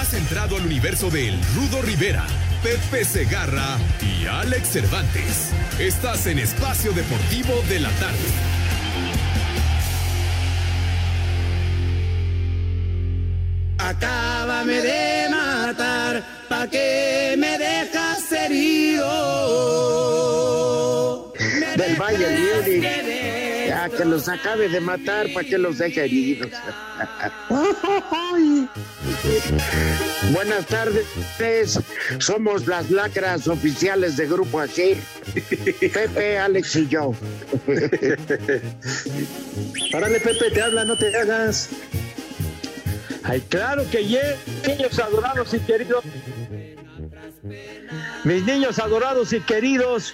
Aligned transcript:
Has 0.00 0.14
entrado 0.14 0.56
al 0.56 0.64
universo 0.64 1.10
de 1.10 1.28
El 1.28 1.38
Rudo 1.54 1.82
Rivera, 1.82 2.24
Pepe 2.62 3.04
Segarra 3.04 3.76
y 4.00 4.24
Alex 4.24 4.68
Cervantes. 4.70 5.50
Estás 5.78 6.26
en 6.26 6.38
Espacio 6.38 6.92
Deportivo 6.92 7.62
de 7.68 7.80
la 7.80 7.90
Tarde. 7.90 8.16
Acábame 13.76 14.80
de 14.80 15.28
matar, 15.30 16.24
pa' 16.48 16.66
que 16.66 17.34
me 17.36 17.58
dejas 17.58 18.32
herido. 18.32 19.04
Del 21.76 21.96
Valle. 21.96 23.19
Ya 23.70 23.88
que 23.88 24.04
los 24.04 24.28
acabe 24.28 24.68
de 24.68 24.80
matar 24.80 25.32
para 25.32 25.48
que 25.48 25.56
los 25.56 25.78
deje 25.78 26.04
heridos. 26.04 26.50
Buenas 30.32 30.66
tardes, 30.66 31.06
somos 32.18 32.66
las 32.66 32.90
lacras 32.90 33.46
oficiales 33.46 34.16
de 34.16 34.26
Grupo 34.26 34.58
Asir. 34.58 34.98
Pepe, 35.78 36.36
Alex 36.36 36.74
y 36.74 36.88
yo. 36.88 37.14
Párale, 39.92 40.18
Pepe, 40.18 40.50
te 40.52 40.62
habla, 40.62 40.84
no 40.84 40.96
te 40.96 41.16
hagas. 41.16 41.68
Ay, 43.22 43.40
claro 43.48 43.88
que 43.88 44.04
yeah, 44.04 44.36
niños 44.66 44.98
adorados 44.98 45.54
y 45.54 45.60
queridos. 45.60 46.04
Mis 48.24 48.44
niños 48.44 48.80
adorados 48.80 49.32
y 49.32 49.38
queridos, 49.38 50.12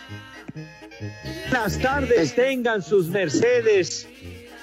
buenas 1.51 1.79
tardes, 1.79 2.35
tengan 2.35 2.83
sus 2.83 3.09
mercedes. 3.09 4.09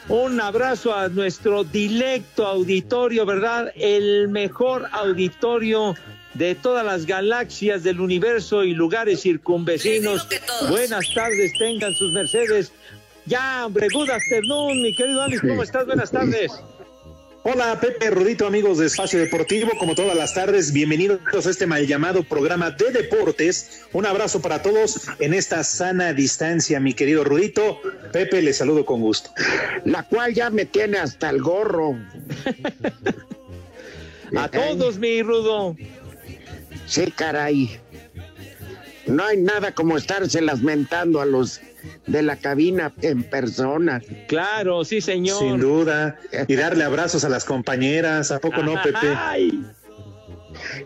Un 0.10 0.40
abrazo 0.42 0.94
a 0.94 1.08
nuestro 1.08 1.64
directo 1.64 2.46
auditorio, 2.46 3.26
¿verdad? 3.26 3.72
El 3.76 4.28
mejor 4.28 4.88
auditorio 4.92 5.96
de 6.34 6.56
todas 6.56 6.86
las 6.86 7.06
galaxias 7.06 7.84
del 7.84 8.00
universo 8.00 8.64
y 8.64 8.74
lugares 8.74 9.22
circunvecinos. 9.22 10.28
Buenas 10.70 11.06
tardes, 11.14 11.52
tengan 11.58 11.94
sus 11.94 12.12
mercedes. 12.12 12.72
Ya, 13.26 13.66
hombre, 13.66 13.88
good 13.94 14.10
afternoon, 14.10 14.82
mi 14.82 14.94
querido 14.96 15.22
Alex, 15.22 15.42
¿cómo 15.42 15.64
estás? 15.64 15.86
Buenas 15.86 16.12
tardes. 16.12 16.52
Hola 17.46 17.78
Pepe 17.82 18.10
Rudito, 18.10 18.48
amigos 18.48 18.78
de 18.78 18.86
Espacio 18.86 19.20
Deportivo, 19.20 19.72
como 19.78 19.96
todas 19.96 20.16
las 20.16 20.34
tardes, 20.34 20.72
bienvenidos 20.72 21.46
a 21.46 21.50
este 21.50 21.68
mal 21.68 21.86
llamado 21.86 22.24
programa 22.24 22.72
de 22.72 22.90
deportes. 22.92 23.82
Un 23.92 24.06
abrazo 24.06 24.42
para 24.42 24.62
todos 24.62 25.02
en 25.20 25.34
esta 25.34 25.62
sana 25.66 26.14
distancia, 26.14 26.80
mi 26.80 26.94
querido 26.94 27.26
Rudito. 27.26 27.82
Pepe, 28.14 28.42
le 28.42 28.54
saludo 28.54 28.86
con 28.86 29.02
gusto. 29.02 29.30
La 29.84 30.04
cual 30.04 30.34
ya 30.34 30.50
me 30.52 30.66
tiene 30.66 31.00
hasta 31.00 31.30
el 31.30 31.42
gorro. 31.42 31.98
A 34.38 34.48
todos, 34.48 34.98
mi 34.98 35.22
rudo. 35.22 35.76
Sí, 36.88 37.12
caray. 37.12 37.78
No 39.06 39.26
hay 39.26 39.36
nada 39.36 39.74
como 39.74 39.98
estarse 39.98 40.42
lamentando 40.42 41.20
a 41.20 41.26
los 41.26 41.60
de 42.08 42.22
la 42.22 42.36
cabina 42.38 42.94
en 43.02 43.24
persona. 43.24 44.02
Claro, 44.28 44.84
sí, 44.86 45.02
señor. 45.02 45.40
Sin 45.40 45.60
duda. 45.60 46.18
Y 46.48 46.56
darle 46.56 46.84
abrazos 46.84 47.24
a 47.24 47.30
las 47.30 47.46
compañeras. 47.46 48.32
¿A 48.32 48.40
poco 48.40 48.64
no, 48.64 48.82
Pepe? 48.82 49.08
Ay. 49.16 49.66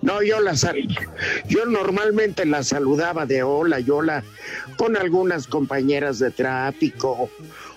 No, 0.02 0.22
yo 0.24 0.40
la 0.40 0.56
sal- 0.56 0.88
yo 1.47 1.66
normalmente 1.66 2.46
la 2.46 2.63
saludaba 2.63 3.25
de 3.25 3.44
hola 3.44 3.80
y 3.80 3.90
hola 3.90 4.24
con 4.78 4.96
algunas 4.96 5.46
compañeras 5.47 6.19
de 6.19 6.31
tráfico 6.31 7.30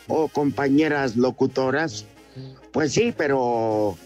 o 0.07 0.29
compañeras 0.29 1.17
locutoras. 1.17 2.05
Pues 2.73 2.93
sí, 2.93 3.13
pero 3.17 3.99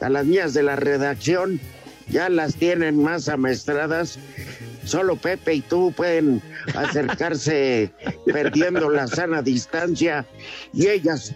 a 0.00 0.08
las 0.08 0.24
mías 0.24 0.54
de 0.54 0.62
la 0.62 0.76
redacción 0.76 1.60
ya 2.08 2.28
las 2.28 2.54
tienen 2.54 3.02
más 3.02 3.28
amestradas. 3.28 4.18
Solo 4.84 5.16
Pepe 5.16 5.54
y 5.54 5.60
tú 5.60 5.92
pueden 5.92 6.42
acercarse 6.74 7.92
perdiendo 8.26 8.90
la 8.90 9.06
sana 9.06 9.42
distancia 9.42 10.26
y 10.72 10.88
ellas 10.88 11.34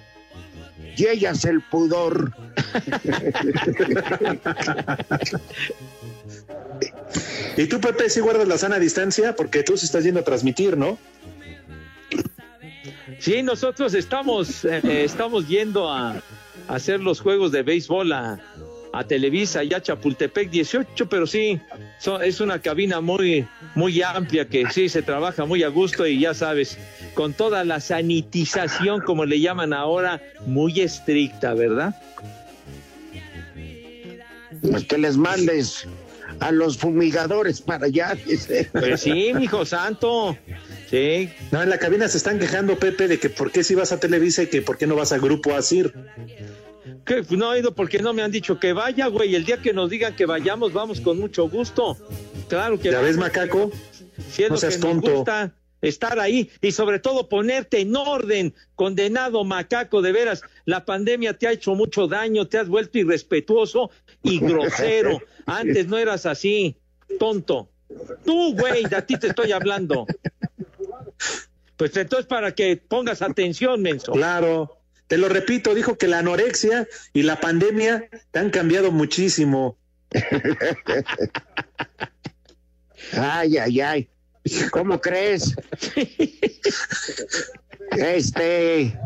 y 0.97 1.07
ellas 1.07 1.45
el 1.45 1.61
pudor. 1.61 2.33
¿Y 7.57 7.67
tú, 7.67 7.81
Pepe, 7.81 8.11
si 8.11 8.21
guardas 8.21 8.49
la 8.49 8.59
sana 8.59 8.79
distancia? 8.79 9.37
Porque 9.37 9.63
tú 9.63 9.77
sí 9.77 9.87
estás 9.87 10.05
yendo 10.05 10.21
a 10.21 10.25
transmitir, 10.25 10.77
¿no? 10.77 10.99
Sí, 13.19 13.43
nosotros 13.43 13.95
estamos, 13.95 14.65
eh, 14.65 15.05
estamos 15.05 15.49
yendo 15.49 15.91
a, 15.91 16.13
a 16.13 16.23
hacer 16.69 17.01
los 17.01 17.21
juegos 17.21 17.51
de 17.53 17.63
béisbol 17.63 18.13
a, 18.13 18.39
a 18.99 19.05
Televisa, 19.05 19.63
ya 19.63 19.81
Chapultepec 19.83 20.49
18, 20.51 21.09
pero 21.09 21.27
sí, 21.27 21.61
so- 21.99 22.21
es 22.23 22.41
una 22.41 22.61
cabina 22.61 23.01
muy, 23.01 23.47
muy 23.75 24.01
amplia 24.03 24.47
que 24.47 24.71
sí 24.71 24.89
se 24.89 25.03
trabaja 25.03 25.45
muy 25.45 25.63
a 25.63 25.69
gusto 25.69 26.07
y 26.07 26.19
ya 26.21 26.33
sabes, 26.35 26.79
con 27.15 27.35
toda 27.35 27.63
la 27.65 27.81
sanitización, 27.81 29.01
como 29.03 29.25
le 29.27 29.41
llaman 29.41 29.73
ahora, 29.73 30.23
muy 30.47 30.81
estricta, 30.81 31.53
¿verdad? 31.55 31.95
Pues 34.71 34.85
que 34.85 34.99
les 34.99 35.17
mandes 35.17 35.87
a 36.41 36.51
los 36.53 36.79
fumigadores 36.79 37.61
para 37.61 37.87
allá. 37.87 38.15
dice. 38.27 38.69
Pues 38.73 39.01
sí, 39.03 39.33
mijo 39.35 39.65
santo, 39.65 40.37
sí, 40.91 41.31
No, 41.51 41.63
en 41.63 41.69
la 41.71 41.79
cabina 41.79 42.09
se 42.09 42.17
están 42.19 42.39
quejando, 42.39 42.79
Pepe, 42.79 43.09
de 43.09 43.19
que 43.19 43.29
por 43.31 43.51
qué 43.53 43.63
si 43.63 43.75
vas 43.75 43.93
a 43.93 44.01
Televisa 44.01 44.43
y 44.43 44.47
que 44.47 44.63
por 44.63 44.79
qué 44.79 44.87
no 44.87 44.97
vas 44.97 45.13
a 45.13 45.19
Grupo 45.19 45.55
Asir. 45.55 45.93
Que 47.07 47.25
no 47.37 47.55
he 47.55 47.61
ido 47.61 47.75
porque 47.75 48.01
no 48.01 48.13
me 48.13 48.23
han 48.23 48.31
dicho 48.31 48.61
que 48.61 48.73
vaya, 48.75 49.07
güey, 49.07 49.35
el 49.35 49.45
día 49.45 49.63
que 49.63 49.73
nos 49.73 49.89
digan 49.89 50.15
que 50.15 50.27
vayamos, 50.27 50.73
vamos 50.75 51.01
con 51.01 51.19
mucho 51.19 51.49
gusto. 51.49 51.97
Claro 52.49 52.79
que 52.79 52.91
¿Ya 52.91 53.01
ves, 53.01 53.17
macaco? 53.17 53.71
Si 54.31 54.43
es 54.43 54.51
No 54.51 54.57
lo 54.57 54.61
seas 54.61 54.77
que 54.77 54.81
nos 54.81 54.91
tonto. 54.93 55.15
gusta 55.15 55.55
estar 55.81 56.19
ahí 56.19 56.51
y 56.61 56.73
sobre 56.73 56.99
todo 56.99 57.29
ponerte 57.29 57.81
en 57.81 57.95
orden, 57.95 58.55
condenado 58.75 59.45
macaco, 59.45 60.03
de 60.03 60.13
veras, 60.13 60.43
la 60.65 60.85
pandemia 60.85 61.35
te 61.39 61.47
ha 61.47 61.53
hecho 61.53 61.75
mucho 61.75 62.09
daño, 62.09 62.49
te 62.49 62.59
has 62.59 62.69
vuelto 62.69 62.99
irrespetuoso 62.99 63.91
y 64.23 64.41
grosero. 64.41 65.21
Antes 65.47 65.87
no 65.87 65.97
eras 65.99 66.27
así, 66.27 66.77
tonto. 67.19 67.71
Tú, 68.25 68.55
güey, 68.57 68.85
de 68.85 68.97
a 68.97 69.07
ti 69.07 69.17
te 69.17 69.29
estoy 69.29 69.53
hablando. 69.53 70.07
Pues 71.77 71.97
entonces 71.97 72.27
para 72.27 72.53
que 72.55 72.77
pongas 72.77 73.23
atención, 73.23 73.81
menso. 73.83 74.13
Claro. 74.13 74.76
Te 75.09 75.19
lo 75.19 75.29
repito, 75.29 75.75
dijo 75.75 75.97
que 75.99 76.09
la 76.09 76.19
anorexia 76.19 76.87
y 77.13 77.23
la 77.23 77.41
pandemia 77.41 78.09
te 78.31 78.39
han 78.39 78.51
cambiado 78.51 78.91
muchísimo. 78.91 79.77
Ay, 83.13 83.57
ay, 83.59 83.81
ay. 83.81 84.09
¿Cómo 84.73 85.01
crees? 85.01 85.55
Este 87.93 88.99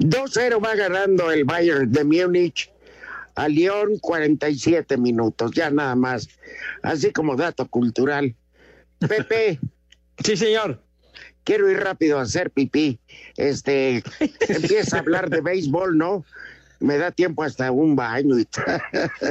2-0 0.00 0.64
va 0.64 0.74
ganando 0.74 1.30
el 1.30 1.44
Bayern 1.44 1.92
de 1.92 2.02
Múnich 2.02 2.72
a 3.36 3.46
Lyon 3.46 3.98
47 3.98 4.96
minutos, 4.96 5.52
ya 5.52 5.70
nada 5.70 5.94
más. 5.94 6.28
Así 6.82 7.12
como 7.12 7.36
dato 7.36 7.68
cultural. 7.68 8.34
Pepe, 8.98 9.60
Sí, 10.24 10.36
señor. 10.36 10.80
Quiero 11.44 11.70
ir 11.70 11.78
rápido 11.78 12.18
a 12.18 12.22
hacer 12.22 12.50
pipí. 12.50 12.98
Este, 13.36 14.02
empieza 14.48 14.96
a 14.96 15.00
hablar 15.00 15.30
de 15.30 15.40
béisbol, 15.40 15.96
¿no? 15.96 16.24
Me 16.80 16.98
da 16.98 17.10
tiempo 17.12 17.42
hasta 17.42 17.70
un 17.70 17.94
baño 17.96 18.38
y 18.38 18.44
tal. 18.46 18.82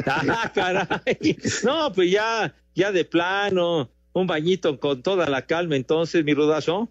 Ah, 0.07 0.51
caray. 0.53 1.37
No, 1.63 1.91
pues 1.91 2.09
ya, 2.09 2.55
ya 2.73 2.91
de 2.91 3.05
plano, 3.05 3.91
un 4.13 4.27
bañito 4.27 4.79
con 4.79 5.03
toda 5.03 5.29
la 5.29 5.45
calma, 5.45 5.75
entonces, 5.75 6.23
mi 6.23 6.33
rudazo. 6.33 6.89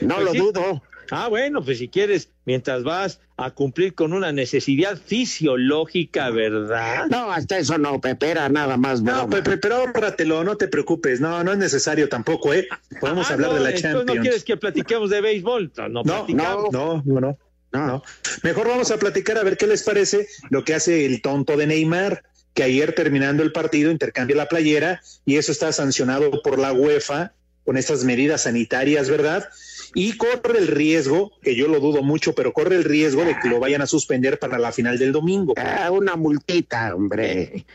No 0.00 0.14
Pues 0.16 0.24
lo 0.24 0.32
sí. 0.32 0.38
dudo. 0.38 0.82
Ah, 1.14 1.28
bueno, 1.28 1.62
pues 1.62 1.76
si 1.76 1.88
quieres, 1.88 2.30
mientras 2.46 2.84
vas 2.84 3.20
a 3.36 3.50
cumplir 3.50 3.94
con 3.94 4.14
una 4.14 4.32
necesidad 4.32 4.96
fisiológica, 4.96 6.30
¿verdad? 6.30 7.06
No, 7.10 7.30
hasta 7.30 7.58
eso 7.58 7.76
no, 7.76 8.00
Pepe, 8.00 8.30
era 8.30 8.48
nada 8.48 8.76
más. 8.76 9.02
No. 9.02 9.28
Pepe, 9.28 9.58
pero 9.58 9.76
ahórratelo, 9.76 10.42
no 10.42 10.56
te 10.56 10.68
preocupes. 10.68 11.20
No, 11.20 11.44
no 11.44 11.52
es 11.52 11.58
necesario 11.58 12.08
tampoco, 12.08 12.54
¿eh? 12.54 12.66
Podemos 13.00 13.30
Ah, 13.30 13.34
hablar 13.34 13.50
no, 13.50 13.56
de 13.56 13.60
la 13.60 13.74
Champions. 13.74 14.06
no 14.06 14.22
quieres 14.22 14.42
que 14.44 14.56
platiquemos 14.56 15.10
de 15.10 15.20
béisbol. 15.20 15.70
No, 15.76 15.88
no, 15.88 16.02
no, 16.02 16.26
no, 16.28 17.02
no, 17.02 17.02
No. 17.04 17.38
no. 17.72 18.02
Mejor 18.42 18.68
vamos 18.68 18.90
a 18.90 18.96
platicar 18.98 19.36
a 19.36 19.42
ver 19.42 19.56
qué 19.58 19.66
les 19.66 19.82
parece 19.82 20.26
lo 20.48 20.64
que 20.64 20.74
hace 20.74 21.04
el 21.04 21.20
tonto 21.20 21.56
de 21.58 21.66
Neymar, 21.66 22.22
que 22.54 22.62
ayer 22.62 22.94
terminando 22.94 23.42
el 23.42 23.52
partido 23.52 23.90
intercambia 23.90 24.36
la 24.36 24.46
playera 24.48 25.02
y 25.26 25.36
eso 25.36 25.52
está 25.52 25.72
sancionado 25.72 26.42
por 26.42 26.58
la 26.58 26.72
UEFA 26.72 27.32
con 27.64 27.76
estas 27.76 28.02
medidas 28.04 28.42
sanitarias, 28.42 29.08
¿verdad? 29.08 29.48
Y 29.94 30.16
corre 30.16 30.58
el 30.58 30.68
riesgo, 30.68 31.32
que 31.42 31.54
yo 31.54 31.68
lo 31.68 31.80
dudo 31.80 32.02
mucho, 32.02 32.34
pero 32.34 32.52
corre 32.52 32.76
el 32.76 32.84
riesgo 32.84 33.24
de 33.24 33.36
que 33.40 33.48
lo 33.48 33.60
vayan 33.60 33.82
a 33.82 33.86
suspender 33.86 34.38
para 34.38 34.58
la 34.58 34.72
final 34.72 34.98
del 34.98 35.12
domingo. 35.12 35.54
Ah, 35.56 35.90
una 35.90 36.16
multita, 36.16 36.94
hombre. 36.94 37.66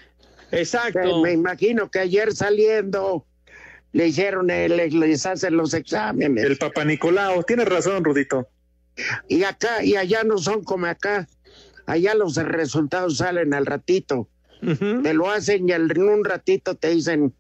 Exacto. 0.52 1.22
Me 1.22 1.34
imagino 1.34 1.92
que 1.92 2.00
ayer 2.00 2.34
saliendo 2.34 3.26
le 3.94 4.08
hicieron, 4.08 4.50
el, 4.50 4.76
les 5.00 5.26
hacen 5.26 5.58
los 5.58 5.74
exámenes. 5.74 6.44
El 6.44 6.58
Papa 6.58 6.86
Nicolau, 6.86 7.44
tienes 7.44 7.68
razón, 7.68 8.04
Rudito. 8.04 8.48
Y 9.28 9.44
acá, 9.44 9.84
y 9.84 9.96
allá 9.96 10.24
no 10.24 10.38
son 10.38 10.64
como 10.64 10.86
acá. 10.88 11.28
Allá 11.86 12.14
los 12.16 12.36
resultados 12.36 13.18
salen 13.18 13.54
al 13.54 13.66
ratito. 13.66 14.28
Te 15.04 15.14
lo 15.14 15.30
hacen 15.30 15.70
y 15.70 15.72
en 15.72 16.02
un 16.02 16.26
ratito 16.26 16.76
te 16.76 16.90
dicen 16.90 17.34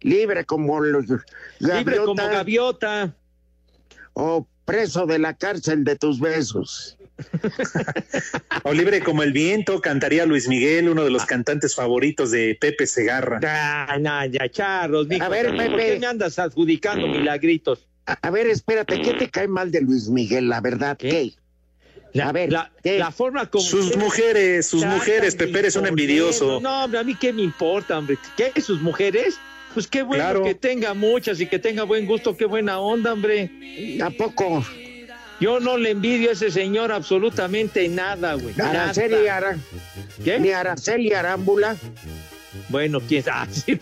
libre 0.00 0.44
como 0.44 0.80
los 0.80 1.06
Libre 1.60 1.96
como 1.98 2.14
gaviota. 2.14 3.14
O 4.18 4.46
preso 4.64 5.04
de 5.04 5.18
la 5.18 5.34
cárcel 5.34 5.84
de 5.84 5.96
tus 5.96 6.18
besos. 6.20 6.96
o 8.62 8.72
libre 8.72 9.00
como 9.00 9.22
el 9.22 9.32
viento, 9.32 9.82
cantaría 9.82 10.24
Luis 10.24 10.48
Miguel, 10.48 10.88
uno 10.88 11.04
de 11.04 11.10
los 11.10 11.26
cantantes 11.26 11.74
favoritos 11.74 12.30
de 12.30 12.56
Pepe 12.58 12.86
Segarra. 12.86 13.40
Ah, 13.44 13.98
no, 14.00 14.24
ya, 14.24 14.48
charros, 14.48 15.06
A 15.20 15.28
ver, 15.28 15.50
Pepe. 15.50 15.68
¿Por 15.68 15.78
qué 15.78 15.98
me 16.00 16.06
andas 16.06 16.38
adjudicando 16.38 17.06
milagritos? 17.06 17.86
A, 18.06 18.30
ver, 18.30 18.46
espérate, 18.46 19.02
¿qué 19.02 19.12
te 19.14 19.28
cae 19.28 19.48
mal 19.48 19.70
de 19.70 19.82
Luis 19.82 20.08
Miguel, 20.08 20.48
la 20.48 20.62
verdad? 20.62 20.96
¿Qué? 20.96 21.34
a 22.22 22.32
ver, 22.32 22.50
la, 22.50 22.72
la, 22.82 23.10
forma 23.10 23.50
como. 23.50 23.64
Sus 23.64 23.94
mujeres, 23.98 24.66
sus 24.66 24.82
mujeres, 24.84 25.36
Pepe 25.36 25.58
eres 25.58 25.76
un 25.76 25.86
envidioso. 25.86 26.58
No, 26.60 26.84
hombre, 26.84 27.00
a 27.00 27.04
mí 27.04 27.14
qué 27.14 27.34
me 27.34 27.42
importa, 27.42 27.98
hombre. 27.98 28.16
¿Qué? 28.34 28.58
¿Sus 28.62 28.80
mujeres? 28.80 29.38
Pues 29.76 29.88
qué 29.88 30.02
bueno 30.02 30.42
que 30.42 30.54
tenga 30.54 30.94
muchas 30.94 31.38
y 31.38 31.46
que 31.46 31.58
tenga 31.58 31.82
buen 31.82 32.06
gusto, 32.06 32.34
qué 32.34 32.46
buena 32.46 32.80
onda, 32.80 33.12
hombre. 33.12 33.50
¿A 34.02 34.08
poco? 34.08 34.64
Yo 35.38 35.60
no 35.60 35.76
le 35.76 35.90
envidio 35.90 36.30
a 36.30 36.32
ese 36.32 36.50
señor 36.50 36.90
absolutamente 36.90 37.86
nada, 37.86 38.36
güey. 38.36 38.58
Araceli 38.58 39.28
Ara... 39.28 39.58
¿Qué? 40.24 40.40
Ni 40.40 40.50
Araceli 40.50 41.12
Arámbula. 41.12 41.76
Bueno, 42.68 43.00
quién 43.00 43.22
sabe. 43.22 43.50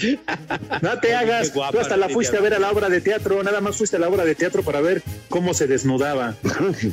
no 0.82 0.98
te 1.00 1.14
hagas. 1.14 1.52
Tú 1.52 1.62
hasta 1.78 1.96
la 1.96 2.08
fuiste 2.08 2.36
a 2.36 2.40
ver 2.40 2.54
a 2.54 2.58
la 2.58 2.70
obra 2.70 2.88
de 2.88 3.00
teatro. 3.00 3.42
Nada 3.42 3.60
más 3.60 3.76
fuiste 3.76 3.96
a 3.96 3.98
la 3.98 4.08
obra 4.08 4.24
de 4.24 4.34
teatro 4.34 4.62
para 4.62 4.80
ver 4.80 5.02
cómo 5.28 5.54
se 5.54 5.66
desnudaba. 5.66 6.34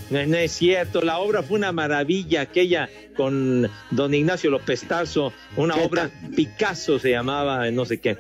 No, 0.09 0.38
es 0.38 0.51
cierto. 0.51 1.01
La 1.01 1.19
obra 1.19 1.44
fue 1.44 1.57
una 1.57 1.71
maravilla. 1.71 2.41
Aquella 2.41 2.89
con 3.15 3.69
don 3.91 4.13
Ignacio 4.13 4.50
López 4.50 4.81
Tarso. 4.88 5.33
Una 5.56 5.75
obra 5.75 6.09
Picasso 6.35 7.00
se 7.00 7.12
llamaba, 7.12 7.69
no 7.71 7.85
sé 7.85 8.00
qué. 8.00 8.18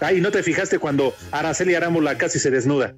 Ay, 0.00 0.20
¿no 0.20 0.30
te 0.30 0.42
fijaste 0.42 0.78
cuando 0.78 1.14
Araceli 1.30 1.74
Arámbula 1.74 2.18
casi 2.18 2.38
se 2.38 2.50
desnuda? 2.50 2.94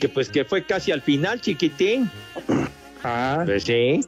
Que 0.00 0.08
pues 0.08 0.28
que 0.28 0.44
fue 0.44 0.64
casi 0.64 0.92
al 0.92 1.02
final, 1.02 1.40
chiquitín. 1.40 2.10
Ah. 3.02 3.42
Pues 3.44 3.64
sí. 3.64 4.00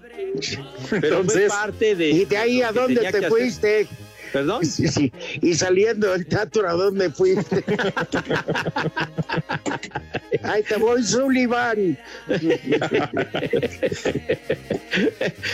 Pero 0.91 1.21
Entonces, 1.21 1.51
parte 1.51 1.95
de. 1.95 2.11
¿Y 2.11 2.25
de 2.25 2.37
ahí 2.37 2.63
a 2.63 2.73
dónde 2.73 3.01
te 3.11 3.29
fuiste? 3.29 3.87
¿Perdón? 4.33 4.65
Sí, 4.65 4.89
sí. 4.89 5.13
Y 5.41 5.55
saliendo 5.55 6.11
del 6.13 6.27
teatro, 6.27 6.69
¿a 6.69 6.73
dónde 6.73 7.11
fuiste? 7.11 7.65
Ahí 10.45 10.63
te 10.63 10.77
voy, 10.77 11.03
Sullivan. 11.03 11.99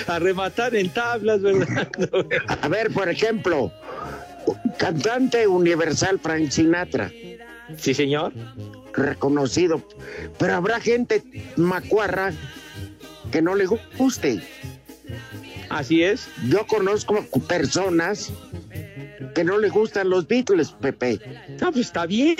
a 0.07 0.19
rematar 0.19 0.75
en 0.75 0.91
tablas, 0.91 1.41
¿verdad? 1.41 1.89
a 2.63 2.69
ver, 2.69 2.91
por 2.91 3.09
ejemplo, 3.09 3.73
cantante 4.79 5.47
universal 5.47 6.21
Frank 6.21 6.51
Sinatra. 6.51 7.11
Sí, 7.79 7.95
señor. 7.95 8.35
Reconocido. 8.93 9.83
Pero 10.39 10.55
habrá 10.55 10.81
gente 10.81 11.23
macuarra 11.57 12.33
que 13.31 13.43
no 13.43 13.55
le 13.55 13.67
guste. 13.99 14.43
Así 15.69 16.03
es. 16.03 16.29
Yo 16.49 16.67
conozco 16.67 17.25
personas 17.47 18.31
que 19.35 19.45
no 19.45 19.59
le 19.59 19.69
gustan 19.69 20.11
los 20.11 20.27
Beatles, 20.27 20.71
Pepe. 20.73 21.21
Ah, 21.61 21.71
pues 21.73 21.87
está 21.87 22.07
bien. 22.07 22.37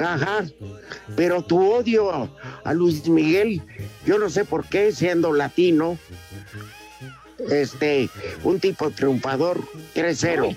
Ajá. 0.00 0.44
Pero 1.16 1.42
tu 1.42 1.60
odio 1.60 2.30
a 2.64 2.74
Luis 2.74 3.08
Miguel, 3.08 3.62
yo 4.06 4.18
no 4.18 4.30
sé 4.30 4.44
por 4.44 4.66
qué, 4.66 4.92
siendo 4.92 5.32
latino, 5.32 5.98
este, 7.50 8.08
un 8.42 8.58
tipo 8.60 8.90
triunfador, 8.90 9.60
3-0. 9.94 10.54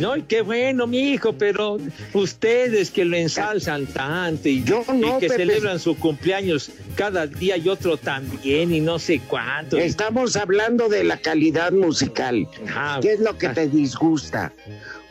No, 0.00 0.14
qué 0.26 0.42
bueno, 0.42 0.86
mi 0.86 1.12
hijo, 1.12 1.32
pero 1.32 1.78
ustedes 2.12 2.90
que 2.90 3.04
lo 3.04 3.16
ensalzan 3.16 3.86
tanto 3.86 4.48
y, 4.48 4.62
Yo 4.62 4.84
que 5.18 5.28
celebran 5.28 5.78
su 5.78 5.96
cumpleaños 5.96 6.70
cada 6.94 7.26
día 7.26 7.56
y 7.56 7.68
otro 7.68 7.96
también 7.96 8.72
y 8.72 8.80
no 8.80 8.98
sé 8.98 9.20
cuánto. 9.20 9.78
Estamos 9.78 10.36
hablando 10.36 10.88
de 10.88 11.04
la 11.04 11.16
calidad 11.16 11.72
musical. 11.72 12.46
¿Qué 13.00 13.14
es 13.14 13.20
lo 13.20 13.36
que 13.36 13.48
te 13.48 13.68
disgusta? 13.68 14.52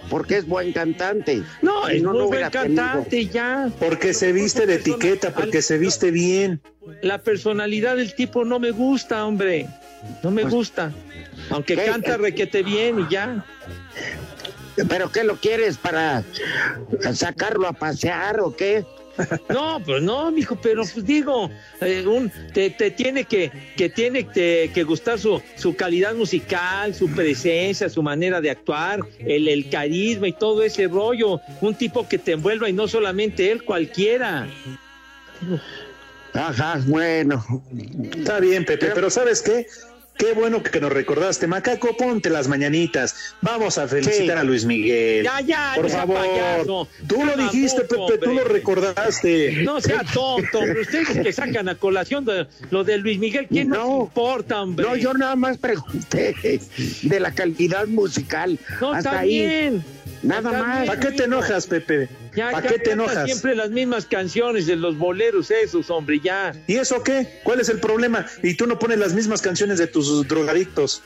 Porque 0.10 0.38
es 0.38 0.48
buen 0.48 0.72
cantante. 0.74 1.44
No, 1.62 1.88
es 1.88 2.01
muy 2.04 2.24
buen 2.24 2.50
cantante 2.50 3.28
ya. 3.28 3.69
Porque 3.80 4.13
se 4.13 4.31
viste 4.31 4.66
de 4.66 4.75
etiqueta, 4.75 5.34
porque 5.34 5.62
se 5.62 5.78
viste 5.78 6.12
bien. 6.12 6.62
La 7.01 7.19
personalidad 7.19 7.98
del 7.98 8.13
tipo 8.16 8.46
no 8.46 8.60
me 8.60 8.72
gusta, 8.72 9.25
hombre. 9.25 9.68
No 10.24 10.31
me 10.31 10.44
pues, 10.44 10.54
gusta. 10.54 10.92
Aunque 11.50 11.75
canta 11.75 12.18
requete 12.18 12.63
bien 12.63 13.00
y 13.00 13.12
ya. 13.12 13.46
¿Pero 14.88 15.12
qué 15.12 15.24
lo 15.24 15.36
quieres 15.36 15.78
para 15.78 16.24
sacarlo 17.13 17.68
a 17.68 17.74
pasear 17.74 18.40
o 18.40 18.56
qué? 18.56 18.86
No, 19.50 19.81
pues 19.83 20.01
no, 20.01 20.31
mijo, 20.31 20.56
pero 20.62 20.83
pues 20.83 21.06
digo, 21.06 21.50
eh, 21.81 22.06
un, 22.06 22.31
te, 22.54 22.69
tiene 22.69 23.24
que, 23.24 23.51
que 23.75 23.89
tiene 23.89 24.25
que 24.27 24.83
gustar 24.83 25.19
su, 25.19 25.42
su 25.56 25.75
calidad 25.75 26.16
musical, 26.16 26.94
su 26.94 27.10
presencia, 27.10 27.89
su 27.89 28.01
manera 28.01 28.42
de 28.42 28.51
actuar, 28.51 29.00
el, 29.19 29.48
el 29.48 29.69
carisma 29.69 30.27
y 30.27 30.33
todo 30.33 30.63
ese 30.63 30.88
rollo. 30.88 31.39
Un 31.62 31.75
tipo 31.75 32.07
que 32.07 32.18
te 32.18 32.33
envuelva 32.33 32.69
y 32.69 32.74
no 32.74 32.88
solamente 32.88 33.51
él, 33.51 33.63
cualquiera. 33.63 34.48
Ajá, 36.33 36.81
bueno. 36.86 37.44
Está 38.15 38.39
bien, 38.39 38.65
Pepe, 38.65 38.92
pero 38.94 39.10
¿sabes 39.10 39.42
qué? 39.42 39.65
Qué 40.19 40.33
bueno 40.33 40.62
que 40.62 40.82
nos 40.82 40.91
recordaste, 40.91 41.48
Macaco, 41.48 41.96
ponte 41.96 42.29
las 42.29 42.50
mañanitas. 42.50 43.15
Vamos 43.41 43.77
a 43.77 43.88
felicitar 43.88 44.38
a 44.38 44.43
Luis 44.43 44.65
Miguel. 44.65 45.24
Ya, 45.24 45.39
ya, 45.39 45.72
por 45.77 45.89
favor. 45.89 46.67
Tú 47.08 47.24
lo 47.24 47.38
dijiste, 47.38 47.84
Pepe, 47.84 48.17
tú 48.22 48.34
lo 48.34 48.43
recordaste. 48.43 49.63
No 49.63 49.79
sea 49.79 50.03
tonto, 50.03 50.60
hombre. 50.60 50.82
Ustedes 50.82 51.08
que 51.20 51.32
sacan 51.32 51.70
a 51.70 51.75
colación 51.75 52.25
de, 52.25 52.48
lo 52.70 52.84
de 52.84 52.98
Luis 52.98 53.17
Miguel, 53.17 53.48
¿quién 53.48 53.70
no, 53.70 54.01
importa, 54.01 54.62
hombre? 54.62 54.86
No, 54.86 54.98
yo 54.98 55.13
nada 55.13 55.38
más 55.38 55.58
pregunté 55.58 56.36
de 57.01 57.20
la 57.22 57.32
calidad 57.32 57.88
musical. 57.88 58.60
No, 58.82 58.91
Hasta 58.91 59.12
está 59.12 59.20
ahí. 59.22 59.39
bien. 59.39 59.86
Nada 60.22 60.51
más. 60.51 60.86
¿Para 60.86 61.00
qué 61.00 61.12
te 61.13 61.24
enojas, 61.24 61.65
Pepe? 61.65 62.10
¿Para 62.39 62.67
qué 62.67 62.79
te 62.79 62.91
enojas? 62.91 63.25
Siempre 63.25 63.55
las 63.55 63.69
mismas 63.69 64.05
canciones 64.05 64.67
de 64.67 64.75
los 64.75 64.98
boleros 64.98 65.51
esos, 65.51 65.89
hombre, 65.89 66.19
ya. 66.19 66.53
¿Y 66.67 66.75
eso 66.75 67.03
qué? 67.03 67.39
¿Cuál 67.43 67.60
es 67.60 67.69
el 67.69 67.79
problema? 67.79 68.25
Y 68.43 68.55
tú 68.55 68.67
no 68.67 68.77
pones 68.79 69.00
las 69.00 69.13
mismas 69.13 69.41
canciones 69.41 69.77
de 69.77 69.88
tus 69.88 70.27
drogadictos. 70.27 71.01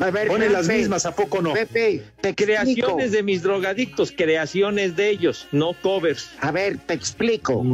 A 0.00 0.10
ver, 0.10 0.28
Pones 0.28 0.52
las 0.52 0.68
mismas, 0.68 1.06
¿a 1.06 1.14
poco 1.14 1.42
no? 1.42 1.52
Pepe, 1.54 2.04
te 2.20 2.32
creaciones 2.32 3.10
de 3.10 3.24
mis 3.24 3.42
drogadictos, 3.42 4.12
creaciones 4.16 4.94
de 4.94 5.10
ellos, 5.10 5.48
no 5.50 5.72
covers. 5.82 6.30
A 6.40 6.52
ver, 6.52 6.78
te 6.78 6.94
explico. 6.94 7.64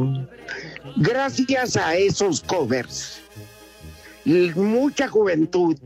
Gracias 0.96 1.76
a 1.76 1.96
esos 1.96 2.40
covers, 2.40 3.20
mucha 4.24 5.06
juventud 5.08 5.76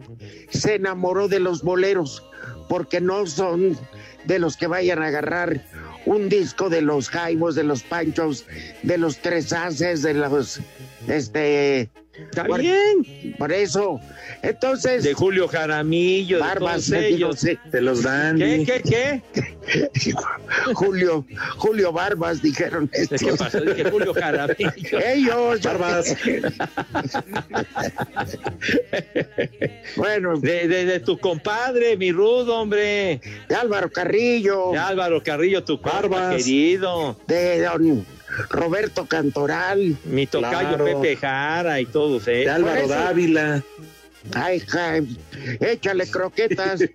se 0.51 0.77
enamoró 0.77 1.27
de 1.27 1.41
los 1.41 1.63
boleros 1.63 2.23
porque 2.69 3.01
no 3.01 3.27
son 3.27 3.77
de 4.25 4.39
los 4.39 4.57
que 4.57 4.69
vayan 4.69 5.03
a 5.03 5.07
agarrar 5.07 5.65
un 6.09 6.29
disco 6.31 6.71
de 6.71 6.81
los 6.81 7.11
Jaimos, 7.11 7.55
de 7.55 7.65
los 7.65 7.83
Panchos, 7.83 8.47
de 8.83 8.97
los 8.97 9.19
Tres 9.19 9.53
Haces, 9.53 10.03
de 10.03 10.15
los 10.15 10.61
este 11.07 11.91
Está 12.19 12.45
bien. 12.45 13.37
Por 13.39 13.53
eso. 13.53 14.01
Entonces. 14.43 15.05
De 15.05 15.15
Julio 15.15 15.49
Jaramillo, 15.49 16.41
Barbas, 16.41 16.91
de 16.91 17.09
ellos. 17.09 17.41
De 17.43 17.81
los 17.81 18.03
Dandy. 18.03 18.65
¿Qué, 18.65 18.83
qué, 18.83 19.23
qué? 19.33 20.15
Julio, 20.75 21.25
Julio 21.57 21.93
Barbas, 21.93 22.43
dijeron 22.43 22.91
estos. 22.93 23.21
¿Qué 23.21 23.33
pasó? 23.37 23.61
Dije 23.61 23.91
Julio 23.91 24.15
Jaramillo. 24.15 24.99
Ellos. 25.05 25.63
Barbas. 25.63 26.17
bueno. 29.97 30.39
De, 30.39 30.69
de, 30.69 30.85
de, 30.85 31.01
tu 31.01 31.19
compadre, 31.19 31.97
mi 31.97 32.13
rudo, 32.13 32.57
hombre. 32.61 33.21
De 33.49 33.55
Álvaro 33.55 33.91
Carrillo. 33.91 34.73
De 34.73 34.79
Álvaro 34.79 35.23
Carrillo, 35.23 35.65
tu 35.65 35.79
Barbas. 35.79 36.37
querido. 36.37 37.19
De 37.27 37.61
don 37.63 38.18
Roberto 38.51 39.07
Cantoral. 39.07 39.97
Mi 40.05 40.27
tocayo 40.27 40.77
Claro. 40.77 40.85
Pepe 40.85 41.17
Jara 41.17 41.81
y 41.81 41.87
todos, 41.87 42.27
¿eh? 42.29 42.33
De 42.45 42.51
Álvaro 42.51 42.81
eso- 42.81 42.89
Dávila. 42.89 43.63
Ay, 44.35 44.61
Jaime, 44.61 45.09
échale 45.61 46.07
croquetas. 46.11 46.81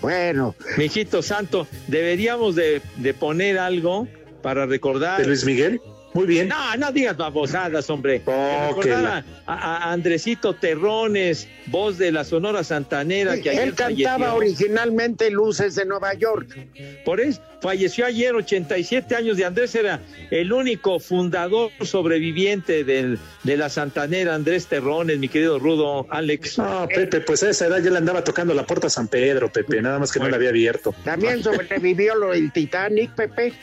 bueno, 0.00 0.54
Mijito 0.76 1.22
santo, 1.22 1.66
deberíamos 1.86 2.54
de, 2.54 2.80
de 2.96 3.14
poner 3.14 3.58
algo 3.58 4.08
para 4.42 4.66
recordar. 4.66 5.20
De 5.20 5.26
Luis 5.26 5.44
Miguel. 5.44 5.80
Muy 6.14 6.26
bien. 6.26 6.48
No, 6.48 6.76
no 6.76 6.90
digas 6.90 7.16
babosadas, 7.16 7.88
hombre. 7.90 8.22
Oh, 8.24 8.68
Recordar 8.70 9.24
a, 9.46 9.52
a- 9.52 9.76
a 9.88 9.92
Andresito 9.92 10.54
Terrones, 10.54 11.46
voz 11.66 11.98
de 11.98 12.10
la 12.10 12.24
Sonora 12.24 12.64
Santanera, 12.64 13.38
que 13.40 13.50
ayer 13.50 13.62
él 13.68 13.74
cantaba 13.74 14.30
falleció. 14.30 14.34
originalmente 14.36 15.30
Luces 15.30 15.74
de 15.74 15.84
Nueva 15.84 16.14
York. 16.14 16.56
Por 17.04 17.20
eso, 17.20 17.42
falleció 17.60 18.06
ayer, 18.06 18.34
87 18.34 19.14
años 19.16 19.36
de 19.36 19.44
Andrés, 19.44 19.74
era 19.74 20.00
el 20.30 20.50
único 20.52 20.98
fundador 20.98 21.70
sobreviviente 21.82 22.84
del, 22.84 23.18
de 23.44 23.56
la 23.58 23.68
Santanera, 23.68 24.34
Andrés 24.34 24.66
Terrones, 24.66 25.18
mi 25.18 25.28
querido 25.28 25.58
Rudo, 25.58 26.06
Alex. 26.10 26.56
No, 26.58 26.88
Pepe, 26.88 27.20
pues 27.20 27.42
a 27.42 27.50
esa 27.50 27.66
edad 27.66 27.80
ya 27.82 27.90
le 27.90 27.98
andaba 27.98 28.24
tocando 28.24 28.54
la 28.54 28.64
puerta 28.64 28.86
a 28.86 28.90
San 28.90 29.08
Pedro, 29.08 29.52
Pepe, 29.52 29.82
nada 29.82 29.98
más 29.98 30.10
que 30.10 30.18
no 30.20 30.28
la 30.28 30.36
había 30.36 30.48
abierto. 30.48 30.94
También 31.04 31.42
sobrevivió 31.42 32.14
lo 32.14 32.30
del 32.30 32.50
Titanic, 32.50 33.14
Pepe. 33.14 33.52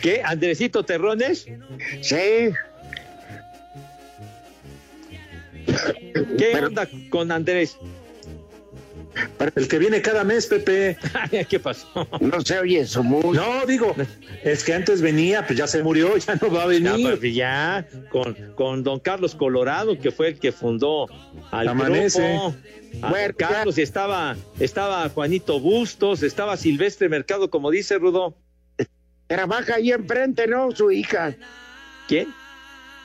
¿Qué? 0.00 0.22
¿Andresito 0.24 0.84
Terrones? 0.84 1.46
Sí, 2.00 2.50
¿Qué 6.38 6.50
Pero- 6.52 6.66
onda 6.68 6.88
con 7.10 7.30
Andrés? 7.32 7.76
El 9.56 9.68
que 9.68 9.78
viene 9.78 10.00
cada 10.00 10.24
mes, 10.24 10.46
Pepe. 10.46 10.96
¿Qué 11.50 11.60
pasó? 11.60 11.86
no 12.20 12.40
se 12.40 12.58
oye 12.58 12.86
su 12.86 13.04
música. 13.04 13.44
No, 13.44 13.66
digo, 13.66 13.94
es 14.42 14.64
que 14.64 14.72
antes 14.72 15.02
venía, 15.02 15.46
pues 15.46 15.58
ya 15.58 15.66
se 15.66 15.82
murió, 15.82 16.16
ya 16.26 16.34
no 16.36 16.50
va 16.50 16.62
a 16.62 16.72
Ya, 16.72 16.92
venir. 16.92 17.18
pues, 17.20 17.34
ya, 17.34 17.86
con, 18.10 18.34
con 18.54 18.82
don 18.82 19.00
Carlos 19.00 19.34
Colorado, 19.34 19.98
que 19.98 20.10
fue 20.10 20.28
el 20.28 20.38
que 20.38 20.50
fundó 20.50 21.08
al 21.50 21.68
Amanece. 21.68 22.22
grupo. 22.22 22.54
A 23.02 23.10
Bueno, 23.10 23.26
don 23.26 23.34
Carlos, 23.48 23.76
y 23.78 23.82
estaba, 23.82 24.34
estaba 24.58 25.06
Juanito 25.10 25.60
Bustos, 25.60 26.22
estaba 26.22 26.56
Silvestre 26.56 27.08
Mercado, 27.10 27.50
como 27.50 27.70
dice 27.70 27.98
Rudo. 27.98 28.34
Trabaja 29.26 29.76
ahí 29.76 29.92
enfrente, 29.92 30.46
¿no? 30.46 30.70
Su 30.72 30.90
hija, 30.90 31.34
¿Quién? 32.08 32.28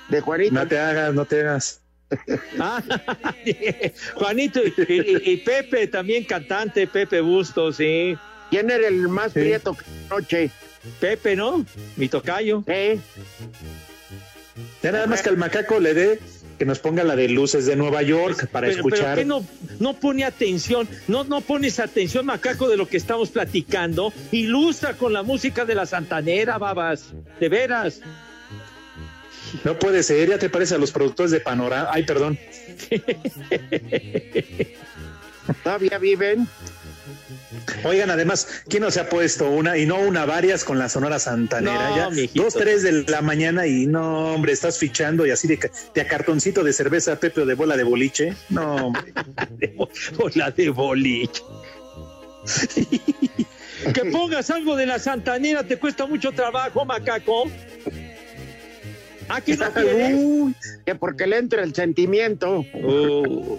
de 0.09 0.21
Juanito. 0.21 0.53
No 0.53 0.67
te 0.67 0.77
hagas, 0.79 1.13
no 1.13 1.25
te 1.25 1.41
hagas. 1.41 1.81
Ah, 2.59 2.81
Juanito 4.15 4.61
y, 4.63 4.73
y- 4.87 5.21
y 5.33 5.37
Pepe, 5.37 5.87
también 5.87 6.23
cantante, 6.23 6.87
Pepe 6.87 7.19
Bustos, 7.21 7.75
sí. 7.77 8.17
¿Quién 8.49 8.71
era 8.71 8.87
el 8.87 9.09
más 9.09 9.33
Sí. 9.33 9.39
prieto 9.41 9.73
que 9.75 9.83
anoche? 10.09 10.49
Pepe, 11.01 11.35
¿no? 11.35 11.65
Mi 11.97 12.07
tocayo. 12.07 12.63
¿Eh? 12.67 12.97
Ya 14.81 14.91
nada 14.93 15.05
más 15.07 15.21
que 15.21 15.29
al 15.29 15.37
macaco 15.37 15.79
le 15.81 15.93
dé 15.93 16.19
que 16.57 16.65
nos 16.65 16.79
ponga 16.79 17.03
la 17.03 17.15
de 17.15 17.29
luces 17.29 17.65
de 17.65 17.75
Nueva 17.75 18.01
York 18.01 18.47
para 18.51 18.67
Pero, 18.67 18.83
pero 18.83 18.95
escuchar. 18.95 19.17
¿qué 19.17 19.25
no, 19.25 19.45
no 19.79 19.93
pone 19.93 20.23
atención, 20.25 20.87
no, 21.07 21.23
no 21.23 21.41
pones 21.41 21.79
atención, 21.79 22.25
macaco, 22.25 22.67
de 22.67 22.77
lo 22.77 22.87
que 22.87 22.97
estamos 22.97 23.29
platicando. 23.29 24.11
Ilustra 24.31 24.93
con 24.95 25.13
la 25.13 25.23
música 25.23 25.65
de 25.65 25.75
la 25.75 25.85
Santanera, 25.85 26.57
babas. 26.57 27.13
De 27.39 27.49
veras. 27.49 28.01
No 29.63 29.77
puede 29.79 30.03
ser, 30.03 30.29
ya 30.29 30.37
te 30.37 30.49
parece 30.49 30.75
a 30.75 30.77
los 30.77 30.91
productores 30.91 31.31
de 31.31 31.39
Panorama. 31.39 31.89
Ay, 31.91 32.03
perdón. 32.03 32.37
¿Todavía 35.63 35.97
viven? 35.97 36.47
Oigan, 37.83 38.09
además, 38.09 38.47
¿quién 38.67 38.83
no 38.83 38.91
se 38.91 38.99
ha 38.99 39.09
puesto 39.09 39.49
una 39.49 39.77
y 39.77 39.85
no 39.85 39.99
una, 39.99 40.25
varias 40.25 40.63
con 40.63 40.77
la 40.79 40.89
Sonora 40.89 41.19
Santanera? 41.19 41.89
No, 41.89 41.97
ya 41.97 42.09
mijito. 42.09 42.43
dos, 42.43 42.53
tres 42.53 42.83
de 42.83 43.03
la 43.03 43.21
mañana 43.21 43.67
y 43.67 43.85
no, 43.87 44.33
hombre, 44.33 44.53
estás 44.53 44.77
fichando 44.77 45.25
y 45.25 45.31
así 45.31 45.47
de, 45.47 45.71
de 45.93 46.01
a 46.01 46.07
cartoncito 46.07 46.63
de 46.63 46.73
cerveza, 46.73 47.19
Pepe, 47.19 47.41
o 47.41 47.45
de 47.45 47.53
bola 47.53 47.77
de 47.77 47.83
boliche. 47.83 48.35
No, 48.49 48.87
hombre. 48.87 49.13
O 50.17 50.29
la 50.35 50.51
de 50.51 50.69
boliche. 50.69 51.43
que 53.93 54.05
pongas 54.11 54.49
algo 54.49 54.75
de 54.75 54.85
la 54.85 54.99
Santanera 54.99 55.63
te 55.63 55.77
cuesta 55.77 56.05
mucho 56.05 56.31
trabajo, 56.31 56.85
macaco. 56.85 57.45
Aquí 59.29 59.53
no 59.53 59.71
quieres. 59.71 60.13
Uy, 60.17 60.55
Que 60.85 60.95
porque 60.95 61.27
le 61.27 61.37
entra 61.37 61.63
el 61.63 61.75
sentimiento. 61.75 62.65
Uh, 62.73 63.57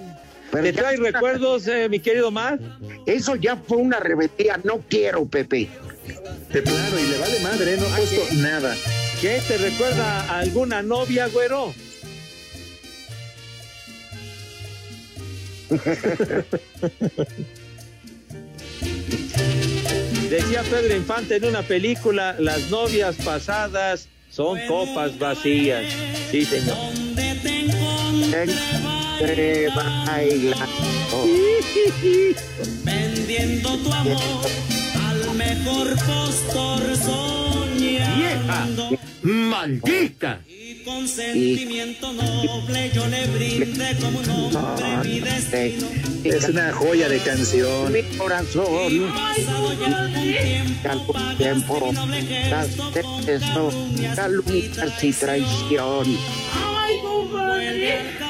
Pero 0.50 0.64
¿Te 0.64 0.72
trae 0.72 0.96
recuerdos, 0.96 1.66
eh, 1.66 1.88
mi 1.88 2.00
querido 2.00 2.30
Mar? 2.30 2.58
Eso 3.06 3.36
ya 3.36 3.56
fue 3.56 3.76
una 3.76 4.00
rebeldía. 4.00 4.58
No 4.64 4.80
quiero, 4.88 5.26
Pepe. 5.26 5.68
de 6.52 6.62
plano, 6.62 6.98
y 6.98 7.06
le 7.06 7.18
vale 7.18 7.40
madre, 7.40 7.76
no 7.76 7.86
ha 7.86 7.96
puesto 7.96 8.22
nada. 8.36 8.74
¿Qué 9.20 9.42
te 9.46 9.58
recuerda 9.58 10.22
a 10.22 10.38
alguna 10.38 10.80
novia, 10.82 11.26
güero? 11.28 11.74
Decía 20.30 20.62
Pedro 20.62 20.96
Infante 20.96 21.36
en 21.36 21.44
una 21.44 21.62
película, 21.62 22.36
las 22.38 22.70
novias 22.70 23.16
pasadas 23.16 24.08
son 24.30 24.58
copas 24.66 25.18
vacías. 25.18 25.84
Sí, 26.30 26.44
señor. 26.44 26.76
Entre 29.20 29.68
bailando. 29.70 31.26
vendiendo 32.84 33.76
tu 33.78 33.92
amor 33.92 34.46
al 35.08 35.34
mejor 35.34 35.88
postor 35.96 36.96
soñando. 36.96 38.90
¡Maldita! 39.22 40.40
Y 40.46 40.84
con 40.84 41.08
sentimiento 41.08 42.12
noble 42.12 42.90
yo 42.94 43.06
le 43.08 43.26
brindé 43.26 43.96
como 44.00 44.20
un 44.20 44.56
hombre 44.56 44.86
mi 45.04 45.20
destino. 45.20 45.88
Es 46.24 46.48
una 46.48 46.72
joya 46.72 47.08
de 47.08 47.18
canción. 47.18 47.92
Mi 47.92 48.02
corazón. 48.16 49.12
Pasado 49.12 49.72
ya 49.80 49.86
algún 49.86 50.22
tiempo, 50.22 50.88
Algún 50.88 51.14
pagaste 51.14 51.44
tiempo. 51.44 51.86
mi 51.86 51.92
noble 51.92 52.22
gesto 52.22 52.90
Das 52.92 53.02
con 53.04 53.28
esto. 53.28 53.72
Calumnias 54.14 55.04
y 55.04 55.12
traición. 55.12 56.18
Vuelve 57.30 58.27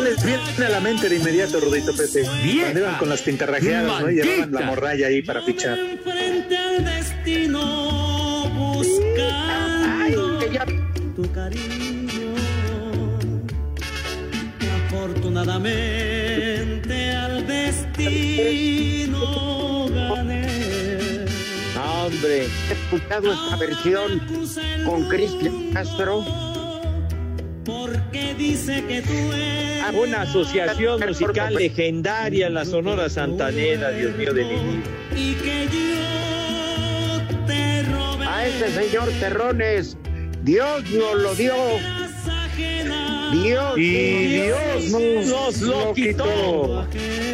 ¿Qué 0.00 0.06
les 0.08 0.24
viene 0.24 0.64
a 0.64 0.70
la 0.70 0.80
mente 0.80 1.10
de 1.10 1.16
inmediato, 1.16 1.60
Rodito 1.60 1.94
Pepe? 1.94 2.22
Cuando 2.22 2.80
iban 2.80 2.96
con 2.96 3.10
las 3.10 3.20
pintarrajeadas, 3.20 4.00
¿no? 4.00 4.10
Y 4.10 4.14
llevaban 4.14 4.50
la 4.50 4.62
morralla 4.62 5.08
ahí 5.08 5.20
para 5.20 5.42
fichar. 5.42 5.76
frente 6.02 6.56
al 6.56 6.82
destino 6.82 8.50
Ay, 10.00 10.14
que 10.40 10.50
ya 10.54 10.64
tu 11.14 11.30
cariño. 11.30 12.34
Afortunadamente 14.86 17.12
al 17.12 17.46
destino 17.46 19.20
gané. 19.90 21.26
Ah, 21.76 22.04
hombre. 22.06 22.46
he 22.46 22.72
escuchado 22.72 23.34
esta 23.34 23.56
versión 23.56 24.18
con 24.86 25.06
Cristian 25.10 25.72
Castro. 25.74 26.49
Porque 27.64 28.34
dice 28.34 28.82
que 28.88 29.02
tú 29.02 29.32
eres 29.32 29.84
Una 29.94 30.22
asociación 30.22 31.00
musical 31.06 31.54
legendaria 31.54 32.46
en 32.46 32.54
la 32.54 32.64
Sonora 32.64 33.08
Santanera, 33.08 33.90
Dios 33.90 34.16
mío 34.16 34.32
de 34.32 34.44
mi 34.44 34.54
vida. 34.54 34.82
y 35.16 35.34
que 35.34 35.66
yo 35.66 37.46
te 37.46 37.82
robé. 37.82 38.26
A 38.26 38.46
este 38.46 38.70
señor 38.70 39.08
Terrones. 39.20 39.96
Dios 40.42 40.90
nos 40.90 41.14
lo 41.16 41.34
dio. 41.34 41.54
Dios. 43.32 43.78
Y 43.78 44.26
Dios 44.26 44.90
nos, 44.90 45.26
Nos 45.26 45.60
lo 45.60 45.94
quitó. 45.94 46.86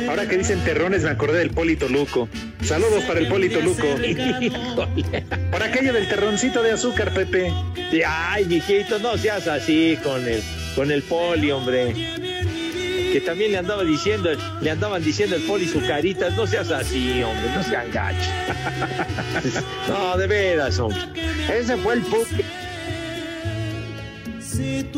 Ahora 0.09 0.29
que 0.29 0.39
dicen 0.39 0.63
terrones, 0.65 1.03
me 1.03 1.11
acordé 1.11 1.39
del 1.39 1.51
Polito 1.51 1.89
Luco. 1.89 2.29
Saludos 2.63 3.05
para 3.05 3.21
el 3.21 3.29
Polito 3.29 3.61
Luco. 3.61 3.83
Por 5.51 5.63
aquello 5.63 5.93
del 5.93 6.09
terroncito 6.09 6.63
de 6.63 6.73
azúcar, 6.73 7.13
Pepe. 7.13 7.53
Ay, 8.07 8.45
mijito, 8.45 8.99
no 8.99 9.17
seas 9.17 9.47
así 9.49 9.99
con 10.03 10.27
el, 10.27 10.43
con 10.75 10.91
el 10.91 11.03
poli, 11.03 11.51
hombre. 11.51 11.95
Que 13.13 13.23
también 13.25 13.53
le 13.53 13.59
andaba 13.59 13.85
diciendo, 13.85 14.31
le 14.61 14.71
andaban 14.71 15.03
diciendo 15.03 15.37
el 15.37 15.43
poli 15.43 15.67
su 15.67 15.81
carita, 15.81 16.29
no 16.31 16.47
seas 16.47 16.71
así, 16.71 17.23
hombre, 17.23 17.51
no 17.55 17.63
seas 17.63 17.93
gacho. 17.93 18.31
No, 19.89 20.17
de 20.17 20.27
veras, 20.27 20.79
hombre. 20.79 21.01
Ese 21.49 21.77
fue 21.77 21.95
el 21.95 22.01
público. 22.03 22.43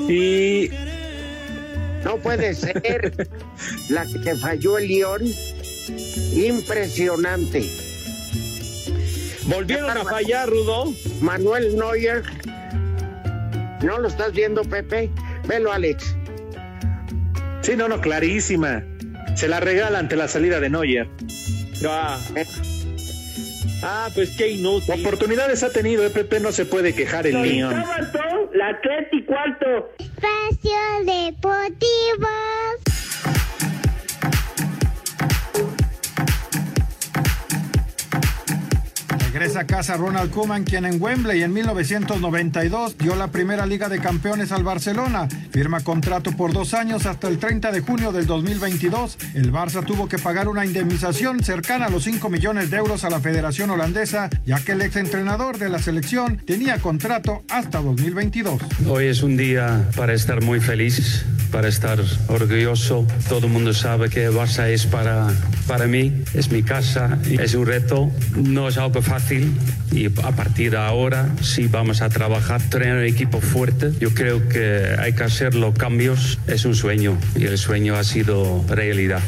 Y 0.08 0.70
No 2.04 2.16
puede 2.16 2.54
ser 2.54 3.28
la 3.88 4.06
que 4.06 4.18
te 4.18 4.36
falló 4.36 4.78
el 4.78 4.88
León. 4.88 5.22
Impresionante. 6.34 7.68
Volvieron 9.46 9.96
a 9.96 10.04
fallar, 10.04 10.48
Rudo. 10.48 10.92
Manuel 11.20 11.76
Neuer. 11.76 12.22
¿No 13.82 13.98
lo 13.98 14.08
estás 14.08 14.32
viendo, 14.32 14.62
Pepe? 14.62 15.10
Velo, 15.46 15.72
Alex. 15.72 16.14
sí, 17.62 17.76
no, 17.76 17.88
no, 17.88 18.00
clarísima. 18.00 18.84
Se 19.36 19.48
la 19.48 19.60
regala 19.60 19.98
ante 19.98 20.16
la 20.16 20.28
salida 20.28 20.60
de 20.60 20.68
Neuer. 20.68 21.08
Ah, 21.86 22.18
Ah, 23.82 24.10
pues 24.14 24.36
qué 24.36 24.50
inútil. 24.50 25.06
Oportunidades 25.06 25.62
ha 25.62 25.70
tenido, 25.70 26.04
EPP 26.04 26.40
no 26.40 26.52
se 26.52 26.64
puede 26.64 26.94
quejar 26.94 27.26
el 27.26 27.40
niño. 27.40 27.70
la 27.70 28.80
tres 28.82 29.08
y 29.12 29.24
cuarto. 29.24 29.90
Espacio 29.98 30.78
Deportivo. 31.04 32.28
Regresa 39.38 39.60
a 39.60 39.66
casa 39.68 39.96
Ronald 39.96 40.32
Koeman, 40.32 40.64
quien 40.64 40.84
en 40.84 41.00
Wembley 41.00 41.44
en 41.44 41.52
1992 41.52 42.98
dio 42.98 43.14
la 43.14 43.28
primera 43.28 43.66
Liga 43.66 43.88
de 43.88 44.00
Campeones 44.00 44.50
al 44.50 44.64
Barcelona. 44.64 45.28
Firma 45.52 45.78
contrato 45.78 46.32
por 46.32 46.52
dos 46.52 46.74
años 46.74 47.06
hasta 47.06 47.28
el 47.28 47.38
30 47.38 47.70
de 47.70 47.80
junio 47.80 48.10
del 48.10 48.26
2022. 48.26 49.16
El 49.34 49.52
Barça 49.52 49.86
tuvo 49.86 50.08
que 50.08 50.18
pagar 50.18 50.48
una 50.48 50.66
indemnización 50.66 51.40
cercana 51.44 51.86
a 51.86 51.88
los 51.88 52.02
5 52.02 52.28
millones 52.28 52.72
de 52.72 52.78
euros 52.78 53.04
a 53.04 53.10
la 53.10 53.20
Federación 53.20 53.70
Holandesa, 53.70 54.28
ya 54.44 54.58
que 54.58 54.72
el 54.72 54.82
exentrenador 54.82 55.56
de 55.58 55.68
la 55.68 55.78
selección 55.78 56.38
tenía 56.38 56.80
contrato 56.80 57.44
hasta 57.48 57.80
2022. 57.80 58.60
Hoy 58.88 59.06
es 59.06 59.22
un 59.22 59.36
día 59.36 59.88
para 59.94 60.14
estar 60.14 60.42
muy 60.42 60.58
feliz, 60.58 61.24
para 61.52 61.68
estar 61.68 62.00
orgulloso. 62.26 63.06
Todo 63.28 63.46
el 63.46 63.52
mundo 63.52 63.72
sabe 63.72 64.10
que 64.10 64.28
Barça 64.30 64.68
es 64.68 64.84
para, 64.84 65.28
para 65.68 65.86
mí, 65.86 66.24
es 66.34 66.50
mi 66.50 66.64
casa, 66.64 67.20
es 67.24 67.54
un 67.54 67.66
reto. 67.66 68.10
No 68.34 68.66
es 68.66 68.78
algo 68.78 69.00
fácil 69.00 69.27
y 69.30 70.06
a 70.22 70.32
partir 70.32 70.72
de 70.72 70.78
ahora 70.78 71.28
sí 71.42 71.68
vamos 71.68 72.02
a 72.02 72.08
trabajar, 72.08 72.60
tener 72.70 72.96
un 72.96 73.04
equipo 73.04 73.40
fuerte. 73.40 73.92
Yo 74.00 74.10
creo 74.14 74.48
que 74.48 74.96
hay 74.98 75.12
que 75.14 75.24
hacer 75.24 75.54
los 75.54 75.74
cambios, 75.76 76.38
es 76.46 76.64
un 76.64 76.74
sueño 76.74 77.16
y 77.36 77.44
el 77.44 77.58
sueño 77.58 77.94
ha 77.94 78.04
sido 78.04 78.64
realidad. 78.68 79.22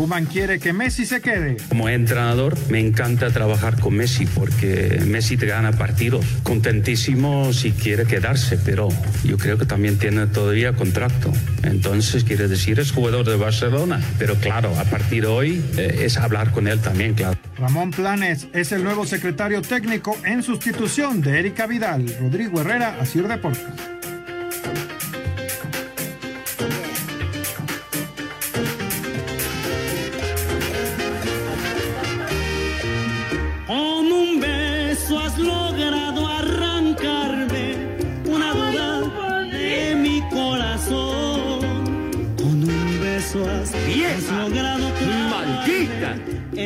Kuman 0.00 0.24
quiere 0.24 0.58
que 0.58 0.72
Messi 0.72 1.04
se 1.04 1.20
quede. 1.20 1.58
Como 1.68 1.86
entrenador, 1.86 2.56
me 2.70 2.80
encanta 2.80 3.28
trabajar 3.28 3.78
con 3.78 3.92
Messi 3.96 4.24
porque 4.24 4.98
Messi 5.06 5.36
te 5.36 5.44
gana 5.44 5.72
partidos. 5.72 6.24
Contentísimo 6.42 7.52
si 7.52 7.72
quiere 7.72 8.06
quedarse, 8.06 8.56
pero 8.56 8.88
yo 9.24 9.36
creo 9.36 9.58
que 9.58 9.66
también 9.66 9.98
tiene 9.98 10.26
todavía 10.26 10.72
contrato. 10.72 11.30
Entonces, 11.64 12.24
quiere 12.24 12.48
decir, 12.48 12.80
es 12.80 12.92
jugador 12.92 13.28
de 13.28 13.36
Barcelona. 13.36 14.00
Pero 14.18 14.36
claro, 14.36 14.74
a 14.80 14.84
partir 14.84 15.24
de 15.24 15.28
hoy 15.28 15.62
eh, 15.76 16.00
es 16.04 16.16
hablar 16.16 16.50
con 16.52 16.66
él 16.66 16.80
también, 16.80 17.12
claro. 17.12 17.38
Ramón 17.58 17.90
Planes 17.90 18.48
es 18.54 18.72
el 18.72 18.82
nuevo 18.82 19.04
secretario 19.04 19.60
técnico 19.60 20.16
en 20.24 20.42
sustitución 20.42 21.20
de 21.20 21.40
Erika 21.40 21.66
Vidal. 21.66 22.06
Rodrigo 22.18 22.62
Herrera, 22.62 22.96
Asir 22.98 23.28
Deportes. 23.28 23.99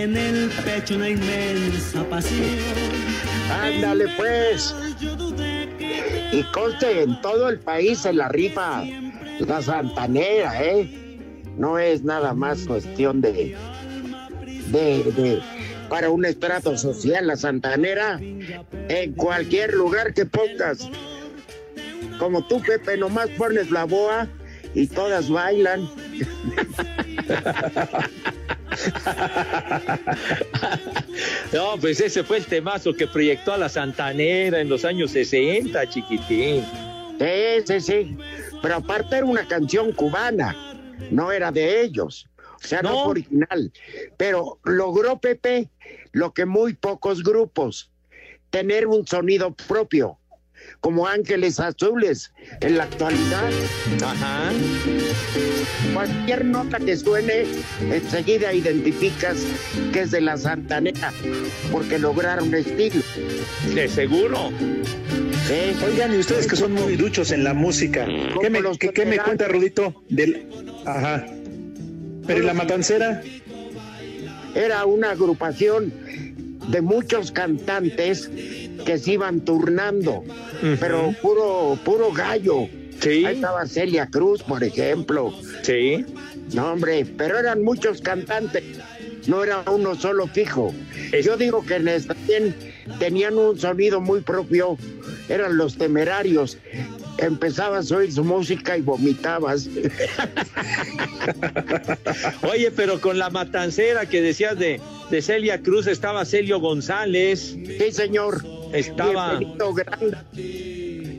En 0.04 0.16
el 0.16 0.50
pecho 0.64 0.96
una 0.96 1.08
inmensa 1.08 2.04
pasión. 2.04 2.58
Ándale 3.50 4.06
pues. 4.16 4.74
Y 6.32 6.42
conste 6.52 7.02
en 7.02 7.20
todo 7.22 7.48
el 7.48 7.58
país 7.58 8.04
en 8.04 8.18
la 8.18 8.28
rifa. 8.28 8.84
La 9.40 9.62
santanera, 9.62 10.62
¿eh? 10.62 11.18
No 11.56 11.78
es 11.78 12.02
nada 12.02 12.34
más 12.34 12.66
cuestión 12.66 13.20
de. 13.20 13.56
de. 14.68 15.12
de 15.12 15.42
para 15.88 16.10
un 16.10 16.24
estrato 16.24 16.76
social, 16.76 17.26
la 17.26 17.36
santanera. 17.36 18.20
En 18.20 19.12
cualquier 19.14 19.74
lugar 19.74 20.12
que 20.12 20.26
pongas. 20.26 20.88
Como 22.18 22.46
tú, 22.46 22.60
Pepe, 22.60 22.96
nomás 22.96 23.28
pones 23.30 23.70
la 23.70 23.84
boa 23.84 24.28
y 24.74 24.86
todas 24.86 25.30
bailan. 25.30 25.88
No, 31.52 31.76
pues 31.80 32.00
ese 32.00 32.24
fue 32.24 32.38
el 32.38 32.46
temazo 32.46 32.92
que 32.92 33.06
proyectó 33.06 33.52
a 33.52 33.58
la 33.58 33.68
Santanera 33.68 34.60
en 34.60 34.68
los 34.68 34.84
años 34.84 35.12
60, 35.12 35.88
chiquitín. 35.88 36.64
Sí, 37.18 37.62
sí, 37.66 37.80
sí. 37.80 38.18
Pero 38.62 38.76
aparte 38.76 39.16
era 39.16 39.26
una 39.26 39.46
canción 39.46 39.92
cubana, 39.92 40.56
no 41.10 41.30
era 41.30 41.52
de 41.52 41.82
ellos. 41.82 42.26
O 42.56 42.66
sea, 42.66 42.82
no, 42.82 42.90
No. 42.90 43.02
fue 43.04 43.10
original. 43.12 43.72
Pero 44.16 44.58
logró 44.64 45.18
Pepe 45.20 45.68
lo 46.12 46.32
que 46.32 46.46
muy 46.46 46.74
pocos 46.74 47.22
grupos, 47.22 47.90
tener 48.50 48.86
un 48.86 49.06
sonido 49.06 49.54
propio, 49.54 50.18
como 50.84 51.06
Ángeles 51.08 51.58
Azules 51.60 52.30
en 52.60 52.76
la 52.76 52.84
actualidad. 52.84 53.48
Ajá. 54.04 54.50
Cualquier 55.94 56.44
nota 56.44 56.78
que 56.78 56.94
suene, 56.94 57.46
enseguida 57.90 58.52
identificas 58.52 59.38
que 59.94 60.00
es 60.00 60.10
de 60.10 60.20
la 60.20 60.36
Santanera, 60.36 61.10
porque 61.72 61.98
lograron 61.98 62.54
estilo. 62.54 63.00
De 63.74 63.88
seguro. 63.88 64.50
Sí. 65.48 65.74
Oigan, 65.86 66.12
y 66.14 66.18
ustedes 66.18 66.46
que 66.46 66.54
son 66.56 66.72
muy 66.72 66.96
duchos 66.96 67.30
en 67.30 67.44
la 67.44 67.54
música, 67.54 68.06
¿qué 68.42 68.50
me, 68.50 68.60
qué- 68.78 68.90
qué 68.90 69.06
me 69.06 69.12
federales. 69.12 69.22
cuenta 69.24 69.48
Rudito? 69.48 70.04
Del... 70.10 70.46
Ajá. 70.84 71.24
Pero 72.26 72.42
¿y 72.42 72.46
la 72.46 72.52
matancera? 72.54 73.22
era 74.54 74.84
una 74.84 75.12
agrupación 75.12 75.92
de 76.68 76.80
muchos 76.82 77.32
cantantes 77.32 78.30
que 78.84 78.98
se 78.98 79.12
iban 79.12 79.40
turnando, 79.40 80.22
pero 80.80 81.14
puro, 81.22 81.78
puro 81.84 82.12
gallo. 82.12 82.68
Sí. 83.00 83.24
Ahí 83.24 83.34
estaba 83.36 83.66
Celia 83.66 84.06
Cruz, 84.06 84.42
por 84.42 84.62
ejemplo. 84.64 85.32
Sí. 85.62 86.04
No, 86.52 86.72
hombre, 86.72 87.04
pero 87.18 87.38
eran 87.38 87.62
muchos 87.62 88.00
cantantes, 88.00 88.62
no 89.26 89.42
era 89.42 89.62
uno 89.70 89.94
solo 89.94 90.26
fijo. 90.26 90.72
Es- 91.12 91.24
Yo 91.26 91.36
digo 91.36 91.64
que 91.64 91.76
en 91.76 91.88
esta 91.88 92.14
tenían 92.98 93.36
un 93.38 93.58
sonido 93.58 94.00
muy 94.00 94.20
propio, 94.20 94.76
eran 95.28 95.56
los 95.56 95.76
temerarios. 95.76 96.58
Empezabas 97.18 97.92
a 97.92 97.96
oír 97.98 98.12
su 98.12 98.24
música 98.24 98.76
y 98.76 98.82
vomitabas. 98.82 99.68
Oye, 102.42 102.70
pero 102.72 103.00
con 103.00 103.18
la 103.18 103.30
matancera 103.30 104.06
que 104.06 104.20
decías 104.20 104.58
de, 104.58 104.80
de 105.10 105.22
Celia 105.22 105.60
Cruz 105.62 105.86
estaba 105.86 106.24
Celio 106.24 106.58
González, 106.60 107.56
Sí, 107.64 107.92
señor. 107.92 108.44
estaba, 108.72 109.38
Bienvenido, 109.38 109.72
Granda. 109.74 110.24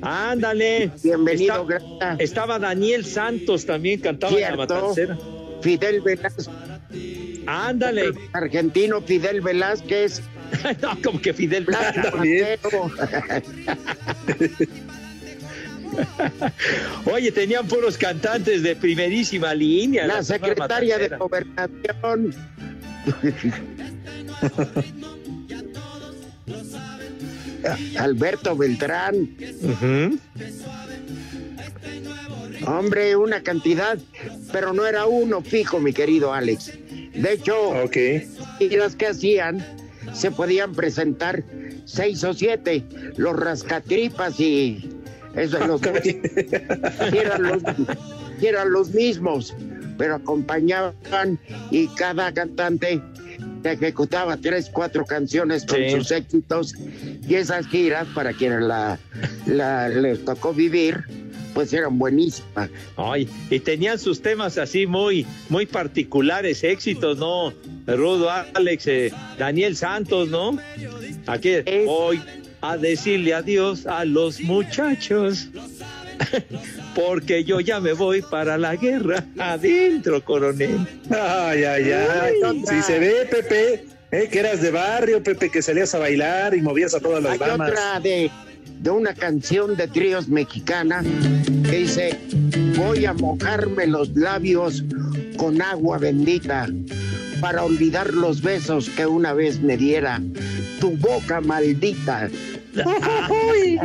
ándale, 0.01 0.91
Bienvenido, 1.03 1.61
Está- 1.61 1.65
Granda. 1.65 2.15
estaba 2.23 2.59
Daniel 2.59 3.05
Santos 3.05 3.65
también 3.65 3.99
cantaba 4.01 4.33
en 4.33 4.41
la 4.41 4.47
Cierto. 4.47 4.75
matancera, 4.75 5.17
Fidel 5.61 6.01
Velázquez. 6.01 6.49
ándale, 7.47 8.11
argentino 8.33 9.01
Fidel 9.01 9.39
Velázquez, 9.41 10.21
no, 10.81 11.01
como 11.01 11.21
que 11.21 11.33
Fidel. 11.33 11.65
Mateo. 11.65 12.91
Oye, 17.13 17.31
tenían 17.31 17.67
puros 17.67 17.97
cantantes 17.97 18.63
de 18.63 18.75
primerísima 18.75 19.53
línea. 19.53 20.07
la 20.07 20.23
secretaria 20.23 20.97
de. 20.97 21.09
Gobernación. 21.09 22.35
Alberto 27.97 28.55
Beltrán, 28.55 29.29
hombre, 32.67 33.15
una 33.15 33.41
cantidad, 33.41 33.97
pero 34.51 34.71
no 34.73 34.85
era 34.85 35.05
uno 35.07 35.41
fijo, 35.41 35.79
mi 35.79 35.91
querido 35.91 36.31
Alex. 36.33 36.71
De 37.13 37.33
hecho, 37.33 37.57
Ok. 37.83 37.97
y 38.59 38.69
las 38.69 38.95
que 38.95 39.07
hacían 39.07 39.65
se 40.13 40.29
podían 40.31 40.73
presentar 40.73 41.43
seis 41.85 42.23
o 42.23 42.33
siete, 42.33 42.83
los 43.17 43.35
rascatripas 43.35 44.39
y 44.39 44.89
eso, 45.37 45.59
los, 45.67 45.81
sí 46.03 46.19
eran 47.17 47.43
los, 47.43 47.63
eran 48.41 48.71
los 48.71 48.89
mismos, 48.93 49.53
pero 49.97 50.15
acompañaban 50.15 51.39
y 51.71 51.87
cada 51.89 52.33
cantante 52.33 53.01
ejecutaba 53.63 54.37
tres, 54.37 54.69
cuatro 54.71 55.05
canciones 55.05 55.65
con 55.65 55.77
Sí. 55.79 55.89
sus 55.91 56.11
éxitos 56.11 56.75
y 57.27 57.35
esas 57.35 57.67
giras 57.67 58.07
para 58.13 58.31
quienes 58.33 58.61
la, 58.61 58.99
la- 59.47 59.89
les 59.89 60.23
tocó 60.23 60.53
vivir, 60.53 61.03
pues 61.55 61.73
eran 61.73 61.97
buenísimas. 61.97 62.69
Ay, 62.97 63.27
y 63.49 63.59
tenían 63.59 63.97
sus 63.97 64.21
temas 64.21 64.57
así 64.57 64.85
muy, 64.85 65.25
muy 65.49 65.65
particulares, 65.65 66.63
éxitos, 66.63 67.17
¿no? 67.17 67.53
Rudo, 67.87 68.29
Alex, 68.29 68.87
eh, 68.87 69.11
Daniel 69.39 69.75
Santos, 69.75 70.29
¿no? 70.29 70.57
Aquí, 71.27 71.49
Es- 71.65 71.87
hoy 71.87 72.21
a 72.71 72.77
decirle 72.77 73.33
adiós 73.33 73.85
a 73.85 74.05
los 74.05 74.39
muchachos. 74.41 75.49
Porque 76.95 77.43
yo 77.43 77.59
ya 77.59 77.79
me 77.79 77.93
voy 77.93 78.21
para 78.21 78.57
la 78.57 78.75
guerra. 78.75 79.23
Adentro, 79.37 80.23
coronel. 80.23 80.87
Ay, 81.09 81.63
ay, 81.63 81.91
ay. 81.91 82.63
Si 82.67 82.81
se 82.81 82.99
ve, 82.99 83.27
Pepe, 83.29 83.85
eh, 84.11 84.29
que 84.31 84.39
eras 84.39 84.61
de 84.61 84.71
barrio, 84.71 85.21
Pepe, 85.21 85.49
que 85.49 85.61
salías 85.61 85.93
a 85.93 85.99
bailar 85.99 86.55
y 86.55 86.61
movías 86.61 86.93
a 86.95 86.99
todas 86.99 87.21
las 87.21 87.33
Hay 87.33 87.39
damas. 87.39 87.71
otra 87.71 87.99
de, 87.99 88.31
de 88.79 88.89
una 88.89 89.13
canción 89.13 89.75
de 89.75 89.87
tríos 89.89 90.29
mexicana 90.29 91.03
que 91.69 91.77
dice, 91.79 92.17
voy 92.77 93.05
a 93.05 93.13
mojarme 93.13 93.87
los 93.87 94.15
labios 94.15 94.83
con 95.35 95.61
agua 95.61 95.97
bendita 95.97 96.69
para 97.41 97.63
olvidar 97.65 98.13
los 98.13 98.41
besos 98.41 98.89
que 98.89 99.05
una 99.05 99.33
vez 99.33 99.59
me 99.59 99.75
diera 99.75 100.21
tu 100.79 100.91
boca 100.97 101.41
maldita. 101.41 102.29
Ay, 102.75 103.79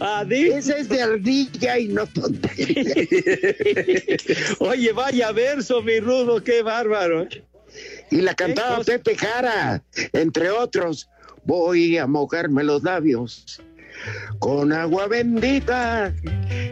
ay, 0.00 0.48
Ese 0.54 0.80
es 0.80 0.88
de 0.88 1.02
ardilla 1.02 1.78
y 1.78 1.88
no 1.88 2.06
tontería. 2.06 2.94
Oye, 4.60 4.92
vaya 4.92 5.32
verso, 5.32 5.82
mi 5.82 6.00
rudo, 6.00 6.42
qué 6.42 6.62
bárbaro. 6.62 7.28
Y 8.10 8.22
la 8.22 8.34
cantaba 8.34 8.82
Pepe 8.82 9.14
Jara, 9.16 9.82
entre 10.12 10.50
otros. 10.50 11.08
Voy 11.44 11.98
a 11.98 12.06
mojarme 12.06 12.64
los 12.64 12.82
labios 12.82 13.60
con 14.38 14.72
agua 14.72 15.06
bendita, 15.06 16.12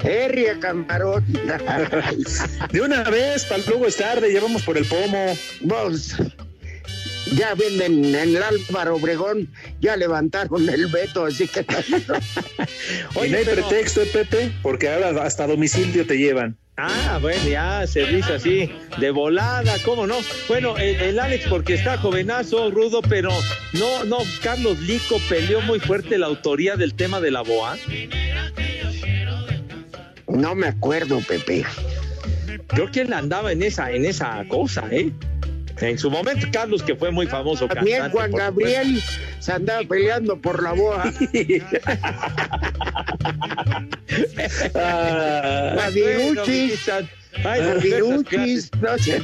herria 0.03 0.59
camarón. 0.61 1.25
De 2.71 2.81
una 2.81 3.03
vez, 3.05 3.45
para 3.45 3.63
luego 3.67 3.87
es 3.87 3.97
tarde, 3.97 4.33
ya 4.33 4.41
vamos 4.41 4.63
por 4.63 4.77
el 4.77 4.87
pomo. 4.87 5.35
Vos, 5.63 6.17
ya 7.37 7.55
venden 7.55 8.05
en 8.05 8.37
el 8.37 8.43
Álvaro 8.43 8.97
Obregón, 8.97 9.49
ya 9.81 9.97
levantaron 9.97 10.69
el 10.69 10.87
veto, 10.87 11.27
así 11.27 11.49
que... 11.49 11.61
y 13.25 13.29
no 13.31 13.39
hay 13.39 13.45
pero- 13.45 13.67
pretexto, 13.67 14.03
Pepe, 14.13 14.53
porque 14.63 14.89
ahora 14.89 15.23
hasta 15.23 15.47
domicilio 15.47 16.07
te 16.07 16.17
llevan. 16.19 16.57
Ah, 16.77 17.19
bueno, 17.23 17.41
ya, 17.49 17.87
servicio 17.87 18.35
así, 18.35 18.69
de 18.99 19.11
volada, 19.13 19.77
¿cómo 19.85 20.09
no? 20.09 20.17
Bueno, 20.49 20.77
el, 20.77 20.97
el 20.97 21.19
Alex 21.21 21.47
porque 21.49 21.75
está 21.75 21.99
jovenazo, 21.99 22.69
rudo, 22.73 23.01
pero 23.01 23.31
no, 23.75 24.03
no, 24.05 24.19
Carlos 24.43 24.81
Lico 24.81 25.21
peleó 25.29 25.61
muy 25.61 25.79
fuerte 25.79 26.19
la 26.19 26.27
autoría 26.27 26.75
del 26.75 26.95
tema 26.95 27.21
de 27.21 27.31
la 27.31 27.43
BOA. 27.43 27.77
No 30.27 30.57
me 30.57 30.67
acuerdo, 30.67 31.21
Pepe. 31.21 31.65
Creo 32.67 32.91
que 32.91 33.03
él 33.03 33.13
andaba 33.13 33.53
en 33.53 33.63
esa, 33.63 33.93
en 33.93 34.05
esa 34.05 34.45
cosa, 34.49 34.89
¿eh? 34.91 35.13
En 35.81 35.99
su 35.99 36.11
momento, 36.11 36.47
Carlos, 36.53 36.83
que 36.83 36.95
fue 36.95 37.11
muy 37.11 37.27
famoso. 37.27 37.67
También 37.67 38.11
Juan 38.11 38.31
por 38.31 38.41
Gabriel 38.41 39.03
se 39.41 39.53
andaba 39.53 39.83
peleando 39.87 40.41
por 40.41 40.63
la 40.63 40.73
boa. 40.73 41.13
Ah, 44.75 45.73
La 45.77 45.91
Bueno, 45.91 46.45
viruchis, 46.45 46.89
ay, 46.89 47.05
la 47.61 47.75
diversas 47.77 47.83
viruchis, 47.83 48.71
no 48.81 48.99
sé. 48.99 49.23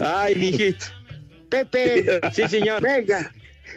Ay, 0.00 0.34
mijito. 0.34 0.86
Pepe, 1.48 2.20
Sí, 2.32 2.48
señor. 2.48 2.82
venga, 2.82 3.30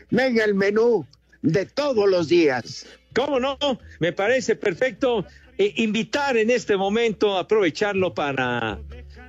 venga 0.10 0.46
el 0.46 0.56
menú 0.56 1.06
de 1.42 1.66
todos 1.66 2.10
los 2.10 2.30
días. 2.30 2.86
¿Cómo 3.14 3.40
no? 3.40 3.58
Me 4.00 4.12
parece 4.14 4.56
perfecto 4.56 5.26
eh, 5.58 5.74
invitar 5.78 6.38
en 6.38 6.50
este 6.50 6.78
momento, 6.78 7.38
aprovecharlo 7.38 8.14
para, 8.14 8.80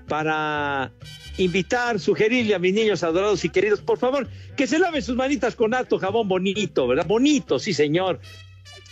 para 0.09 0.93
invitar, 1.39 2.01
sugerirle 2.01 2.55
a 2.55 2.59
mis 2.59 2.75
niños 2.75 3.03
adorados 3.03 3.45
y 3.45 3.49
queridos, 3.49 3.81
por 3.81 3.99
favor, 3.99 4.29
que 4.57 4.67
se 4.67 4.79
laven 4.79 5.03
sus 5.03 5.17
manitas 5.17 5.55
con 5.55 5.75
alto 5.75 5.99
jabón 5.99 6.29
bonito, 6.29 6.87
¿verdad? 6.87 7.07
Bonito, 7.07 7.59
sí, 7.59 7.73
señor. 7.73 8.21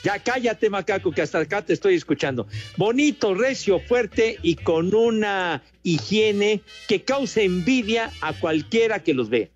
Ya 0.04 0.18
cállate, 0.18 0.68
macaco, 0.68 1.12
que 1.12 1.22
hasta 1.22 1.38
acá 1.38 1.62
te 1.62 1.72
estoy 1.72 1.94
escuchando. 1.94 2.46
Bonito, 2.76 3.34
recio, 3.34 3.80
fuerte 3.80 4.38
y 4.42 4.56
con 4.56 4.94
una 4.94 5.62
higiene 5.82 6.60
que 6.88 7.02
cause 7.02 7.42
envidia 7.42 8.12
a 8.20 8.34
cualquiera 8.34 9.02
que 9.02 9.14
los 9.14 9.30
vea. 9.30 9.48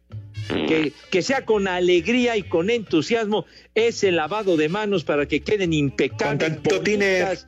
Que, 0.49 0.93
que 1.11 1.23
sea 1.23 1.45
con 1.45 1.69
alegría 1.69 2.37
y 2.37 2.43
con 2.43 2.71
entusiasmo 2.71 3.45
ese 3.75 4.11
lavado 4.13 4.57
de 4.57 4.69
manos 4.69 5.05
para 5.05 5.27
que 5.27 5.41
queden 5.41 5.73
impecables, 5.75 6.63
bonitas, 6.63 7.47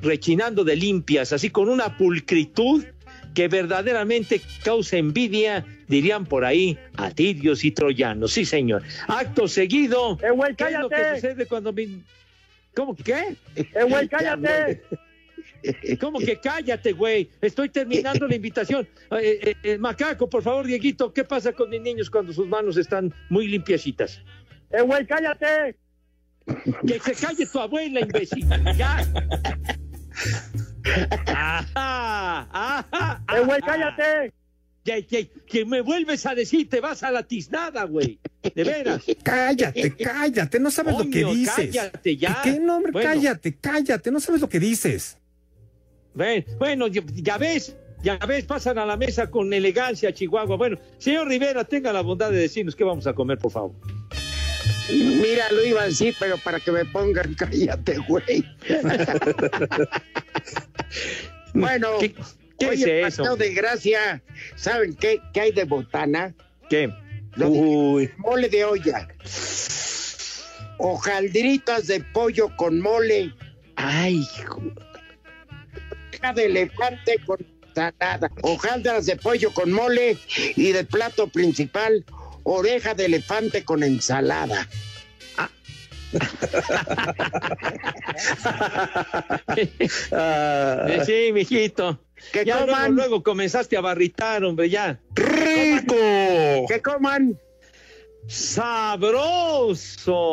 rechinando 0.00 0.62
de 0.64 0.76
limpias, 0.76 1.32
así 1.32 1.48
con 1.50 1.68
una 1.68 1.96
pulcritud 1.96 2.84
que 3.34 3.48
verdaderamente 3.48 4.42
causa 4.62 4.98
envidia, 4.98 5.64
dirían 5.88 6.26
por 6.26 6.44
ahí, 6.44 6.76
a 6.96 7.10
tirios 7.10 7.64
y 7.64 7.70
troyanos. 7.70 8.32
Sí, 8.32 8.44
señor. 8.44 8.82
Acto 9.08 9.48
seguido. 9.48 10.18
¡Eh, 10.22 10.30
güey, 10.30 10.54
¿qué 10.54 10.64
es 10.64 10.72
lo 10.72 10.88
que 10.90 10.96
cállate! 10.96 11.20
sucede 11.20 11.46
cuando 11.46 11.72
mi- 11.72 12.02
¿Cómo 12.74 12.94
que 12.94 13.02
qué? 13.02 13.36
¡Eh, 13.56 13.84
güey, 13.88 14.08
cállate! 14.10 14.82
¿Cómo 16.00 16.18
que 16.18 16.38
cállate, 16.40 16.92
güey? 16.92 17.30
Estoy 17.40 17.68
terminando 17.68 18.26
la 18.26 18.34
invitación. 18.36 18.88
Eh, 19.12 19.38
eh, 19.42 19.54
eh, 19.62 19.78
macaco, 19.78 20.28
por 20.28 20.42
favor, 20.42 20.66
Dieguito, 20.66 21.12
¿qué 21.12 21.24
pasa 21.24 21.52
con 21.52 21.70
mis 21.70 21.80
niños 21.80 22.10
cuando 22.10 22.32
sus 22.32 22.46
manos 22.46 22.76
están 22.76 23.12
muy 23.30 23.46
limpiecitas? 23.48 24.20
¡Eh, 24.70 24.82
güey, 24.82 25.06
cállate! 25.06 25.76
Que 26.86 26.98
se 26.98 27.14
calle 27.14 27.46
tu 27.46 27.60
abuela, 27.60 28.00
imbécil. 28.00 28.48
Ya. 28.76 29.06
Ajá, 31.26 32.48
ajá, 32.52 33.24
¡Eh, 33.36 33.40
güey, 33.44 33.60
cállate! 33.60 34.32
Que, 34.84 35.06
que- 35.06 35.30
que 35.46 35.64
me 35.64 35.80
vuelves 35.80 36.26
a 36.26 36.34
decir, 36.34 36.68
te 36.68 36.80
vas 36.80 37.04
a 37.04 37.12
la 37.12 37.22
tiznada, 37.22 37.84
güey. 37.84 38.18
De 38.42 38.64
veras. 38.64 39.04
Cállate, 39.22 39.94
cállate, 39.94 40.58
no 40.58 40.72
sabes 40.72 40.98
lo 40.98 41.08
que 41.08 41.24
dices. 41.24 41.70
cállate 41.72 42.16
ya. 42.16 42.40
¿Qué, 42.42 42.58
no, 42.58 42.78
hombre? 42.78 42.90
Bueno. 42.90 43.08
Cállate, 43.08 43.54
cállate, 43.60 44.10
no 44.10 44.18
sabes 44.18 44.40
lo 44.40 44.48
que 44.48 44.58
dices. 44.58 45.18
Bueno, 46.14 46.86
ya, 46.88 47.38
ves, 47.38 47.76
ya 48.02 48.16
ves, 48.18 48.44
pasan 48.44 48.78
a 48.78 48.86
la 48.86 48.96
mesa 48.96 49.30
con 49.30 49.52
elegancia, 49.52 50.12
Chihuahua. 50.12 50.56
Bueno, 50.56 50.78
señor 50.98 51.28
Rivera, 51.28 51.64
tenga 51.64 51.92
la 51.92 52.02
bondad 52.02 52.30
de 52.30 52.38
decirnos 52.38 52.76
qué 52.76 52.84
vamos 52.84 53.06
a 53.06 53.14
comer, 53.14 53.38
por 53.38 53.52
favor. 53.52 53.72
Mira, 54.90 55.50
lo 55.52 55.64
iba 55.64 55.82
a 55.82 55.86
decir, 55.86 56.14
pero 56.18 56.36
para 56.38 56.60
que 56.60 56.70
me 56.72 56.84
pongan, 56.84 57.34
cállate, 57.38 57.96
güey. 58.08 58.44
bueno, 61.54 61.98
¿Qué, 61.98 62.14
qué 62.58 62.66
oye, 62.68 63.00
es 63.06 63.18
eso? 63.18 63.36
de 63.36 63.54
gracia, 63.54 64.22
¿saben 64.56 64.94
qué, 64.94 65.20
qué 65.32 65.40
hay 65.40 65.52
de 65.52 65.64
botana? 65.64 66.34
¿Qué? 66.68 66.92
Lo 67.36 67.48
de 67.48 67.58
Uy, 67.58 68.10
mole 68.18 68.48
de 68.50 68.64
olla. 68.64 69.08
Hojaldritas 70.78 71.86
de 71.86 72.00
pollo 72.00 72.54
con 72.56 72.80
mole. 72.80 73.32
Ay, 73.76 74.26
hijo. 74.38 74.60
Oreja 76.22 76.32
de 76.34 76.44
elefante 76.46 77.18
con 77.26 77.38
ensalada. 77.66 78.30
Hojaldras 78.42 79.06
de 79.06 79.16
pollo 79.16 79.52
con 79.52 79.72
mole 79.72 80.16
y 80.54 80.70
de 80.70 80.84
plato 80.84 81.26
principal, 81.26 82.04
oreja 82.44 82.94
de 82.94 83.06
elefante 83.06 83.64
con 83.64 83.82
ensalada. 83.82 84.68
ah, 90.12 90.86
sí, 91.04 91.32
mijito. 91.32 91.98
Que 92.32 92.44
ya 92.44 92.58
luego, 92.58 92.72
coman. 92.72 92.94
luego 92.94 93.22
comenzaste 93.24 93.76
a 93.76 93.80
barritar, 93.80 94.44
hombre, 94.44 94.70
ya. 94.70 95.00
rico. 95.14 95.96
Que 96.68 96.80
coman. 96.80 97.36
¡Sabroso! 98.28 99.76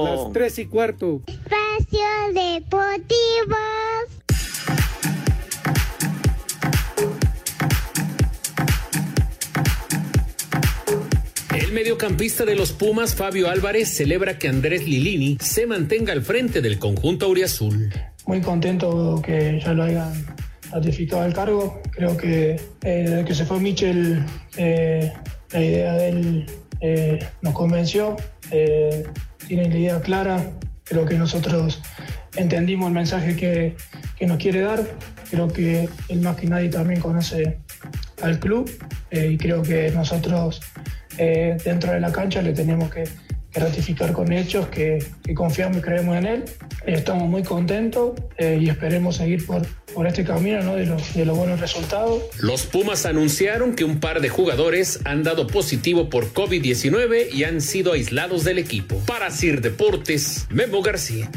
Las 0.06 0.32
tres 0.34 0.60
y 0.60 0.68
cuarto. 0.68 1.24
Espacio 1.26 2.06
Deportivo. 2.34 3.58
El 11.70 11.76
mediocampista 11.76 12.46
de 12.46 12.56
los 12.56 12.72
Pumas, 12.72 13.14
Fabio 13.14 13.48
Álvarez, 13.48 13.90
celebra 13.90 14.40
que 14.40 14.48
Andrés 14.48 14.88
Lilini 14.88 15.38
se 15.40 15.68
mantenga 15.68 16.14
al 16.14 16.24
frente 16.24 16.62
del 16.62 16.80
conjunto 16.80 17.28
auriazul. 17.28 17.94
muy 18.26 18.42
contento 18.42 19.22
que 19.24 19.62
ya 19.64 19.74
lo 19.74 19.84
hayan 19.84 20.12
ratificado 20.72 21.24
el 21.26 21.34
cargo. 21.36 21.80
Creo 21.92 22.18
que 22.18 22.60
eh, 22.82 23.06
desde 23.08 23.24
que 23.24 23.36
se 23.36 23.46
fue 23.46 23.60
Michel, 23.60 24.26
eh, 24.58 25.14
la 25.52 25.64
idea 25.64 25.94
de 25.94 26.10
él 26.10 26.46
eh, 26.82 27.20
nos 27.44 27.54
convenció. 27.54 28.16
Eh, 28.50 29.04
tiene 29.48 29.70
la 29.70 29.78
idea 29.78 30.02
clara. 30.02 30.52
Creo 30.86 31.06
que 31.06 31.20
nosotros 31.20 31.84
entendimos 32.36 32.88
el 32.88 32.96
mensaje 32.96 33.36
que, 33.36 33.76
que 34.18 34.26
nos 34.26 34.40
quiere 34.40 34.62
dar. 34.62 34.88
Creo 35.30 35.48
que 35.48 35.88
él 36.08 36.22
más 36.22 36.36
que 36.36 36.48
nadie 36.48 36.70
también 36.70 37.00
conoce 37.00 37.60
al 38.24 38.40
club 38.40 38.68
y 39.12 39.38
creo 39.38 39.62
que 39.62 39.92
nosotros 39.92 40.62
eh, 41.20 41.58
dentro 41.64 41.92
de 41.92 42.00
la 42.00 42.12
cancha 42.12 42.42
le 42.42 42.54
tenemos 42.54 42.90
que 42.90 43.04
que 43.52 43.60
ratificar 43.60 44.14
con 44.14 44.32
hechos 44.32 44.68
que, 44.68 45.04
que 45.24 45.34
confiamos 45.34 45.78
y 45.78 45.82
creemos 45.82 46.18
en 46.18 46.26
él. 46.26 46.44
Eh, 46.86 46.94
estamos 46.94 47.28
muy 47.28 47.44
contentos 47.44 48.14
eh, 48.38 48.60
y 48.62 48.70
esperemos 48.70 49.18
seguir 49.18 49.46
por, 49.46 49.66
por 49.94 50.06
este 50.08 50.24
camino 50.24 50.62
¿no? 50.62 50.76
de, 50.76 50.86
los, 50.86 51.14
de 51.14 51.26
los 51.26 51.38
buenos 51.38 51.60
resultados. 51.60 52.22
Los 52.40 52.66
Pumas 52.66 53.06
anunciaron 53.06 53.76
que 53.76 53.84
un 53.84 54.00
par 54.00 54.22
de 54.22 54.30
jugadores 54.30 55.00
han 55.06 55.24
dado 55.24 55.48
positivo 55.48 56.10
por 56.10 56.32
COVID-19 56.34 57.34
y 57.34 57.44
han 57.44 57.62
sido 57.62 57.94
aislados 57.94 58.44
del 58.44 58.60
equipo. 58.60 59.00
Para 59.08 59.32
Sir 59.32 59.62
Deportes, 59.62 60.48
Memo 60.52 60.82
García. 60.82 61.30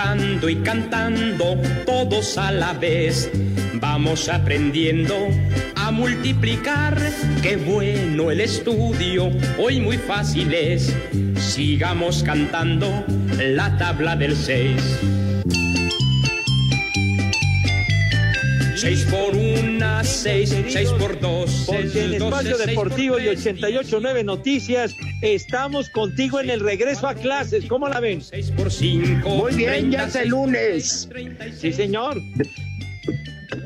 Jugando 0.00 0.48
y 0.48 0.56
cantando 0.56 1.60
todos 1.84 2.38
a 2.38 2.50
la 2.50 2.72
vez, 2.72 3.30
vamos 3.74 4.30
aprendiendo 4.30 5.14
a 5.76 5.90
multiplicar. 5.90 6.98
Qué 7.42 7.56
bueno 7.56 8.30
el 8.30 8.40
estudio, 8.40 9.30
hoy 9.58 9.78
muy 9.78 9.98
fácil 9.98 10.54
es. 10.54 10.96
Sigamos 11.36 12.22
cantando 12.22 13.04
la 13.38 13.76
tabla 13.76 14.16
del 14.16 14.34
6. 14.34 14.80
6 18.76 19.06
por 19.10 19.36
1, 19.36 20.04
6, 20.04 20.56
6 20.66 20.92
por 20.92 21.20
2. 21.20 21.64
Porque 21.66 22.04
en 22.06 22.14
Espacio 22.14 22.56
Deportivo 22.56 23.18
y 23.18 23.24
88.9 23.24 24.24
Noticias 24.24 24.96
estamos 25.22 25.90
contigo 25.90 26.40
en 26.40 26.50
el 26.50 26.60
regreso 26.60 27.06
a 27.06 27.14
clases. 27.14 27.66
¿Cómo 27.66 27.88
la 27.88 28.00
ven? 28.00 28.20
6 28.22 28.52
por 28.52 28.70
5. 28.70 29.28
Muy 29.28 29.54
bien, 29.54 29.90
ya 29.90 30.04
es 30.06 30.14
el 30.16 30.28
lunes. 30.28 31.08
Sí, 31.56 31.72
señor. 31.72 32.20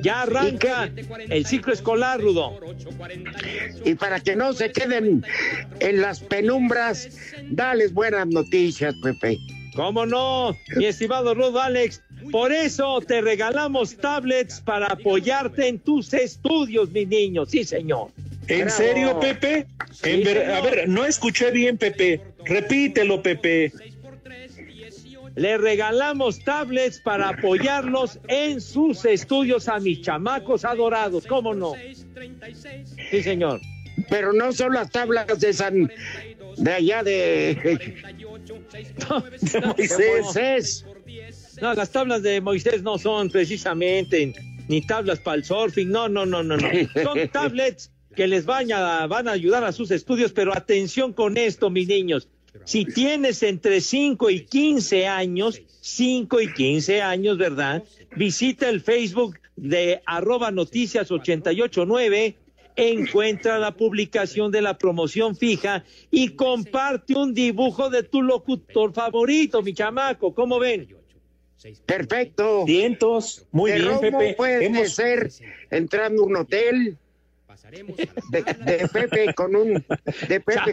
Ya 0.02 0.22
arranca 0.22 0.90
el 1.28 1.46
ciclo 1.46 1.72
escolar, 1.72 2.20
Rudo. 2.20 2.58
Y 3.84 3.94
para 3.94 4.20
que 4.20 4.36
no 4.36 4.52
se 4.52 4.72
queden 4.72 5.24
en 5.80 6.00
las 6.00 6.20
penumbras, 6.20 7.08
dales 7.50 7.92
buenas 7.92 8.26
noticias, 8.28 8.94
Pepe. 9.02 9.38
¿Cómo 9.74 10.06
no, 10.06 10.56
mi 10.76 10.86
estimado 10.86 11.34
Rudo 11.34 11.60
Alex? 11.60 12.02
Por 12.30 12.52
eso 12.52 13.00
te 13.00 13.20
regalamos 13.20 13.96
tablets 13.96 14.60
para 14.60 14.86
apoyarte 14.86 15.68
en 15.68 15.78
tus 15.78 16.14
estudios, 16.14 16.90
mi 16.90 17.04
niño. 17.04 17.44
Sí, 17.44 17.64
señor. 17.64 18.10
¿En 18.48 18.64
Bravo. 18.66 18.76
serio, 18.76 19.20
Pepe? 19.20 19.66
En 20.02 20.22
ver- 20.24 20.50
a 20.50 20.60
ver, 20.60 20.88
no 20.88 21.04
escuché 21.04 21.50
bien, 21.50 21.78
Pepe. 21.78 22.20
Repítelo, 22.44 23.22
Pepe. 23.22 23.72
Le 25.36 25.58
regalamos 25.58 26.38
tablets 26.44 27.00
para 27.00 27.30
apoyarlos 27.30 28.20
en 28.28 28.60
sus 28.60 29.04
estudios 29.04 29.68
a 29.68 29.80
mis 29.80 30.00
chamacos 30.02 30.64
adorados. 30.64 31.26
¿Cómo 31.26 31.54
no? 31.54 31.72
Sí, 33.10 33.22
señor. 33.22 33.60
Pero 34.08 34.32
no 34.32 34.52
son 34.52 34.74
las 34.74 34.90
tablas 34.90 35.26
de 35.40 35.52
San. 35.52 35.90
de 36.56 36.72
allá 36.72 37.02
de. 37.02 37.78
De. 38.72 39.60
Moisés. 40.16 40.84
No, 41.60 41.74
las 41.74 41.90
tablas 41.90 42.22
de 42.22 42.40
Moisés 42.40 42.82
no 42.82 42.98
son 42.98 43.30
precisamente 43.30 44.32
ni 44.68 44.84
tablas 44.86 45.20
para 45.20 45.36
el 45.36 45.44
surfing, 45.44 45.88
no, 45.90 46.08
no, 46.08 46.26
no, 46.26 46.42
no, 46.42 46.56
no. 46.56 46.68
Son 47.02 47.28
tablets 47.28 47.90
que 48.14 48.26
les 48.26 48.44
van 48.46 48.70
a, 48.72 49.06
van 49.06 49.28
a 49.28 49.32
ayudar 49.32 49.64
a 49.64 49.72
sus 49.72 49.90
estudios, 49.90 50.32
pero 50.32 50.56
atención 50.56 51.12
con 51.12 51.36
esto, 51.36 51.70
mis 51.70 51.88
niños. 51.88 52.28
Si 52.64 52.84
tienes 52.84 53.42
entre 53.42 53.80
5 53.80 54.30
y 54.30 54.44
15 54.44 55.06
años, 55.06 55.60
5 55.80 56.40
y 56.40 56.52
15 56.54 57.02
años, 57.02 57.36
¿verdad? 57.36 57.82
Visita 58.16 58.68
el 58.68 58.80
Facebook 58.80 59.38
de 59.56 60.00
arroba 60.06 60.50
noticias 60.50 61.10
889, 61.10 62.36
encuentra 62.76 63.58
la 63.58 63.72
publicación 63.72 64.50
de 64.50 64.62
la 64.62 64.78
promoción 64.78 65.36
fija 65.36 65.84
y 66.10 66.30
comparte 66.30 67.14
un 67.14 67.34
dibujo 67.34 67.90
de 67.90 68.02
tu 68.04 68.22
locutor 68.22 68.92
favorito, 68.92 69.62
mi 69.62 69.74
chamaco. 69.74 70.32
¿Cómo 70.34 70.58
ven? 70.58 70.88
Perfecto. 71.86 72.64
Cientos. 72.66 73.46
Muy 73.50 73.72
bien, 73.72 73.98
Pepe. 74.00 74.34
puede 74.34 74.66
Hemos- 74.66 74.94
ser 74.94 75.30
entrando 75.70 76.22
a 76.22 76.26
un 76.26 76.36
hotel. 76.36 76.98
De, 78.30 78.42
de 78.42 78.88
Pepe 78.88 79.34
con 79.34 79.54
un. 79.56 79.84
De 80.28 80.40
Pepe 80.40 80.72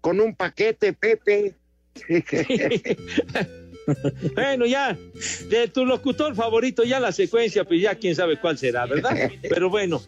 con, 0.00 0.20
un 0.20 0.34
paquete, 0.34 0.92
Pepe. 0.92 1.54
Bueno, 4.34 4.64
ya, 4.64 4.96
de 5.50 5.68
tu 5.68 5.84
locutor 5.84 6.34
favorito, 6.34 6.84
ya 6.84 7.00
la 7.00 7.12
secuencia, 7.12 7.64
pues 7.64 7.82
ya 7.82 7.94
quién 7.94 8.14
sabe 8.14 8.40
cuál 8.40 8.56
será, 8.56 8.86
¿verdad? 8.86 9.30
Pero 9.42 9.68
bueno. 9.68 10.02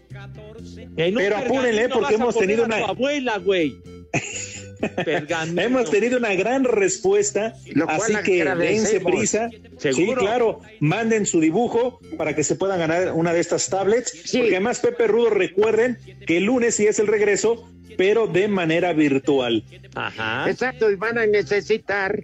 En 0.96 1.14
un 1.14 1.22
Pero 1.22 1.36
apúrenle, 1.36 1.88
porque 1.90 2.14
hemos 2.14 2.38
tenido 2.38 2.64
una- 2.64 2.86
abuela, 2.86 3.38
güey. 3.38 3.76
Pergamino. 5.04 5.62
Hemos 5.62 5.90
tenido 5.90 6.18
una 6.18 6.34
gran 6.34 6.64
respuesta, 6.64 7.54
Lo 7.74 7.86
cual 7.86 8.16
así 8.16 8.24
que 8.24 8.44
dense 8.44 9.00
prisa. 9.00 9.48
Sí, 9.78 10.12
claro, 10.16 10.60
manden 10.80 11.26
su 11.26 11.40
dibujo 11.40 12.00
para 12.16 12.34
que 12.34 12.44
se 12.44 12.56
puedan 12.56 12.78
ganar 12.78 13.12
una 13.12 13.32
de 13.32 13.40
estas 13.40 13.68
tablets. 13.68 14.10
Sí. 14.10 14.38
Porque 14.38 14.56
además, 14.56 14.80
Pepe 14.80 15.06
Rudo, 15.06 15.30
recuerden 15.30 15.98
que 16.26 16.38
el 16.38 16.44
lunes 16.44 16.74
sí 16.74 16.86
es 16.86 16.98
el 16.98 17.06
regreso, 17.06 17.70
pero 17.96 18.26
de 18.26 18.48
manera 18.48 18.92
virtual. 18.92 19.64
Ajá. 19.94 20.50
Exacto, 20.50 20.90
y 20.90 20.96
van 20.96 21.18
a 21.18 21.26
necesitar 21.26 22.20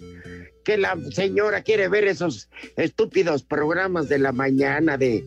que 0.63 0.77
la 0.77 0.97
señora 1.11 1.61
quiere 1.61 1.87
ver 1.89 2.05
esos 2.05 2.49
estúpidos 2.77 3.43
programas 3.43 4.07
de 4.09 4.19
la 4.19 4.31
mañana 4.31 4.97
de 4.97 5.25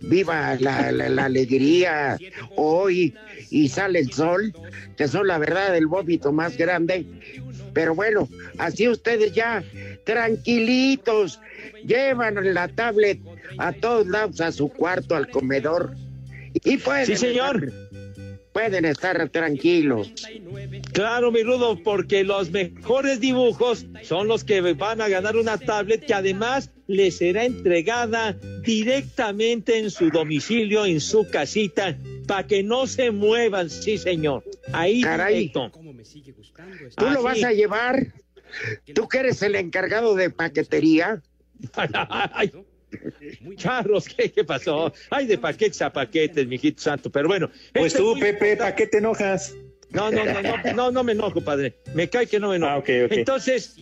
Viva 0.00 0.56
la, 0.60 0.90
la- 0.92 1.08
la 1.08 1.24
alegría 1.26 2.18
hoy 2.56 3.14
y 3.50 3.68
sale 3.68 4.00
el 4.00 4.12
sol, 4.12 4.54
que 4.96 5.08
son 5.08 5.26
la 5.26 5.38
verdad 5.38 5.76
el 5.76 5.86
vómito 5.86 6.32
más 6.32 6.56
grande. 6.56 7.06
Pero 7.72 7.94
bueno, 7.94 8.28
así 8.58 8.88
ustedes 8.88 9.32
ya 9.32 9.62
tranquilitos, 10.04 11.40
llevan 11.84 12.36
la 12.54 12.68
tablet 12.68 13.20
a 13.58 13.72
todos 13.72 14.06
lados, 14.06 14.40
a 14.40 14.52
su 14.52 14.68
cuarto, 14.68 15.14
al 15.16 15.28
comedor. 15.30 15.94
Y 16.64 16.78
pueden 16.78 17.06
Sí, 17.06 17.16
señor. 17.16 17.72
Pueden 18.52 18.84
estar 18.84 19.28
tranquilos. 19.30 20.12
Claro, 20.92 21.30
mi 21.30 21.42
Rudo, 21.42 21.82
porque 21.82 22.24
los 22.24 22.50
mejores 22.50 23.20
dibujos 23.20 23.86
son 24.02 24.28
los 24.28 24.44
que 24.44 24.60
van 24.72 25.00
a 25.00 25.08
ganar 25.08 25.36
una 25.36 25.58
tablet 25.58 26.04
que 26.06 26.14
además 26.14 26.70
les 26.86 27.18
será 27.18 27.44
entregada 27.44 28.32
directamente 28.64 29.78
en 29.78 29.90
su 29.90 30.10
domicilio, 30.10 30.86
en 30.86 31.00
su 31.00 31.28
casita, 31.28 31.96
para 32.26 32.46
que 32.46 32.62
no 32.62 32.86
se 32.86 33.10
muevan, 33.10 33.70
sí, 33.70 33.98
señor. 33.98 34.44
Ahí 34.72 35.02
Caray. 35.02 35.34
directo. 35.34 35.70
¿Tú 36.96 37.04
lo 37.04 37.26
Así. 37.28 37.40
vas 37.40 37.44
a 37.44 37.52
llevar? 37.52 38.06
¿Tú 38.94 39.08
que 39.08 39.18
eres 39.18 39.42
el 39.42 39.54
encargado 39.54 40.14
de 40.14 40.30
paquetería? 40.30 41.22
Ay, 41.74 42.52
charros, 43.56 44.08
¿qué, 44.08 44.30
qué 44.30 44.44
pasó? 44.44 44.92
Ay, 45.10 45.26
de 45.26 45.38
paquetes 45.38 45.80
a 45.82 45.92
paquetes, 45.92 46.46
mijito 46.46 46.80
santo. 46.80 47.10
Pero 47.10 47.28
bueno. 47.28 47.50
Pues 47.72 47.92
esto 47.92 47.98
es 47.98 48.14
tú, 48.14 48.14
Pepe, 48.14 48.28
importante. 48.28 48.56
¿para 48.56 48.74
qué 48.76 48.86
te 48.86 48.98
enojas? 48.98 49.54
No, 49.90 50.10
no, 50.10 50.22
no, 50.22 50.42
no, 50.42 50.72
no, 50.74 50.90
no 50.90 51.04
me 51.04 51.12
enojo, 51.12 51.40
padre. 51.40 51.74
Me 51.94 52.10
cae 52.10 52.26
que 52.26 52.38
no 52.38 52.50
me 52.50 52.56
enojo. 52.56 52.84
Ah. 52.86 53.06
Entonces, 53.10 53.74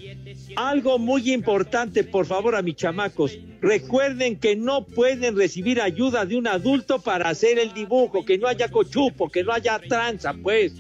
algo 0.55 0.99
muy 0.99 1.33
importante, 1.33 2.05
por 2.05 2.27
favor, 2.27 2.55
a 2.55 2.63
mis 2.63 2.77
chamacos. 2.77 3.37
Recuerden 3.61 4.39
que 4.39 4.55
no 4.55 4.87
pueden 4.87 5.37
recibir 5.37 5.81
ayuda 5.81 6.25
de 6.25 6.37
un 6.37 6.47
adulto 6.47 7.01
para 7.01 7.29
hacer 7.29 7.59
el 7.59 7.75
dibujo, 7.75 8.25
que 8.25 8.39
no 8.39 8.47
haya 8.47 8.69
cochupo, 8.69 9.29
que 9.29 9.43
no 9.43 9.53
haya 9.53 9.81
tranza, 9.81 10.33
pues. 10.33 10.75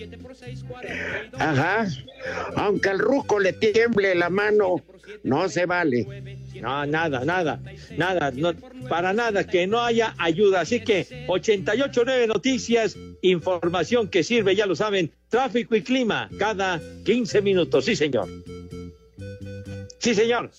Ajá. 1.32 1.88
Aunque 2.54 2.88
al 2.88 3.00
ruco 3.00 3.40
le 3.40 3.52
tiemble 3.52 4.14
la 4.14 4.30
mano, 4.30 4.76
no 5.22 5.48
se 5.48 5.66
vale. 5.66 6.06
No, 6.60 6.86
nada, 6.86 7.24
nada, 7.24 7.60
nada, 7.96 8.32
para 8.88 9.12
nada, 9.12 9.46
que 9.46 9.66
no 9.66 9.80
haya 9.80 10.14
ayuda. 10.18 10.60
Así 10.60 10.80
que 10.80 11.24
889 11.28 12.26
Noticias, 12.26 12.96
información 13.22 14.08
que 14.08 14.22
sirve, 14.22 14.56
ya 14.56 14.66
lo 14.66 14.76
saben, 14.76 15.12
tráfico 15.28 15.76
y 15.76 15.82
clima 15.82 16.30
cada 16.38 16.80
15 17.04 17.42
minutos. 17.42 17.84
Sí, 17.84 17.96
señor. 17.96 18.28
Sí, 19.98 20.14
señor. 20.14 20.50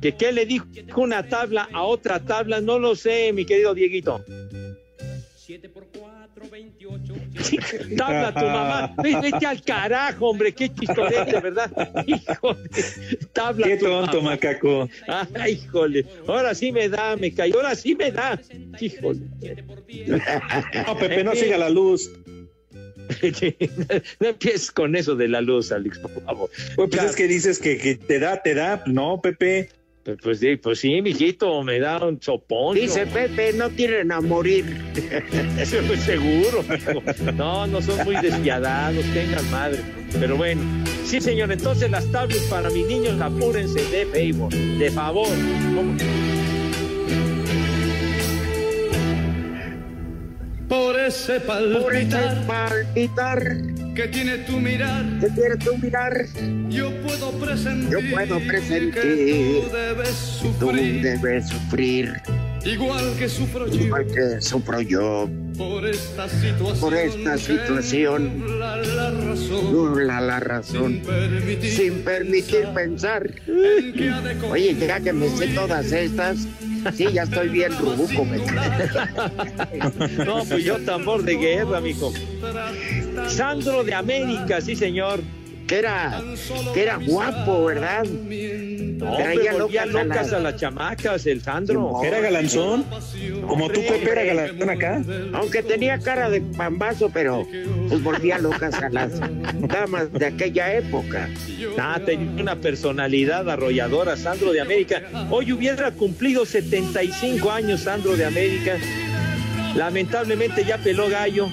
¿Que 0.00 0.16
qué 0.16 0.32
le 0.32 0.46
dijo 0.46 0.66
una 0.96 1.28
tabla 1.28 1.68
a 1.72 1.82
otra 1.82 2.24
tabla? 2.24 2.60
No 2.60 2.78
lo 2.78 2.96
sé, 2.96 3.32
mi 3.32 3.44
querido 3.44 3.74
Dieguito. 3.74 4.24
Tabla 7.96 8.32
tu 8.32 8.44
mamá. 8.46 8.94
Ve- 9.02 9.20
Vete 9.20 9.46
al 9.46 9.62
carajo, 9.62 10.30
hombre. 10.30 10.52
Qué 10.52 10.68
chistorete, 10.72 11.40
¿verdad? 11.40 11.70
Híjole. 12.06 12.70
Tabla 13.32 13.66
Qué 13.66 13.72
a 13.74 13.78
tu 13.78 13.84
tonto, 13.86 14.16
mamá. 14.18 14.30
macaco. 14.32 14.88
Ay, 15.34 15.52
híjole. 15.52 16.04
Ahora 16.26 16.54
sí 16.54 16.72
me 16.72 16.88
da, 16.88 17.16
me 17.16 17.32
cayó. 17.32 17.56
Ahora 17.56 17.74
sí 17.74 17.94
me 17.94 18.10
da. 18.10 18.40
Híjole. 18.80 19.20
No, 20.86 20.96
Pepe, 20.98 21.24
no 21.24 21.34
siga 21.34 21.58
la 21.58 21.68
luz. 21.68 22.10
no 24.20 24.28
empieces 24.28 24.70
con 24.70 24.94
eso 24.96 25.16
de 25.16 25.28
la 25.28 25.40
luz, 25.40 25.72
Alex, 25.72 25.98
por 25.98 26.10
favor. 26.24 26.50
Pues, 26.76 26.90
pues 26.90 27.02
es 27.04 27.16
que 27.16 27.26
dices 27.26 27.58
que, 27.58 27.76
que 27.76 27.96
te 27.96 28.18
da, 28.18 28.40
te 28.42 28.54
da. 28.54 28.82
No, 28.86 29.20
Pepe. 29.20 29.68
Pues, 30.02 30.16
pues, 30.22 30.38
sí, 30.40 30.56
pues 30.56 30.80
sí, 30.80 31.02
mijito, 31.02 31.62
me 31.62 31.78
da 31.78 31.98
un 31.98 32.20
sopón. 32.22 32.74
Dice 32.74 33.06
Pepe, 33.06 33.52
no 33.52 33.68
tienen 33.68 34.10
a 34.12 34.20
morir. 34.20 34.64
Eso 35.58 35.78
es 35.78 36.00
seguro. 36.00 36.62
mijo. 36.62 37.32
No, 37.32 37.66
no 37.66 37.82
son 37.82 38.02
muy 38.04 38.16
despiadados, 38.16 39.04
tengan 39.12 39.50
madre. 39.50 39.80
Pero 40.18 40.38
bueno, 40.38 40.62
sí, 41.04 41.20
señor, 41.20 41.52
entonces 41.52 41.90
las 41.90 42.10
tablets 42.10 42.44
para 42.44 42.70
mis 42.70 42.86
niños, 42.86 43.20
apúrense 43.20 43.82
de 43.84 44.06
favor, 44.06 44.52
de 44.52 44.90
favor. 44.90 45.28
¿Cómo? 45.74 45.96
Por 50.68 50.98
ese 50.98 51.40
Por 51.40 51.94
ese 51.94 52.06
palpitar 52.06 52.46
palpitar 52.46 53.42
que 54.00 54.08
tiene 54.08 54.38
tu 54.38 54.58
mirar, 54.58 55.04
que 55.20 55.28
quiere 55.28 55.56
tu 55.58 55.76
mirar, 55.76 56.24
yo 56.70 56.90
puedo 57.02 57.32
presentir, 57.32 57.90
yo 57.90 57.98
puedo 58.10 58.40
presentir 58.46 58.94
que 58.94 59.62
tú 59.62 59.76
debes 59.76 60.38
tú 60.40 60.48
sufrir, 60.58 61.02
debes 61.02 61.48
sufrir, 61.48 62.22
igual 62.64 63.14
que 63.18 63.28
sufro 63.28 63.68
yo, 63.68 63.74
igual 63.74 64.06
que 64.06 64.40
sufro 64.40 64.80
yo. 64.80 65.28
Por 65.58 65.84
esta 65.86 66.26
situación, 66.30 66.80
por 66.80 66.94
esta 66.94 67.36
situación. 67.36 68.38
nubla 68.38 68.76
la 68.78 69.10
razón, 69.10 69.72
Nubla 69.72 70.20
la 70.22 70.40
razón, 70.40 71.00
permitir 71.00 71.70
sin 71.70 72.02
permitir 72.02 72.68
pensar. 72.74 73.30
de 73.30 74.36
Oye, 74.50 74.74
ya 74.76 75.00
que 75.00 75.12
me 75.12 75.28
sé 75.28 75.48
todas 75.48 75.92
estas, 75.92 76.46
sí, 76.94 77.06
ya 77.12 77.24
estoy 77.24 77.50
bien 77.50 77.72
rubuco. 77.78 78.26
No, 80.24 80.44
pues 80.44 80.64
yo 80.64 80.78
tambor 80.78 81.22
de 81.22 81.36
guerra, 81.36 81.80
mijo. 81.80 82.12
Sandro 83.30 83.84
de 83.84 83.94
América, 83.94 84.60
sí, 84.60 84.76
señor. 84.76 85.20
Que 85.66 85.78
era, 85.78 86.20
que 86.74 86.82
era 86.82 86.96
guapo, 86.96 87.66
¿verdad? 87.66 88.02
No, 88.04 89.16
Traía 89.16 89.52
locas 89.52 89.82
a 89.82 89.86
locas 89.86 90.30
la- 90.32 90.36
a 90.36 90.40
las 90.40 90.56
chamacas, 90.56 91.26
el 91.26 91.40
Sandro. 91.42 92.02
¿Era 92.02 92.18
galanzón? 92.20 92.84
Como 93.46 93.68
tú, 93.70 93.80
Pepe, 93.86 94.10
era 94.10 94.24
galanzón 94.24 94.68
acá. 94.68 95.00
Aunque 95.32 95.62
tenía 95.62 96.00
cara 96.00 96.28
de 96.28 96.40
pambazo, 96.40 97.08
pero 97.14 97.46
pues 97.88 98.02
volvía 98.02 98.38
locas 98.38 98.74
a 98.82 98.88
las 98.90 99.12
damas 99.60 100.12
de 100.12 100.26
aquella 100.26 100.74
época. 100.74 101.28
Ah, 101.78 102.00
tenía 102.04 102.42
una 102.42 102.56
personalidad 102.56 103.48
arrolladora, 103.48 104.16
Sandro 104.16 104.52
de 104.52 104.60
América. 104.62 105.02
Hoy 105.30 105.52
hubiera 105.52 105.92
cumplido 105.92 106.44
75 106.44 107.48
años, 107.52 107.82
Sandro 107.82 108.16
de 108.16 108.24
América. 108.24 108.76
Lamentablemente 109.76 110.64
ya 110.64 110.78
peló 110.78 111.08
gallo. 111.08 111.48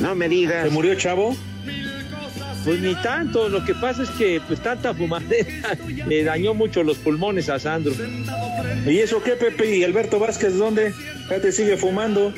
No 0.00 0.14
me 0.14 0.28
digas. 0.28 0.64
¿Se 0.64 0.70
murió 0.70 0.94
chavo? 0.94 1.36
Pues 2.64 2.80
ni 2.80 2.94
tanto, 2.96 3.48
lo 3.48 3.64
que 3.64 3.74
pasa 3.76 4.02
es 4.02 4.10
que 4.10 4.40
pues 4.46 4.60
tanta 4.60 4.92
fumadera 4.92 5.78
le 6.08 6.24
dañó 6.24 6.52
mucho 6.52 6.82
los 6.82 6.98
pulmones 6.98 7.48
a 7.48 7.60
Sandro. 7.60 7.92
¿Y 8.84 8.98
eso 8.98 9.22
qué, 9.22 9.32
Pepe? 9.32 9.76
¿Y 9.76 9.84
Alberto 9.84 10.18
Vázquez 10.18 10.56
dónde? 10.56 10.92
Ya 11.30 11.40
te 11.40 11.52
sigue 11.52 11.76
fumando. 11.76 12.34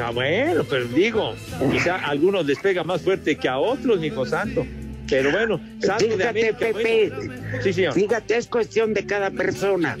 Ah, 0.00 0.10
bueno, 0.10 0.64
pero 0.64 0.86
digo, 0.86 1.34
quizá 1.72 1.96
a 1.96 2.10
algunos 2.10 2.46
les 2.46 2.58
pega 2.58 2.84
más 2.84 3.02
fuerte 3.02 3.36
que 3.36 3.48
a 3.48 3.58
otros, 3.58 4.02
hijo 4.02 4.24
santo. 4.24 4.64
Pero 5.08 5.30
bueno, 5.32 5.60
Sandro 5.80 6.08
de 6.08 6.14
Fíjate, 6.14 6.28
América. 6.28 6.58
Pepe. 6.58 7.12
bueno. 7.14 7.32
Sí, 7.62 7.72
señor. 7.72 7.94
Fíjate, 7.94 8.36
es 8.36 8.46
cuestión 8.46 8.94
de 8.94 9.04
cada 9.06 9.30
persona. 9.30 9.96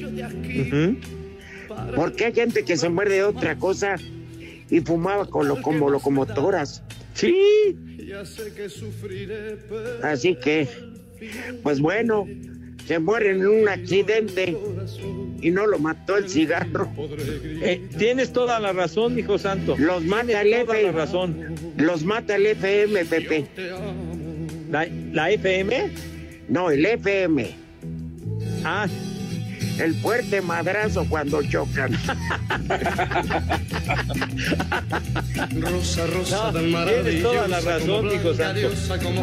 Porque 1.94 2.26
hay 2.26 2.32
gente 2.32 2.64
que 2.64 2.76
se 2.76 2.88
muere 2.88 3.14
de 3.14 3.24
otra 3.24 3.56
cosa 3.56 3.96
y 4.70 4.80
fumaba 4.80 5.26
con 5.26 5.48
lo, 5.48 5.60
como 5.62 5.90
locomotoras. 5.90 6.82
Sí, 7.14 7.34
Ya 8.08 8.24
sé 8.24 8.52
que 8.54 8.68
sufriré, 8.68 9.56
pero 9.68 10.04
Así 10.04 10.34
que, 10.36 10.68
pues 11.62 11.80
bueno, 11.80 12.26
se 12.86 12.98
muere 12.98 13.30
en 13.30 13.46
un 13.46 13.68
accidente 13.68 14.56
y 15.40 15.50
no 15.50 15.66
lo 15.66 15.78
mató 15.78 16.16
el 16.16 16.28
cigarro. 16.28 16.90
eh, 17.62 17.88
tienes 17.98 18.32
toda 18.32 18.58
la 18.60 18.72
razón, 18.72 19.18
hijo 19.18 19.38
santo. 19.38 19.76
Los 19.78 20.02
mata 20.04 20.40
el 20.42 20.48
Tienes 20.48 20.66
toda 20.66 20.74
la 20.82 20.88
F. 20.88 20.92
razón. 20.92 21.54
Los 21.76 22.04
mata 22.04 22.36
el 22.36 22.46
FM, 22.46 23.04
Pepe. 23.04 23.46
¿La, 24.70 24.86
la 25.12 25.30
FM? 25.30 25.90
No, 26.48 26.70
el 26.70 26.84
FM. 26.84 27.54
Ah, 28.64 28.86
El 29.78 29.94
fuerte 29.96 30.40
madrazo 30.40 31.04
cuando 31.08 31.42
chocan. 31.42 31.92
Rosa, 35.60 36.06
rosa 36.06 36.52
No, 36.52 36.52
tan 36.52 36.86
tienes 36.86 37.22
toda 37.22 37.48
la 37.48 37.60
razón, 37.60 38.10
hijo 38.12 38.34
santo. 38.34 38.68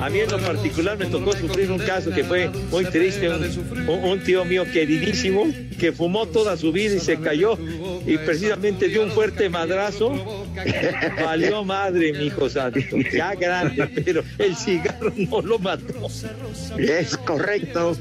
A 0.01 0.09
mí 0.09 0.19
en 0.19 0.31
lo 0.31 0.39
particular 0.39 0.97
me 0.97 1.05
tocó 1.05 1.33
sufrir 1.33 1.71
un 1.71 1.79
caso 1.79 2.11
que 2.11 2.23
fue 2.23 2.49
muy 2.71 2.85
triste. 2.85 3.29
un- 3.29 3.41
un 3.87 4.23
tío 4.23 4.45
mío 4.45 4.65
queridísimo 4.71 5.45
que 5.79 5.91
fumó 5.91 6.25
toda 6.27 6.57
su 6.57 6.71
vida 6.71 6.95
y 6.95 6.99
se 6.99 7.17
cayó 7.17 7.57
y 8.05 8.17
precisamente 8.17 8.87
dio 8.87 9.03
un 9.03 9.11
fuerte 9.11 9.49
madrazo. 9.49 10.40
Valió 11.23 11.63
madre, 11.63 12.13
mi 12.13 12.25
hijo 12.25 12.49
santo. 12.49 12.79
Ya 13.13 13.35
grande, 13.35 13.87
pero 14.03 14.23
el 14.37 14.55
cigarro 14.55 15.13
no 15.15 15.41
lo 15.41 15.59
mató. 15.59 16.07
Es 16.77 17.17
correcto. 17.17 17.95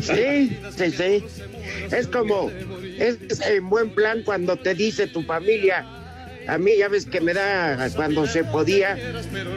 Sí, 0.00 0.58
sí, 0.76 0.90
sí. 0.90 1.24
Es 1.90 2.06
como, 2.06 2.50
es 2.98 3.18
en 3.46 3.68
buen 3.68 3.90
plan 3.90 4.22
cuando 4.22 4.56
te 4.56 4.74
dice 4.74 5.06
tu 5.06 5.22
familia. 5.22 5.86
A 6.48 6.58
mí 6.58 6.72
ya 6.78 6.88
ves 6.88 7.06
que 7.06 7.20
me 7.20 7.34
da 7.34 7.88
cuando 7.94 8.26
se 8.26 8.42
podía, 8.44 8.96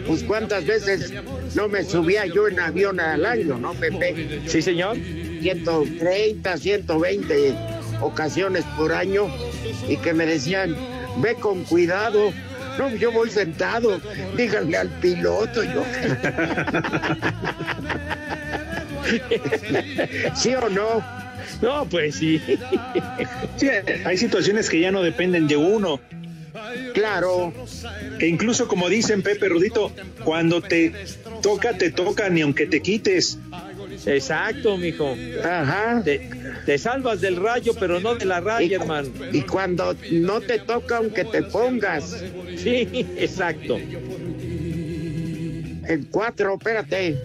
pues 0.06 0.23
cuántas 0.23 0.65
veces 0.65 1.13
no 1.56 1.67
me 1.67 1.84
subía 1.84 2.25
yo 2.25 2.47
en 2.47 2.60
avión 2.60 2.99
al 2.99 3.25
año, 3.25 3.58
¿no, 3.58 3.73
Pepe? 3.73 4.41
Sí, 4.47 4.62
señor. 4.62 4.97
130, 5.41 6.58
120 6.58 7.56
ocasiones 8.01 8.63
por 8.77 8.93
año 8.93 9.27
y 9.88 9.97
que 9.97 10.13
me 10.13 10.25
decían, 10.25 10.75
ve 11.17 11.36
con 11.36 11.63
cuidado. 11.63 12.34
No, 12.78 12.89
yo 12.95 13.12
voy 13.12 13.30
sentado, 13.30 14.02
díganle 14.36 14.78
al 14.78 14.89
piloto, 14.89 15.63
yo. 15.63 15.84
¿Sí 20.36 20.56
o 20.56 20.69
no? 20.69 21.06
No, 21.62 21.86
pues 21.86 22.15
sí. 22.15 22.41
Sí, 23.58 23.67
hay 24.06 24.17
situaciones 24.17 24.69
que 24.69 24.80
ya 24.80 24.91
no 24.91 25.04
dependen 25.04 25.47
de 25.47 25.56
uno. 25.56 25.99
Claro, 26.93 27.54
Que 28.19 28.28
incluso, 28.28 28.67
como 28.67 28.89
dicen 28.89 29.21
Pepe 29.21 29.49
Rudito, 29.49 29.91
cuando 30.23 30.62
te 30.62 30.93
toca, 31.41 31.78
te 31.78 31.91
toca, 31.91 32.30
ni 32.30 32.41
aunque 32.41 32.67
te 32.67 32.82
quites. 32.82 33.38
Exacto, 34.06 34.77
mijo. 34.77 35.15
ajá. 35.43 36.01
Te, 36.03 36.29
te 36.65 36.77
salvas 36.77 37.21
del 37.21 37.36
rayo, 37.38 37.73
pero 37.79 37.99
no 37.99 38.15
de 38.15 38.25
la 38.25 38.39
raya, 38.39 38.65
Y, 38.65 38.73
hermano. 38.73 39.10
y 39.32 39.41
cuando 39.41 39.95
no 40.12 40.39
te 40.41 40.60
toca, 40.60 40.97
aunque 40.97 41.25
te 41.25 41.43
pongas 41.43 42.23
Sí, 42.58 42.88
exacto. 43.17 43.77
en 45.88 46.08
cuatro, 46.12 46.53
espérate, 46.56 47.17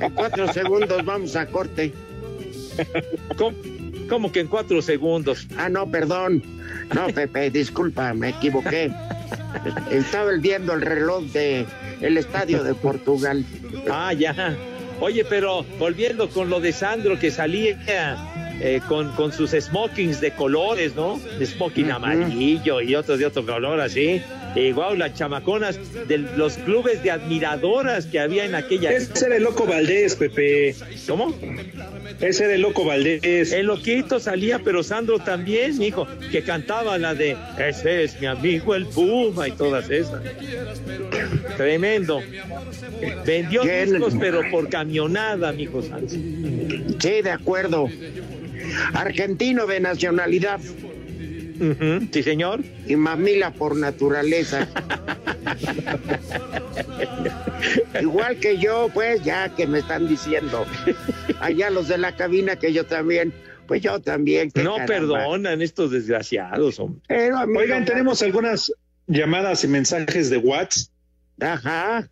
en 0.00 0.10
cuatro 0.14 0.52
segundos 0.52 1.04
vamos 1.04 1.36
a 1.36 1.46
corte. 1.46 1.92
¿Cómo, 3.36 3.56
cómo 4.08 4.32
que 4.32 4.40
en 4.40 4.48
cuatro 4.48 4.82
segundos? 4.82 5.46
Ah, 5.56 5.68
no, 5.68 5.90
perdón. 5.90 6.42
No, 6.94 7.06
Pepe, 7.08 7.50
disculpa, 7.50 8.12
me 8.14 8.30
equivoqué. 8.30 8.92
Estaba 9.90 10.32
viendo 10.32 10.74
el 10.74 10.82
reloj 10.82 11.24
de 11.32 11.64
el 12.00 12.18
estadio 12.18 12.62
de 12.62 12.74
Portugal. 12.74 13.44
Ah, 13.90 14.12
ya. 14.12 14.54
Oye, 15.00 15.24
pero 15.24 15.64
volviendo 15.78 16.28
con 16.28 16.48
lo 16.48 16.60
de 16.60 16.72
Sandro 16.72 17.18
que 17.18 17.30
salía 17.30 17.76
eh, 18.60 18.80
con, 18.88 19.12
con 19.12 19.32
sus 19.32 19.50
smokings 19.50 20.20
de 20.20 20.32
colores, 20.32 20.94
¿no? 20.94 21.20
De 21.38 21.44
smoking 21.44 21.90
amarillo 21.90 22.80
y 22.80 22.94
otros 22.94 23.18
de 23.18 23.26
otro 23.26 23.44
color 23.44 23.80
así. 23.80 24.22
Y 24.56 24.72
wow, 24.72 24.94
las 24.94 25.12
chamaconas 25.14 25.78
de 26.08 26.16
los 26.16 26.54
clubes 26.54 27.02
de 27.02 27.10
admiradoras 27.10 28.06
que 28.06 28.18
había 28.18 28.46
en 28.46 28.54
aquella 28.54 28.90
Ese 28.90 29.26
era 29.26 29.36
el 29.36 29.42
loco 29.42 29.66
Valdés, 29.66 30.16
Pepe. 30.16 30.74
¿Cómo? 31.06 31.34
Ese 32.20 32.44
era 32.44 32.54
el 32.54 32.62
loco 32.62 32.84
Valdés. 32.84 33.52
El 33.52 33.66
loquito 33.66 34.18
salía, 34.18 34.58
pero 34.58 34.82
Sandro 34.82 35.18
también, 35.18 35.80
hijo, 35.82 36.06
que 36.32 36.42
cantaba 36.42 36.96
la 36.96 37.14
de 37.14 37.36
Ese 37.58 38.04
es 38.04 38.18
mi 38.18 38.26
amigo 38.26 38.74
el 38.74 38.86
Puma 38.86 39.46
y 39.46 39.52
todas 39.52 39.90
esas. 39.90 40.22
Tremendo. 41.58 42.22
Vendió 43.26 43.62
discos, 43.62 44.14
pero 44.18 44.40
por 44.50 44.70
camionada, 44.70 45.52
mijo 45.52 45.82
Santos. 45.82 46.12
Sí, 46.12 47.22
de 47.22 47.30
acuerdo. 47.30 47.90
Argentino 48.94 49.66
de 49.66 49.80
nacionalidad 49.80 50.60
Sí, 52.12 52.22
señor. 52.22 52.62
y 52.86 52.96
mamila 52.96 53.52
por 53.52 53.76
naturaleza. 53.76 54.68
Igual 58.00 58.38
que 58.38 58.58
yo, 58.58 58.90
pues 58.92 59.22
ya 59.24 59.48
que 59.54 59.66
me 59.66 59.78
están 59.80 60.08
diciendo. 60.08 60.66
Allá 61.40 61.70
los 61.70 61.88
de 61.88 61.98
la 61.98 62.14
cabina 62.16 62.56
que 62.56 62.72
yo 62.72 62.84
también, 62.84 63.32
pues 63.66 63.82
yo 63.82 64.00
también. 64.00 64.50
No 64.54 64.76
caramba. 64.76 64.86
perdonan 64.86 65.62
estos 65.62 65.90
desgraciados, 65.90 66.78
hombre. 66.78 67.00
Pero 67.08 67.38
a 67.38 67.46
mí 67.46 67.56
Oigan, 67.58 67.80
no- 67.80 67.86
tenemos 67.86 68.22
algunas 68.22 68.72
llamadas 69.06 69.64
y 69.64 69.68
mensajes 69.68 70.30
de 70.30 70.36
WhatsApp 70.38 70.88
Ajá. 71.40 72.08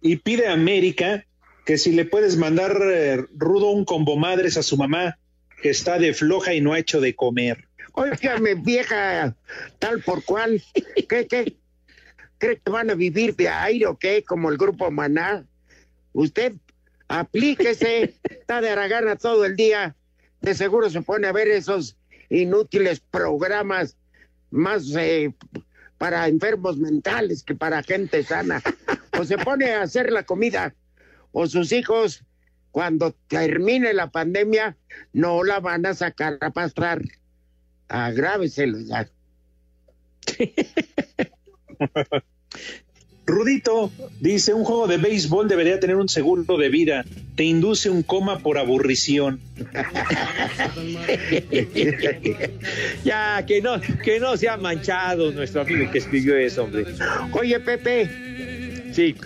y 0.00 0.16
pide 0.16 0.46
a 0.48 0.52
América 0.52 1.24
que 1.64 1.78
si 1.78 1.92
le 1.92 2.04
puedes 2.04 2.36
mandar 2.36 2.76
eh, 2.84 3.24
rudo 3.36 3.70
un 3.70 3.84
combo 3.84 4.16
madres 4.16 4.56
a 4.56 4.62
su 4.62 4.76
mamá, 4.76 5.16
que 5.62 5.70
está 5.70 5.98
de 5.98 6.12
floja 6.12 6.52
y 6.54 6.60
no 6.60 6.72
ha 6.74 6.78
hecho 6.78 7.00
de 7.00 7.14
comer. 7.14 7.64
Óigame, 7.96 8.56
vieja, 8.56 9.36
tal 9.78 10.02
por 10.02 10.24
cual. 10.24 10.60
¿Qué, 11.08 11.26
qué? 11.28 11.56
¿Cree 12.38 12.58
que 12.58 12.70
van 12.70 12.90
a 12.90 12.94
vivir 12.94 13.36
de 13.36 13.48
aire 13.48 13.86
o 13.86 13.96
qué? 13.96 14.24
Como 14.24 14.50
el 14.50 14.58
grupo 14.58 14.90
Maná. 14.90 15.46
Usted 16.12 16.54
aplíquese, 17.06 18.14
está 18.28 18.60
de 18.60 18.70
aragana 18.70 19.14
todo 19.14 19.44
el 19.44 19.54
día. 19.54 19.94
De 20.40 20.54
seguro 20.54 20.90
se 20.90 21.02
pone 21.02 21.28
a 21.28 21.32
ver 21.32 21.48
esos 21.48 21.96
inútiles 22.30 22.98
programas 22.98 23.96
más 24.50 24.92
eh, 24.96 25.32
para 25.96 26.26
enfermos 26.26 26.76
mentales 26.76 27.44
que 27.44 27.54
para 27.54 27.82
gente 27.84 28.24
sana. 28.24 28.60
O 29.16 29.24
se 29.24 29.38
pone 29.38 29.72
a 29.72 29.82
hacer 29.82 30.10
la 30.10 30.24
comida. 30.24 30.74
O 31.30 31.46
sus 31.46 31.70
hijos, 31.70 32.24
cuando 32.72 33.12
termine 33.28 33.92
la 33.92 34.10
pandemia, 34.10 34.76
no 35.12 35.44
la 35.44 35.60
van 35.60 35.86
a 35.86 35.94
sacar 35.94 36.38
a 36.40 36.50
pastrar. 36.50 37.00
Agráveselo 37.88 38.80
ya. 38.80 39.08
Rudito 43.26 43.90
dice, 44.20 44.52
un 44.52 44.64
juego 44.64 44.86
de 44.86 44.98
béisbol 44.98 45.48
debería 45.48 45.80
tener 45.80 45.96
un 45.96 46.10
seguro 46.10 46.58
de 46.58 46.68
vida. 46.68 47.06
Te 47.36 47.44
induce 47.44 47.88
un 47.88 48.02
coma 48.02 48.40
por 48.40 48.58
aburrición. 48.58 49.40
ya, 53.04 53.46
que 53.46 53.62
no, 53.62 53.80
que 53.80 54.20
no 54.20 54.36
se 54.36 54.48
ha 54.48 54.58
manchado 54.58 55.32
nuestro 55.32 55.62
amigo 55.62 55.90
que 55.90 55.98
escribió 55.98 56.36
eso, 56.36 56.64
hombre. 56.64 56.84
Oye, 57.32 57.58
Pepe. 57.60 58.92
Sí. 58.92 59.16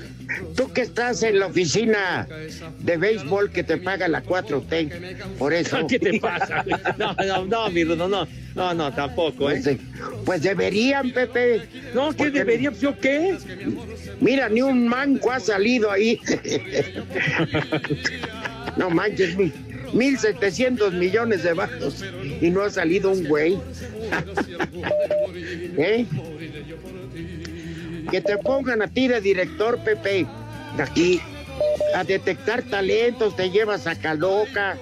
Tú 0.54 0.70
que 0.72 0.82
estás 0.82 1.22
en 1.22 1.38
la 1.38 1.46
oficina 1.46 2.26
de 2.80 2.96
béisbol 2.96 3.50
que 3.50 3.64
te 3.64 3.78
paga 3.78 4.08
la 4.08 4.22
4T, 4.22 5.36
por 5.38 5.54
eso. 5.54 5.86
¿Qué 5.88 5.98
te 5.98 6.20
pasa? 6.20 6.64
No, 6.98 7.14
no, 7.14 7.44
no, 7.46 7.70
mi 7.70 7.84
Rudo, 7.84 8.08
no, 8.08 8.28
no, 8.54 8.74
no, 8.74 8.94
tampoco, 8.94 9.50
¿eh? 9.50 9.60
Pues, 9.62 9.78
pues 10.24 10.42
deberían, 10.42 11.12
Pepe. 11.12 11.62
No, 11.94 12.12
¿qué 12.12 12.30
deberían? 12.30 12.74
¿Yo 12.74 12.98
qué? 12.98 13.38
Mira, 14.20 14.48
ni 14.48 14.60
un 14.60 14.86
manco 14.86 15.30
ha 15.30 15.40
salido 15.40 15.90
ahí. 15.90 16.20
no 18.76 18.90
manches, 18.90 19.36
mil, 19.36 19.52
mil 19.92 20.18
setecientos 20.18 20.92
millones 20.92 21.42
de 21.42 21.54
bajos 21.54 22.04
y 22.40 22.50
no 22.50 22.62
ha 22.62 22.70
salido 22.70 23.12
un 23.12 23.26
güey. 23.26 23.58
¿Eh? 25.78 26.06
Que 28.10 28.20
te 28.20 28.38
pongan 28.38 28.82
a 28.82 28.88
ti 28.88 29.08
de 29.08 29.20
director, 29.20 29.78
Pepe, 29.78 30.26
aquí, 30.78 31.20
a 31.94 32.04
detectar 32.04 32.62
talentos, 32.62 33.36
te 33.36 33.50
llevas 33.50 33.86
a 33.86 33.94
Caloca, 33.96 34.76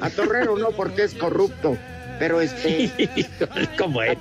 a 0.00 0.10
Torrero 0.10 0.58
no 0.58 0.70
porque 0.70 1.04
es 1.04 1.14
corrupto, 1.14 1.76
pero 2.18 2.40
este... 2.40 2.90
¿Cómo 3.78 4.02
es? 4.02 4.18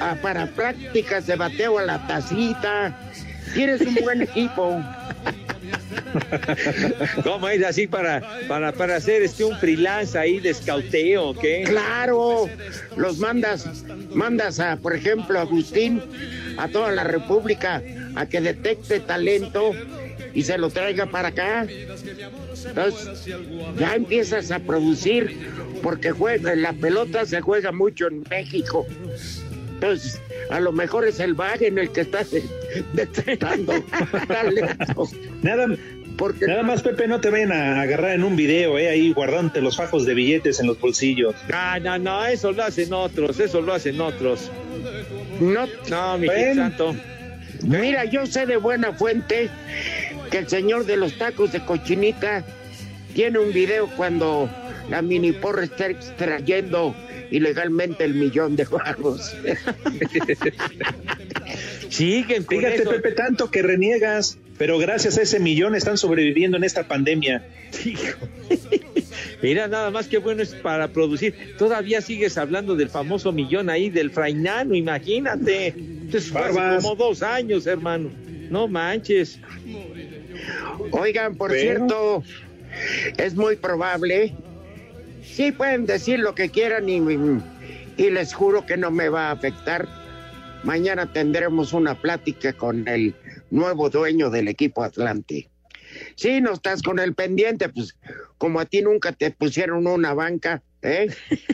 A, 0.00 0.14
para 0.16 0.46
prácticas 0.46 1.26
de 1.26 1.36
bateo 1.36 1.78
a 1.78 1.82
la 1.82 2.06
tacita, 2.06 2.96
tienes 3.54 3.80
un 3.82 3.94
buen 3.96 4.22
equipo. 4.22 4.82
¿Cómo 7.24 7.48
es 7.48 7.64
así 7.64 7.86
para, 7.86 8.22
para, 8.48 8.72
para 8.72 8.96
hacer 8.96 9.22
este 9.22 9.44
un 9.44 9.56
freelance 9.58 10.18
ahí 10.18 10.40
de 10.40 10.50
escauteo, 10.50 11.34
qué? 11.34 11.64
Claro, 11.66 12.48
los 12.96 13.18
mandas, 13.18 13.84
mandas 14.12 14.60
a, 14.60 14.76
por 14.76 14.94
ejemplo, 14.94 15.38
a 15.38 15.42
Agustín, 15.42 16.02
a 16.56 16.68
toda 16.68 16.92
la 16.92 17.04
República, 17.04 17.82
a 18.14 18.26
que 18.26 18.40
detecte 18.40 19.00
talento 19.00 19.72
y 20.34 20.42
se 20.42 20.58
lo 20.58 20.70
traiga 20.70 21.06
para 21.06 21.28
acá. 21.28 21.66
Entonces, 22.66 23.34
ya 23.78 23.94
empiezas 23.94 24.50
a 24.50 24.58
producir, 24.60 25.50
porque 25.82 26.10
juega, 26.10 26.54
la 26.54 26.72
pelota 26.72 27.26
se 27.26 27.40
juega 27.40 27.72
mucho 27.72 28.08
en 28.08 28.24
México. 28.30 28.86
Entonces, 29.74 30.20
a 30.50 30.60
lo 30.60 30.72
mejor 30.72 31.06
es 31.06 31.18
el 31.20 31.36
en 31.60 31.78
el 31.78 31.90
que 31.90 32.02
está 32.02 32.24
detectando 32.92 33.72
talento. 34.28 35.08
Nada, 35.42 35.66
porque 36.16 36.46
nada 36.46 36.62
más 36.62 36.82
Pepe 36.82 37.08
no 37.08 37.20
te 37.20 37.30
vayan 37.30 37.52
a 37.52 37.80
agarrar 37.80 38.12
en 38.12 38.22
un 38.22 38.36
video, 38.36 38.78
eh, 38.78 38.88
ahí 38.88 39.12
guardándote 39.12 39.60
los 39.60 39.76
fajos 39.76 40.06
de 40.06 40.14
billetes 40.14 40.60
en 40.60 40.68
los 40.68 40.78
bolsillos. 40.78 41.34
No, 41.48 41.80
no, 41.80 41.98
no, 41.98 42.26
eso 42.26 42.52
lo 42.52 42.62
hacen 42.62 42.92
otros, 42.92 43.40
eso 43.40 43.60
lo 43.60 43.74
hacen 43.74 44.00
otros. 44.00 44.50
No, 45.40 45.66
no, 45.88 46.18
mi 46.18 46.28
santo. 46.54 46.94
Mira, 47.62 48.04
yo 48.04 48.26
sé 48.26 48.46
de 48.46 48.56
buena 48.56 48.92
fuente 48.92 49.48
que 50.30 50.38
el 50.38 50.48
señor 50.48 50.84
de 50.84 50.96
los 50.96 51.16
tacos 51.18 51.52
de 51.52 51.64
cochinita 51.64 52.44
tiene 53.14 53.38
un 53.38 53.52
video 53.52 53.88
cuando 53.96 54.48
la 54.88 55.02
mini 55.02 55.32
porra 55.32 55.64
está 55.64 55.88
extrayendo 55.88 56.94
ilegalmente 57.30 58.04
el 58.04 58.14
millón 58.14 58.56
de 58.56 58.64
juegos. 58.64 59.36
Siguen, 61.88 62.46
fíjate, 62.46 62.84
Pepe, 62.84 63.12
tanto 63.12 63.50
que 63.50 63.62
reniegas, 63.62 64.38
pero 64.58 64.78
gracias 64.78 65.18
a 65.18 65.22
ese 65.22 65.40
millón 65.40 65.74
están 65.74 65.98
sobreviviendo 65.98 66.56
en 66.56 66.64
esta 66.64 66.86
pandemia. 66.86 67.44
Mira, 69.42 69.66
nada 69.66 69.90
más 69.90 70.06
que 70.06 70.18
bueno 70.18 70.42
es 70.42 70.54
para 70.54 70.88
producir. 70.88 71.34
Todavía 71.58 72.00
sigues 72.00 72.38
hablando 72.38 72.76
del 72.76 72.88
famoso 72.88 73.32
millón 73.32 73.70
ahí 73.70 73.90
del 73.90 74.10
Frainano, 74.10 74.74
imagínate. 74.74 75.68
Entonces, 75.68 76.30
como 76.30 76.94
dos 76.94 77.22
años, 77.22 77.66
hermano. 77.66 78.10
No 78.50 78.68
manches. 78.68 79.40
Oigan, 80.92 81.34
por 81.36 81.52
cierto, 81.52 82.22
es 83.16 83.34
muy 83.34 83.56
probable. 83.56 84.34
Sí, 85.24 85.52
pueden 85.52 85.86
decir 85.86 86.18
lo 86.18 86.34
que 86.34 86.50
quieran 86.50 86.88
y, 86.88 87.00
y 87.96 88.10
les 88.10 88.34
juro 88.34 88.66
que 88.66 88.76
no 88.76 88.90
me 88.90 89.08
va 89.08 89.28
a 89.28 89.32
afectar. 89.32 89.88
Mañana 90.62 91.12
tendremos 91.12 91.72
una 91.72 91.94
plática 92.00 92.52
con 92.52 92.86
el 92.86 93.14
nuevo 93.52 93.90
dueño 93.90 94.30
del 94.30 94.48
equipo 94.48 94.82
Atlante. 94.82 95.48
Sí, 96.16 96.40
no 96.40 96.54
estás 96.54 96.82
con 96.82 96.98
el 96.98 97.14
pendiente, 97.14 97.68
pues 97.68 97.96
como 98.38 98.60
a 98.60 98.64
ti 98.64 98.80
nunca 98.80 99.12
te 99.12 99.30
pusieron 99.30 99.86
una 99.86 100.14
banca, 100.14 100.62
¿eh? 100.80 101.08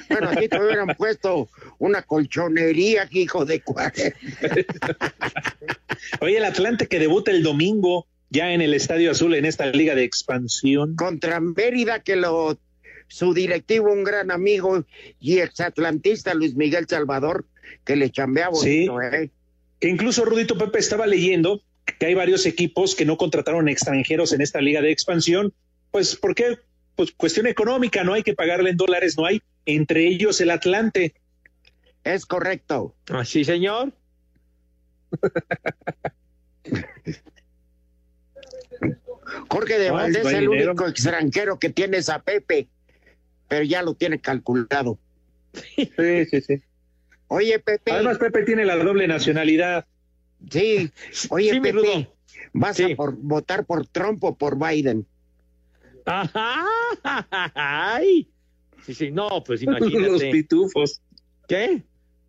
Bueno, 0.09 0.29
a 0.31 0.37
ti 0.37 0.49
te 0.49 0.63
hubieran 0.63 0.95
puesto 0.97 1.49
una 1.79 2.03
colchonería, 2.03 3.09
hijo 3.11 3.45
de 3.45 3.61
cuadra. 3.61 4.15
Oye, 6.21 6.39
el 6.39 6.45
Atlante 6.45 6.87
que 6.87 7.01
debuta 7.01 7.33
el 7.33 7.43
domingo 7.43 8.07
ya 8.31 8.53
en 8.53 8.61
el 8.61 8.75
Estadio 8.75 9.11
Azul 9.11 9.35
en 9.35 9.45
esta 9.45 9.67
liga 9.67 9.97
de 9.97 10.05
expansión. 10.05 10.95
Contra 10.95 11.41
Mérida, 11.41 12.01
que 12.01 12.15
lo 12.15 12.59
su 13.09 13.35
directivo, 13.35 13.91
un 13.91 14.05
gran 14.05 14.31
amigo 14.31 14.85
y 15.19 15.39
exatlantista 15.39 16.35
Luis 16.35 16.55
Miguel 16.55 16.87
Salvador, 16.87 17.47
que 17.85 17.97
le 17.97 18.11
chambea 18.11 18.51
bonito, 18.51 19.01
¿eh? 19.03 19.31
Que 19.81 19.89
incluso 19.89 20.25
Rudito 20.25 20.59
Pepe 20.59 20.79
estaba 20.79 21.07
leyendo 21.07 21.63
que 21.99 22.07
hay 22.07 22.15
varios 22.15 22.47
equipos 22.47 22.95
que 22.95 23.05
no 23.05 23.17
contrataron 23.17 23.69
extranjeros 23.69 24.33
en 24.33 24.41
esta 24.41 24.61
liga 24.61 24.81
de 24.81 24.91
expansión, 24.91 25.53
pues 25.91 26.17
porque 26.17 26.59
pues 26.97 27.13
cuestión 27.13 27.47
económica, 27.47 28.03
no 28.03 28.15
hay 28.15 28.25
que 28.25 28.35
pagarle 28.35 28.71
en 28.71 28.77
dólares, 28.77 29.17
no 29.17 29.25
hay, 29.25 29.41
entre 29.67 30.09
ellos 30.09 30.41
el 30.41 30.51
Atlante. 30.51 31.15
Es 32.03 32.27
correcto. 32.27 32.97
Así, 33.09 33.45
señor. 33.45 33.93
Jorge 39.49 39.79
de 39.79 39.91
Valdés 39.91 40.27
es 40.27 40.33
el 40.33 40.49
único 40.49 40.89
extranjero 40.89 41.59
que 41.59 41.71
tiene 41.71 42.01
a 42.09 42.19
Pepe, 42.21 42.69
pero 43.47 43.63
ya 43.63 43.83
lo 43.83 43.95
tiene 43.95 44.21
calculado. 44.21 44.99
Sí, 45.53 45.91
sí, 46.31 46.41
sí. 46.41 46.63
Oye, 47.29 47.59
Pepe. 47.59 47.93
Además, 47.93 48.19
Pepe 48.19 48.43
tiene 48.43 48.65
la 48.65 48.77
doble 48.77 49.07
nacionalidad. 49.07 49.87
Sí. 50.51 50.91
Oye, 51.31 51.61
Pepe, 51.61 52.09
¿vas 52.53 52.81
a 52.81 52.89
por, 52.97 53.17
votar 53.17 53.65
por 53.65 53.87
Trump 53.87 54.23
o 54.25 54.37
por 54.37 54.59
Biden? 54.59 55.07
Ajá. 56.05 56.65
Ay. 57.55 58.29
Sí, 58.85 58.95
sí, 58.95 59.11
no, 59.11 59.43
pues 59.45 59.63
imagínate. 59.63 60.11
Los 60.11 60.25
pitufos. 60.25 61.03
¿Qué? 61.47 61.83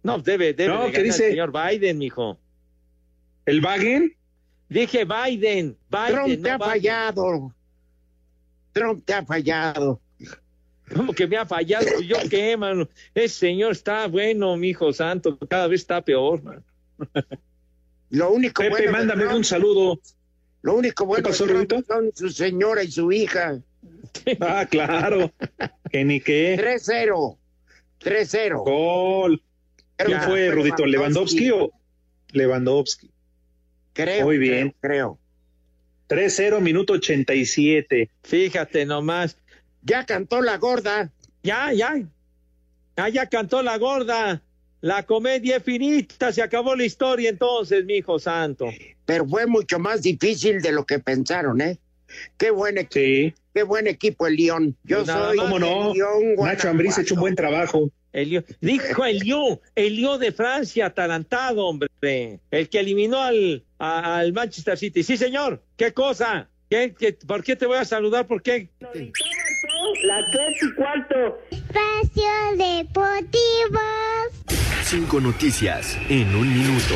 No, 0.04 0.20
debe, 0.20 0.54
debe 0.54 0.74
no, 0.74 0.92
¿qué 0.92 1.04
dice? 1.04 1.26
el 1.26 1.32
señor 1.32 1.52
Biden, 1.52 1.98
mijo. 1.98 2.40
¿El 3.46 3.62
Biden? 3.62 4.16
Dije 4.70 5.06
Biden. 5.06 5.78
Biden 5.90 6.14
Trump 6.14 6.44
te 6.44 6.50
ha 6.52 6.58
Biden. 6.58 6.70
fallado. 6.70 7.56
Trump 8.72 9.06
te 9.06 9.14
ha 9.14 9.26
fallado. 9.26 10.02
¿Cómo 10.96 11.14
que 11.14 11.28
me 11.28 11.38
ha 11.38 11.46
fallado? 11.46 11.86
¿Yo 12.02 12.18
qué, 12.30 12.58
mano? 12.58 12.88
Ese 13.14 13.36
señor 13.36 13.74
está 13.74 14.08
bueno, 14.08 14.56
mi 14.58 14.70
hijo 14.70 14.92
santo. 14.94 15.38
Cada 15.38 15.68
vez 15.68 15.82
está 15.82 16.02
peor, 16.02 16.42
man. 16.44 16.64
Lo 18.12 18.32
único 18.32 18.62
Pepe, 18.64 18.72
bueno 18.72 18.92
mándame 18.92 19.24
Trump- 19.24 19.38
un 19.38 19.44
saludo. 19.44 20.00
Lo 20.62 20.74
único 20.76 21.06
bueno 21.06 21.30
pasó, 21.30 21.46
de 21.46 21.54
Trump 21.54 21.72
Rudito? 21.72 21.94
son 21.94 22.12
su 22.16 22.30
señora 22.30 22.84
y 22.84 22.92
su 22.92 23.12
hija. 23.12 23.60
Ah, 24.42 24.66
claro. 24.70 25.32
que 25.92 26.04
ni 26.04 26.20
qué. 26.20 26.58
3-0. 26.58 27.38
3-0. 28.02 28.64
Gol. 28.66 29.42
¿Quién 29.96 30.10
Ya, 30.10 30.22
fue, 30.22 30.50
Rudito? 30.52 30.86
Lewandowski. 30.86 31.40
¿Lewandowski 31.46 31.52
o 31.52 31.72
Lewandowski? 32.32 33.12
Creo. 33.94 34.26
Muy 34.26 34.38
bien. 34.38 34.76
Creo. 34.82 35.18
3-0, 36.10 36.60
minuto 36.62 36.94
87. 36.94 38.10
Fíjate 38.24 38.86
nomás. 38.86 39.38
Ya 39.84 40.06
cantó 40.06 40.42
la 40.42 40.58
gorda. 40.58 41.12
Ya, 41.44 41.72
ya. 41.74 41.96
Ah, 42.96 43.10
ya 43.10 43.28
cantó 43.28 43.62
la 43.64 43.78
gorda. 43.78 44.42
La 44.82 45.04
comedia 45.04 45.58
es 45.58 45.64
finita, 45.64 46.32
se 46.32 46.42
acabó 46.42 46.76
la 46.76 46.86
historia 46.86 47.30
entonces, 47.30 47.84
mi 47.86 47.96
hijo 47.98 48.18
santo. 48.20 48.68
Pero 49.06 49.28
fue 49.28 49.46
mucho 49.46 49.78
más 49.80 50.02
difícil 50.02 50.62
de 50.62 50.72
lo 50.72 50.86
que 50.86 51.00
pensaron, 51.00 51.60
¿eh? 51.62 51.78
Qué 52.38 52.50
buen 52.52 52.78
equipo. 52.78 53.38
Qué 53.54 53.64
buen 53.64 53.88
equipo 53.88 54.26
el 54.28 54.36
León. 54.36 54.76
Yo 54.84 54.98
Pues 54.98 55.08
nada 55.08 55.28
soy. 55.30 55.38
¿Cómo 55.38 55.60
no? 55.60 55.92
el 55.92 55.98
León 55.98 56.36
Nacho 56.38 56.70
Ambriz 56.70 56.98
ha 56.98 57.02
hecho 57.02 57.16
un 57.16 57.20
buen 57.20 57.36
trabajo. 57.36 57.90
El 58.14 58.30
Lyon. 58.30 58.46
Dijo 58.62 59.06
el 59.06 59.20
Lyon, 59.20 59.60
el 59.76 59.96
Lyon 59.96 60.20
de 60.20 60.32
Francia, 60.32 60.88
atarantado, 60.88 61.66
hombre. 61.68 61.90
El 62.50 62.70
que 62.70 62.80
eliminó 62.80 63.22
al, 63.22 63.64
a- 63.78 64.18
al 64.20 64.34
Manchester 64.34 64.78
City. 64.78 65.04
Sí, 65.04 65.18
señor. 65.18 65.62
¿Qué 65.78 65.94
cosa? 65.94 66.50
¿Qué, 66.70 66.96
qué- 66.98 67.14
por 67.14 67.44
qué 67.44 67.56
te 67.56 67.66
voy 67.68 67.78
a 67.78 67.86
saludar? 67.86 68.26
¿Por 68.28 68.42
qué? 68.42 68.70
Las 68.82 70.32
tres 70.32 70.64
y 70.64 70.74
cuarto. 70.76 71.38
Espacio 71.52 72.32
Deportivo. 72.58 73.80
Cinco 74.90 75.22
noticias 75.22 76.00
en 76.10 76.36
un 76.36 76.52
minuto. 76.52 76.96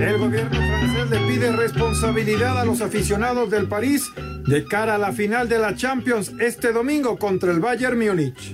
El 0.00 0.18
gobierno 0.18 0.50
francés 0.50 1.08
le 1.08 1.18
pide 1.28 1.52
responsabilidad 1.52 2.60
a 2.60 2.64
los 2.64 2.80
aficionados 2.80 3.48
del 3.48 3.68
París 3.68 4.10
de 4.44 4.64
cara 4.64 4.96
a 4.96 4.98
la 4.98 5.12
final 5.12 5.48
de 5.48 5.60
la 5.60 5.76
Champions 5.76 6.32
este 6.40 6.72
domingo 6.72 7.16
contra 7.16 7.52
el 7.52 7.60
Bayern 7.60 7.96
Múnich. 7.96 8.52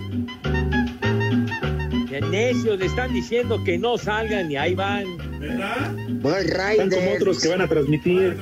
Necios, 2.30 2.78
le 2.78 2.86
están 2.86 3.12
diciendo 3.12 3.62
que 3.64 3.78
no 3.78 3.98
salgan 3.98 4.50
y 4.50 4.56
ahí 4.56 4.74
van. 4.74 5.04
Voy 6.20 6.34
Están 6.40 6.90
como 6.90 7.12
otros 7.12 7.42
que 7.42 7.48
van 7.48 7.60
a 7.60 7.68
transmitir. 7.68 8.36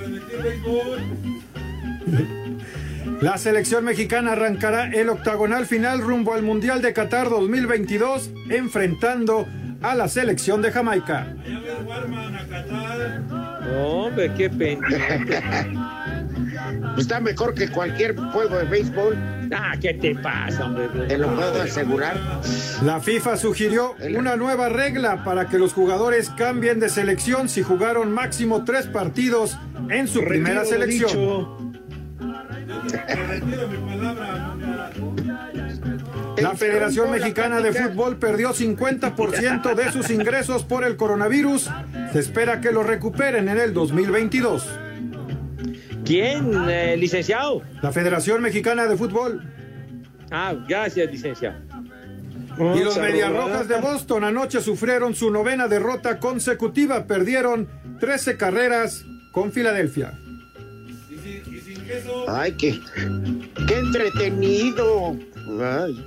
La 3.21 3.37
selección 3.37 3.85
mexicana 3.85 4.33
arrancará 4.33 4.91
el 4.91 5.11
octagonal 5.11 5.67
final 5.67 6.01
rumbo 6.01 6.33
al 6.33 6.43
Mundial 6.43 6.81
de 6.81 6.93
Qatar 6.93 7.29
2022 7.29 8.31
enfrentando 8.49 9.47
a 9.83 9.95
la 9.95 10.09
selección 10.09 10.63
de 10.63 10.73
Jamaica. 10.73 11.35
Hombre, 13.77 14.33
qué 14.37 14.49
pendiente. 14.49 15.43
Está 16.99 17.21
mejor 17.21 17.55
que 17.55 17.69
cualquier 17.69 18.17
juego 18.17 18.57
de 18.59 18.65
béisbol. 18.65 19.17
Ah, 19.53 19.73
¿qué 19.81 19.95
te 19.95 20.15
pasa, 20.15 20.67
hombre? 20.67 20.89
Te 21.09 21.19
lo 21.19 21.35
puedo 21.35 21.63
asegurar. 21.63 22.17
La 22.85 23.01
FIFA 23.01 23.37
sugirió 23.37 23.95
una 24.17 24.37
nueva 24.37 24.69
regla 24.69 25.25
para 25.25 25.47
que 25.47 25.59
los 25.59 25.73
jugadores 25.73 26.31
cambien 26.31 26.81
de 26.81 26.89
selección 26.89 27.49
si 27.49 27.63
jugaron 27.63 28.13
máximo 28.13 28.65
tres 28.65 28.87
partidos 28.87 29.59
en 29.89 30.07
su 30.07 30.25
primera 30.25 30.61
Retiro 30.61 30.79
selección. 30.79 31.09
dicho. 31.11 31.71
La 36.39 36.55
Federación 36.55 37.11
Mexicana 37.11 37.61
de 37.61 37.73
Fútbol 37.73 38.17
perdió 38.17 38.53
50% 38.55 39.75
de 39.75 39.93
sus 39.93 40.11
ingresos 40.11 40.65
por 40.65 40.85
el 40.85 40.97
coronavirus. 40.97 41.69
Se 42.13 42.19
espera 42.19 42.61
que 42.61 42.73
lo 42.73 42.83
recuperen 42.83 43.49
en 43.49 43.59
el 43.59 43.75
2022. 43.75 44.67
¿Quién, 46.11 46.51
eh, 46.69 46.97
licenciado? 46.97 47.63
La 47.83 47.93
Federación 47.93 48.43
Mexicana 48.43 48.87
de 48.87 48.97
Fútbol 48.97 49.41
Ah, 50.33 50.55
gracias, 50.69 51.09
licenciado. 51.09 51.57
y 52.59 52.59
los 52.59 52.97
Vamos 52.97 52.97
a 52.97 53.01
Medias 53.03 53.31
robar. 53.31 53.47
Rojas 53.49 53.69
de 53.69 53.81
Boston 53.81 54.25
anoche 54.25 54.61
sufrieron 54.61 55.15
su 55.15 55.31
novena 55.31 55.69
derrota 55.69 56.19
consecutiva. 56.19 57.07
Perdieron 57.07 57.69
13 58.01 58.37
carreras 58.37 59.05
con 59.33 59.53
Filadelfia. 59.53 60.13
Ay, 62.29 62.53
qué, 62.59 62.81
qué 63.69 63.75
entretenido. 63.79 65.17
Ay, 65.63 66.07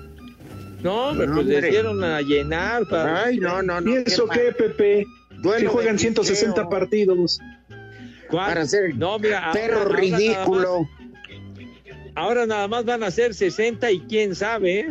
No, 0.82 1.10
hombre, 1.10 1.28
No, 1.28 1.36
pues 1.36 1.46
hombre. 1.48 1.70
dieron 1.70 2.04
a 2.04 2.20
llenar 2.22 2.84
para. 2.90 3.24
ay, 3.24 3.38
no, 3.38 3.62
no, 3.62 3.80
no. 3.80 3.90
¿Y 3.92 4.04
eso 4.06 4.28
qué, 4.28 4.52
Pepe? 4.58 5.06
Duelo 5.42 5.60
Si 5.62 5.66
juegan 5.66 5.96
picheo. 5.96 6.12
160 6.24 6.68
partidos. 6.70 7.40
¿Cuál? 8.34 8.48
Para 8.48 8.66
ser 8.66 8.96
No, 8.96 9.20
mira, 9.20 9.40
ahora- 9.40 9.52
perro 9.54 9.78
ahora 9.80 9.90
nada 9.90 10.00
ridículo. 10.02 10.82
más- 10.82 10.90
ahora 12.16 12.46
nada 12.46 12.68
más 12.68 12.84
van 12.86 13.04
a 13.04 13.12
ser 13.12 13.34
60 13.34 13.92
y 13.92 14.00
quién 14.02 14.34
sabe, 14.36 14.80
¿eh? 14.82 14.88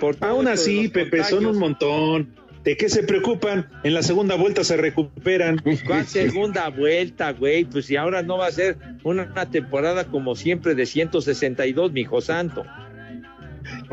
Por 0.00 0.16
Aún 0.20 0.46
de 0.46 0.52
así, 0.52 0.88
Pepe, 0.88 1.22
son 1.24 1.46
un 1.46 1.58
montón. 1.58 2.34
¿De 2.64 2.76
qué 2.76 2.88
se 2.88 3.04
preocupan? 3.04 3.68
En 3.84 3.94
la 3.94 4.02
segunda 4.02 4.34
vuelta 4.34 4.64
se 4.64 4.76
recuperan. 4.76 5.62
¿Cuál 5.86 6.06
segunda 6.06 6.68
vuelta, 6.70 7.30
güey? 7.32 7.64
Pues 7.64 7.86
si 7.86 7.94
ahora 7.96 8.22
no 8.22 8.38
va 8.38 8.48
a 8.48 8.50
ser 8.50 8.76
una, 9.04 9.22
una 9.24 9.48
temporada 9.50 10.06
como 10.06 10.34
siempre 10.34 10.74
de 10.74 10.84
162, 10.86 11.92
mijo 11.92 12.20
santo. 12.20 12.64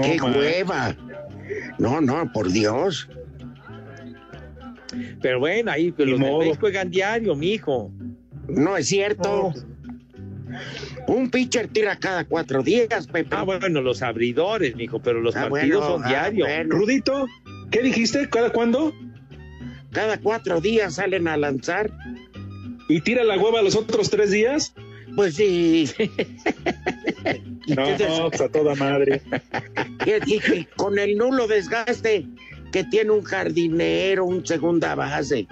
¡Qué 0.01 0.17
ma. 0.19 0.31
hueva! 0.31 0.95
No, 1.77 2.01
no, 2.01 2.31
por 2.33 2.51
Dios. 2.51 3.07
Pero 5.21 5.39
bueno, 5.39 5.71
ahí 5.71 5.91
pues, 5.91 6.07
los. 6.07 6.19
Beis 6.19 6.57
juegan 6.57 6.89
diario, 6.89 7.35
mijo. 7.35 7.91
No 8.47 8.77
es 8.77 8.87
cierto. 8.87 9.53
Un 11.07 11.29
pitcher 11.31 11.67
tira 11.67 11.95
cada 11.97 12.25
cuatro 12.25 12.61
días, 12.61 13.07
Pepe. 13.07 13.35
Ah, 13.35 13.43
bueno, 13.43 13.81
los 13.81 14.01
abridores, 14.01 14.75
mijo, 14.75 14.99
pero 14.99 15.19
los 15.21 15.35
Ah, 15.35 15.49
partidos 15.49 15.81
bueno, 15.81 15.95
son 15.95 16.03
ah, 16.05 16.07
diarios. 16.07 16.47
bueno. 16.47 16.75
Rudito, 16.75 17.25
¿qué 17.71 17.81
dijiste? 17.81 18.29
¿Cada 18.29 18.51
cuándo? 18.51 18.93
Cada 19.91 20.19
cuatro 20.19 20.61
días 20.61 20.95
salen 20.95 21.27
a 21.27 21.37
lanzar. 21.37 21.91
¿Y 22.89 23.01
tira 23.01 23.23
la 23.23 23.37
hueva 23.37 23.61
los 23.61 23.75
otros 23.75 24.09
tres 24.09 24.31
días? 24.31 24.73
Pues 25.15 25.35
sí. 25.35 25.89
No, 27.65 27.85
pues 28.29 28.41
a 28.41 28.49
toda 28.49 28.75
madre. 28.75 29.21
Y 30.25 30.65
con 30.75 30.99
el 30.99 31.17
nulo 31.17 31.47
desgaste 31.47 32.27
que 32.73 32.83
tiene 32.83 33.11
un 33.11 33.23
jardinero, 33.23 34.25
un 34.25 34.45
segunda 34.45 34.95
base, 34.95 35.47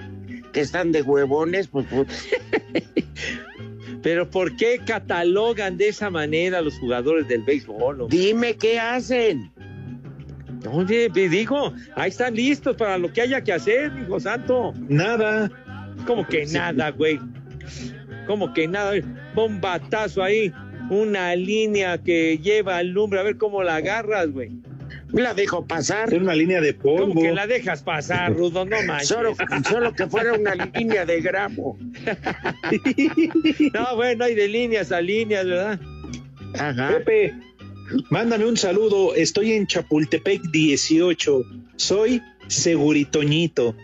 que 0.52 0.60
están 0.60 0.92
de 0.92 1.04
huevones, 1.04 1.68
pues, 1.68 1.86
pues, 1.90 2.08
Pero 4.04 4.30
¿por 4.30 4.56
qué 4.56 4.80
catalogan 4.86 5.78
de 5.78 5.90
esa 5.90 6.10
manera 6.10 6.60
a 6.60 6.62
los 6.62 6.78
jugadores 6.80 7.28
del 7.28 7.44
béisbol? 7.44 8.02
hombre? 8.02 8.18
dime 8.18 8.56
qué 8.56 8.80
hacen. 8.80 9.52
Oye, 10.72 11.10
te 11.10 11.28
digo, 11.28 11.74
ahí 11.96 12.10
están 12.10 12.36
listos 12.36 12.76
para 12.76 12.98
lo 12.98 13.12
que 13.12 13.22
haya 13.22 13.44
que 13.44 13.54
hacer, 13.54 13.92
hijo 14.00 14.20
santo. 14.20 14.74
Nada. 14.88 15.52
Como 16.06 16.26
que 16.28 16.46
nada, 16.46 16.92
güey. 16.92 17.20
Como 18.28 18.54
que 18.54 18.68
nada. 18.68 18.94
Bombatazo 19.34 20.24
ahí. 20.24 20.54
Una 20.90 21.36
línea 21.36 21.98
que 21.98 22.38
lleva 22.38 22.78
al 22.78 22.90
lumbre. 22.90 23.20
A 23.20 23.24
ver 23.24 23.38
cómo 23.38 23.64
la 23.64 23.78
agarras, 23.78 24.32
güey. 24.32 24.52
La 25.14 25.34
dejo 25.34 25.66
pasar. 25.66 26.14
Es 26.14 26.20
una 26.20 26.34
línea 26.36 26.62
de 26.62 26.74
polvo. 26.74 27.08
Como 27.10 27.22
que 27.22 27.32
la 27.34 27.48
dejas 27.48 27.84
pasar, 27.84 28.34
Rudo. 28.34 28.66
No 28.66 28.82
manches. 28.84 29.10
Solo, 29.10 29.36
solo 29.70 29.94
que 29.94 30.08
fuera 30.08 30.34
una 30.34 30.56
línea 30.56 31.06
de 31.06 31.22
gramo. 31.22 31.78
No, 33.74 33.96
bueno, 33.96 34.26
hay 34.26 34.36
de 34.36 34.48
líneas 34.48 34.92
a 34.92 35.02
líneas, 35.02 35.46
¿verdad? 35.46 35.80
Ajá. 36.58 36.98
Pepe, 36.98 37.34
mándame 38.10 38.46
un 38.46 38.58
saludo. 38.58 39.16
Estoy 39.16 39.54
en 39.54 39.68
Chapultepec 39.68 40.42
18. 40.52 41.44
Soy 41.76 42.22
Seguritoñito. 42.48 43.76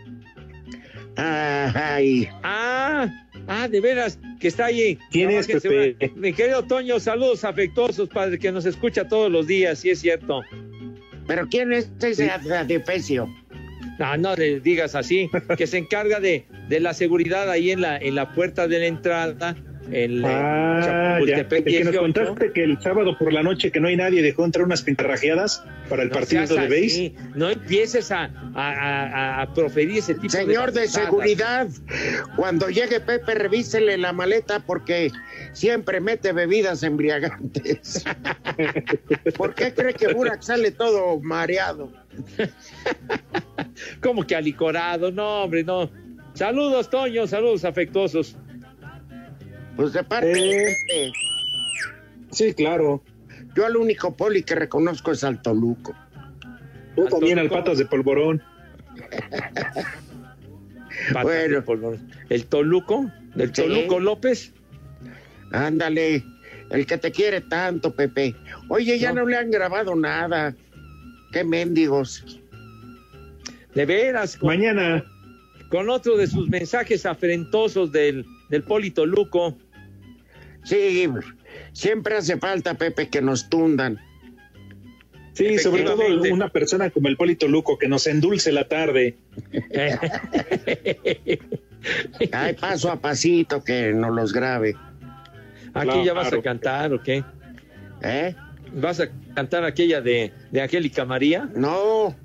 Ay, 1.15 2.29
Ah, 2.43 3.07
ah, 3.47 3.67
de 3.67 3.81
veras, 3.81 4.19
que 4.39 4.47
está 4.47 4.65
ahí. 4.65 4.97
¿Quién 5.11 5.31
es, 5.31 5.47
Pepe? 5.47 6.11
Mi 6.15 6.31
querido 6.33 6.63
Toño, 6.63 6.99
saludos 6.99 7.43
afectuosos, 7.43 8.09
padre, 8.09 8.37
que 8.37 8.51
nos 8.51 8.65
escucha 8.65 9.07
todos 9.07 9.31
los 9.31 9.47
días, 9.47 9.79
sí 9.79 9.89
es 9.89 9.99
cierto. 9.99 10.43
Pero 11.27 11.47
¿quién 11.47 11.73
es 11.73 11.89
ese 12.01 12.29
adefesio? 12.31 13.27
No, 13.99 14.17
no 14.17 14.35
le 14.35 14.59
digas 14.59 14.95
así, 14.95 15.29
que 15.57 15.67
se 15.67 15.77
encarga 15.77 16.19
de, 16.19 16.45
de 16.69 16.79
la 16.79 16.93
seguridad 16.93 17.49
ahí 17.49 17.71
en 17.71 17.81
la, 17.81 17.97
en 17.97 18.15
la 18.15 18.33
puerta 18.33 18.67
de 18.67 18.79
la 18.79 18.85
entrada, 18.85 19.55
en 19.91 20.21
la 20.21 21.17
Ah, 21.17 21.19
ya. 21.25 21.37
El 21.39 21.47
que 21.47 21.83
nos 21.83 21.91
18. 21.93 21.99
contaste 21.99 22.51
que 22.51 22.63
el 22.63 22.79
sábado 22.81 23.17
por 23.17 23.31
la 23.33 23.43
noche 23.43 23.71
que 23.71 23.79
no 23.79 23.87
hay 23.87 23.95
nadie 23.95 24.21
dejó 24.21 24.45
entrar 24.45 24.65
unas 24.65 24.81
pintarrajeadas 24.81 25.63
para 25.89 26.03
el 26.03 26.09
No 26.09 26.15
partido 26.15 26.45
de 26.45 26.85
así, 26.85 27.15
No 27.35 27.49
empieces 27.49 28.11
a, 28.11 28.25
a, 28.53 28.71
a- 28.71 29.41
a 29.41 29.53
proferir 29.53 29.97
ese 29.99 30.15
tipo 30.15 30.29
Señor 30.29 30.71
de 30.71 30.81
pasadas. 30.81 31.05
seguridad, 31.09 31.67
cuando 32.35 32.69
llegue 32.69 32.99
Pepe, 32.99 33.35
revísele 33.35 33.97
la 33.97 34.13
maleta 34.13 34.59
porque 34.65 35.11
siempre 35.53 35.99
mete 35.99 36.31
bebidas 36.33 36.83
embriagantes. 36.83 38.03
¿Por 39.37 39.53
qué 39.55 39.73
cree 39.73 39.93
que 39.93 40.13
Burak 40.13 40.41
sale 40.41 40.71
todo 40.71 41.19
mareado? 41.19 41.91
Como 44.01 44.25
que 44.25 44.35
alicorado, 44.35 45.11
no, 45.11 45.43
hombre, 45.43 45.63
no. 45.63 45.89
Saludos, 46.33 46.89
Toño, 46.89 47.25
saludos 47.27 47.65
afectuosos. 47.65 48.35
Pues 49.77 49.93
de 49.93 50.03
parte 50.03 50.27
de 50.27 50.63
Eh. 50.63 51.11
Sí, 52.31 52.53
claro. 52.53 53.01
Yo 53.55 53.65
al 53.65 53.77
único 53.77 54.15
poli 54.15 54.43
que 54.43 54.55
reconozco 54.55 55.11
es 55.11 55.23
al 55.23 55.41
Toluco. 55.41 55.95
Tú 56.95 57.05
también 57.05 57.39
al 57.39 57.49
Patas 57.49 57.77
de 57.77 57.85
Polvorón. 57.85 58.41
bueno, 61.23 61.63
el 62.29 62.45
Toluco, 62.45 63.11
el 63.35 63.47
Sí. 63.55 63.61
Toluco 63.61 63.99
López. 63.99 64.53
Ándale, 65.51 66.23
el 66.71 66.85
que 66.85 66.97
te 66.97 67.11
quiere 67.11 67.41
tanto, 67.41 67.93
Pepe. 67.95 68.35
Oye, 68.69 68.99
ya 68.99 69.13
no, 69.13 69.25
le 69.25 69.37
han 69.37 69.49
grabado 69.51 69.95
nada. 69.95 70.55
Qué 71.31 71.43
mendigos. 71.43 72.23
De 73.73 73.85
veras. 73.85 74.37
con- 74.37 74.47
Mañana. 74.47 75.03
Con 75.69 75.89
otro 75.89 76.15
de 76.17 76.27
sus 76.27 76.49
mensajes 76.49 77.05
afrentosos 77.05 77.91
del, 77.91 78.25
del 78.49 78.63
Poli 78.63 78.91
Toluco. 78.91 79.57
Sí, 80.67 81.07
siempre 81.73 82.17
hace 82.17 82.37
falta, 82.37 82.73
Pepe, 82.73 83.09
que 83.09 83.21
nos 83.21 83.49
tundan. 83.49 83.99
Sí, 85.33 85.59
sobre 85.59 85.83
todo 85.83 86.01
una 86.31 86.49
persona 86.49 86.89
como 86.89 87.07
el 87.07 87.15
Polito 87.15 87.47
Luco 87.47 87.77
que 87.77 87.87
nos 87.87 88.07
endulce 88.07 88.51
la 88.51 88.67
tarde. 88.67 89.17
Ay, 92.31 92.53
paso 92.55 92.91
a 92.91 92.99
pasito 92.99 93.63
que 93.63 93.93
nos 93.93 94.13
los 94.15 94.33
grabe. 94.33 94.75
Aquí 95.73 96.03
ya 96.03 96.13
vas 96.13 96.33
a 96.33 96.41
cantar, 96.41 96.91
¿o 96.91 97.03
qué? 97.03 97.23
¿Eh? 98.01 98.35
¿Vas 98.73 98.99
a 98.99 99.09
cantar 99.35 99.63
aquella 99.63 100.01
de, 100.01 100.33
de 100.51 100.61
Angélica 100.61 101.05
María? 101.05 101.47
No, 101.55 102.15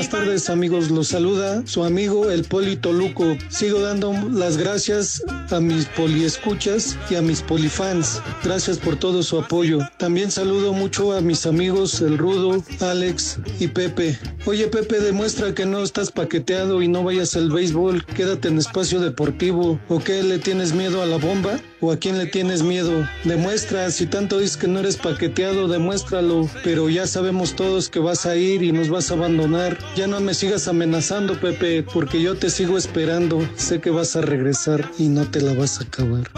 Buenas 0.09 0.25
tardes 0.25 0.49
amigos, 0.49 0.89
los 0.89 1.09
saluda 1.09 1.61
su 1.67 1.83
amigo 1.83 2.31
el 2.31 2.43
Poli 2.43 2.77
Toluco. 2.77 3.37
Sigo 3.49 3.79
dando 3.79 4.11
las 4.31 4.57
gracias 4.57 5.21
a 5.51 5.59
mis 5.59 5.85
poliescuchas 5.85 6.97
y 7.11 7.15
a 7.15 7.21
mis 7.21 7.43
polifans. 7.43 8.19
Gracias 8.43 8.79
por 8.79 8.95
todo 8.95 9.21
su 9.21 9.37
apoyo. 9.37 9.77
También 9.97 10.31
saludo 10.31 10.73
mucho 10.73 11.13
a 11.13 11.21
mis 11.21 11.45
amigos 11.45 12.01
el 12.01 12.17
Rudo, 12.17 12.63
Alex 12.79 13.37
y 13.59 13.67
Pepe. 13.67 14.17
Oye 14.47 14.67
Pepe, 14.67 14.99
demuestra 14.99 15.53
que 15.53 15.67
no 15.67 15.83
estás 15.83 16.11
paqueteado 16.11 16.81
y 16.81 16.87
no 16.87 17.03
vayas 17.03 17.35
al 17.35 17.51
béisbol. 17.51 18.03
Quédate 18.03 18.47
en 18.47 18.57
espacio 18.57 18.99
deportivo. 19.01 19.79
¿O 19.89 19.99
qué 19.99 20.23
le 20.23 20.39
tienes 20.39 20.73
miedo 20.73 21.03
a 21.03 21.05
la 21.05 21.17
bomba? 21.17 21.59
¿O 21.81 21.93
a 21.93 21.97
quién 21.97 22.17
le 22.17 22.25
tienes 22.25 22.61
miedo? 22.61 23.07
Demuestra, 23.23 23.89
si 23.89 24.05
tanto 24.05 24.39
dices 24.39 24.57
que 24.57 24.67
no 24.67 24.79
eres 24.79 24.97
paqueteado, 24.97 25.69
demuéstralo. 25.69 26.49
Pero 26.63 26.89
ya 26.89 27.07
sabemos 27.07 27.55
todos 27.55 27.87
que 27.87 27.99
vas 27.99 28.25
a 28.25 28.35
ir 28.35 28.63
y 28.63 28.73
nos 28.73 28.89
vas 28.89 29.11
a 29.11 29.13
abandonar. 29.13 29.77
Ya 29.95 30.05
no 30.07 30.19
me 30.19 30.33
sigas 30.33 30.67
amenazando, 30.67 31.39
Pepe, 31.39 31.83
porque 31.83 32.21
yo 32.21 32.35
te 32.35 32.49
sigo 32.49 32.77
esperando. 32.77 33.47
Sé 33.55 33.79
que 33.79 33.91
vas 33.91 34.17
a 34.17 34.21
regresar 34.21 34.91
y 34.97 35.07
no 35.07 35.25
te 35.25 35.39
la 35.41 35.53
vas 35.53 35.79
a 35.79 35.83
acabar. 35.83 36.29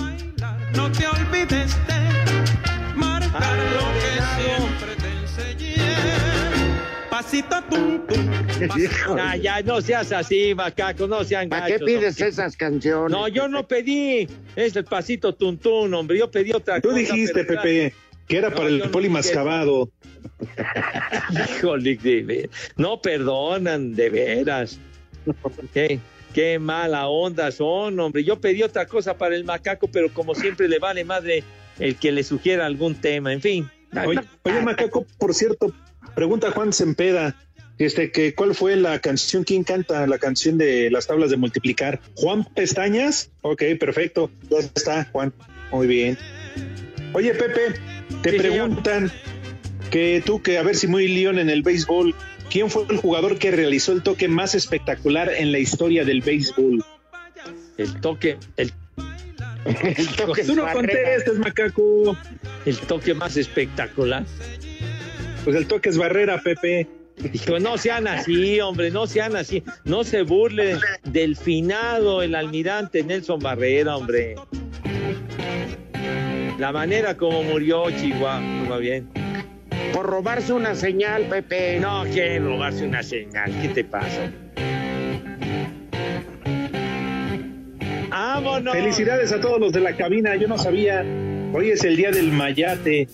No 0.75 0.91
te 0.91 1.07
olvides 1.07 1.71
de 1.87 2.95
marcar 2.95 3.70
Pasito 7.31 7.61
tum 7.69 8.05
tum. 8.07 8.31
Ya, 9.15 9.35
ya, 9.37 9.61
no 9.61 9.79
seas 9.79 10.11
así, 10.11 10.53
macaco, 10.53 11.07
no 11.07 11.23
sean 11.23 11.47
¿Para 11.47 11.65
qué 11.65 11.79
pides 11.79 12.19
esas 12.19 12.57
canciones? 12.57 13.09
No, 13.09 13.29
yo 13.29 13.47
no 13.47 13.65
pedí. 13.65 14.27
Es 14.57 14.75
el 14.75 14.83
pasito 14.83 15.33
tuntún, 15.33 15.93
hombre. 15.93 16.17
Yo 16.19 16.29
pedí 16.29 16.51
otra 16.51 16.81
Tú 16.81 16.89
cosa. 16.89 16.99
dijiste, 16.99 17.45
pero 17.45 17.55
ya- 17.55 17.61
Pepe, 17.61 17.93
que 18.27 18.37
era 18.37 18.49
No, 18.49 18.55
para 18.57 18.67
el 18.67 18.79
no 18.79 18.91
Poli 18.91 19.07
mascabado. 19.07 19.89
Híjole, 21.57 22.49
no 22.75 23.01
perdonan, 23.01 23.95
de 23.95 24.09
veras. 24.09 24.77
Qué, 25.73 25.99
qué 26.33 26.59
mala 26.59 27.07
onda 27.07 27.49
son, 27.51 27.97
hombre. 27.97 28.25
Yo 28.25 28.41
pedí 28.41 28.61
otra 28.61 28.85
cosa 28.87 29.17
para 29.17 29.35
el 29.37 29.45
macaco, 29.45 29.87
pero 29.87 30.13
como 30.13 30.35
siempre 30.35 30.67
le 30.67 30.79
vale 30.79 31.05
madre 31.05 31.45
el 31.79 31.95
que 31.95 32.11
le 32.11 32.23
sugiera 32.25 32.65
algún 32.65 32.95
tema. 32.95 33.31
En 33.31 33.39
fin. 33.39 33.71
Oye, 34.05 34.19
oye, 34.43 34.61
Macaco, 34.61 35.05
por 35.17 35.33
cierto, 35.33 35.73
pregunta 36.15 36.51
Juan 36.51 36.73
Sempeda, 36.73 37.35
este, 37.77 38.11
que 38.11 38.33
¿cuál 38.35 38.53
fue 38.55 38.75
la 38.75 38.99
canción? 38.99 39.43
¿Quién 39.43 39.63
canta 39.63 40.05
la 40.07 40.17
canción 40.19 40.57
de 40.57 40.89
las 40.91 41.07
tablas 41.07 41.29
de 41.31 41.37
multiplicar? 41.37 41.99
¿Juan 42.15 42.43
Pestañas? 42.53 43.31
Ok, 43.41 43.63
perfecto. 43.79 44.29
Ya 44.49 44.59
está, 44.59 45.05
Juan. 45.11 45.33
Muy 45.71 45.87
bien. 45.87 46.17
Oye, 47.13 47.33
Pepe, 47.33 47.73
te 48.21 48.31
Sí, 48.31 48.37
señor. 48.37 48.41
preguntan 48.41 49.11
que 49.89 50.21
tú, 50.25 50.41
que 50.41 50.57
a 50.57 50.63
ver 50.63 50.75
si 50.75 50.87
muy 50.87 51.07
león 51.07 51.39
en 51.39 51.49
el 51.49 51.63
béisbol, 51.63 52.13
¿quién 52.49 52.69
fue 52.69 52.85
el 52.89 52.97
jugador 52.97 53.37
que 53.39 53.51
realizó 53.51 53.91
el 53.93 54.03
toque 54.03 54.27
más 54.27 54.53
espectacular 54.55 55.31
en 55.35 55.51
la 55.51 55.59
historia 55.59 56.05
del 56.05 56.21
béisbol? 56.21 56.83
El 57.77 57.99
toque, 57.99 58.37
el, 58.57 58.71
El 59.65 60.07
toque 60.17 60.43
Tú 60.43 60.55
no 60.55 60.71
contestes, 60.71 61.39
Macaco. 61.39 62.15
el 62.65 62.77
toque 62.79 63.13
más 63.13 63.37
espectacular. 63.37 64.23
Pues 65.43 65.55
el 65.55 65.67
toque 65.67 65.89
es 65.89 65.97
barrera, 65.97 66.39
Pepe. 66.41 66.87
Dijo, 67.17 67.59
no 67.59 67.77
sean 67.77 68.07
así, 68.07 68.59
hombre, 68.61 68.91
no 68.91 69.05
sean 69.07 69.35
así. 69.35 69.63
No 69.85 70.03
se 70.03 70.23
burlen 70.23 70.79
del 71.03 71.35
finado, 71.35 72.21
el 72.21 72.35
almirante 72.35 73.03
Nelson 73.03 73.39
Barrera, 73.39 73.97
hombre. 73.97 74.35
La 76.57 76.71
manera 76.71 77.17
como 77.17 77.43
murió 77.43 77.89
Chihuahua, 77.91 78.41
va 78.69 78.77
bien. 78.77 79.09
Por 79.93 80.05
robarse 80.05 80.53
una 80.53 80.75
señal, 80.75 81.23
Pepe. 81.23 81.79
No, 81.79 82.03
que 82.05 82.39
robarse 82.39 82.85
una 82.85 83.03
señal, 83.03 83.51
¿qué 83.61 83.69
te 83.69 83.83
pasa? 83.83 84.31
¡Vámonos! 88.33 88.73
Felicidades 88.73 89.31
a 89.31 89.41
todos 89.41 89.59
los 89.59 89.73
de 89.73 89.81
la 89.81 89.95
cabina. 89.97 90.35
Yo 90.35 90.47
no 90.47 90.57
sabía. 90.57 91.03
Hoy 91.53 91.71
es 91.71 91.83
el 91.83 91.97
día 91.97 92.11
del 92.11 92.31
mayate. 92.31 93.09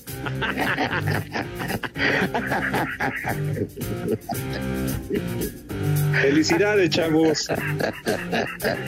Felicidades, 6.21 6.89
chavos. 6.91 7.47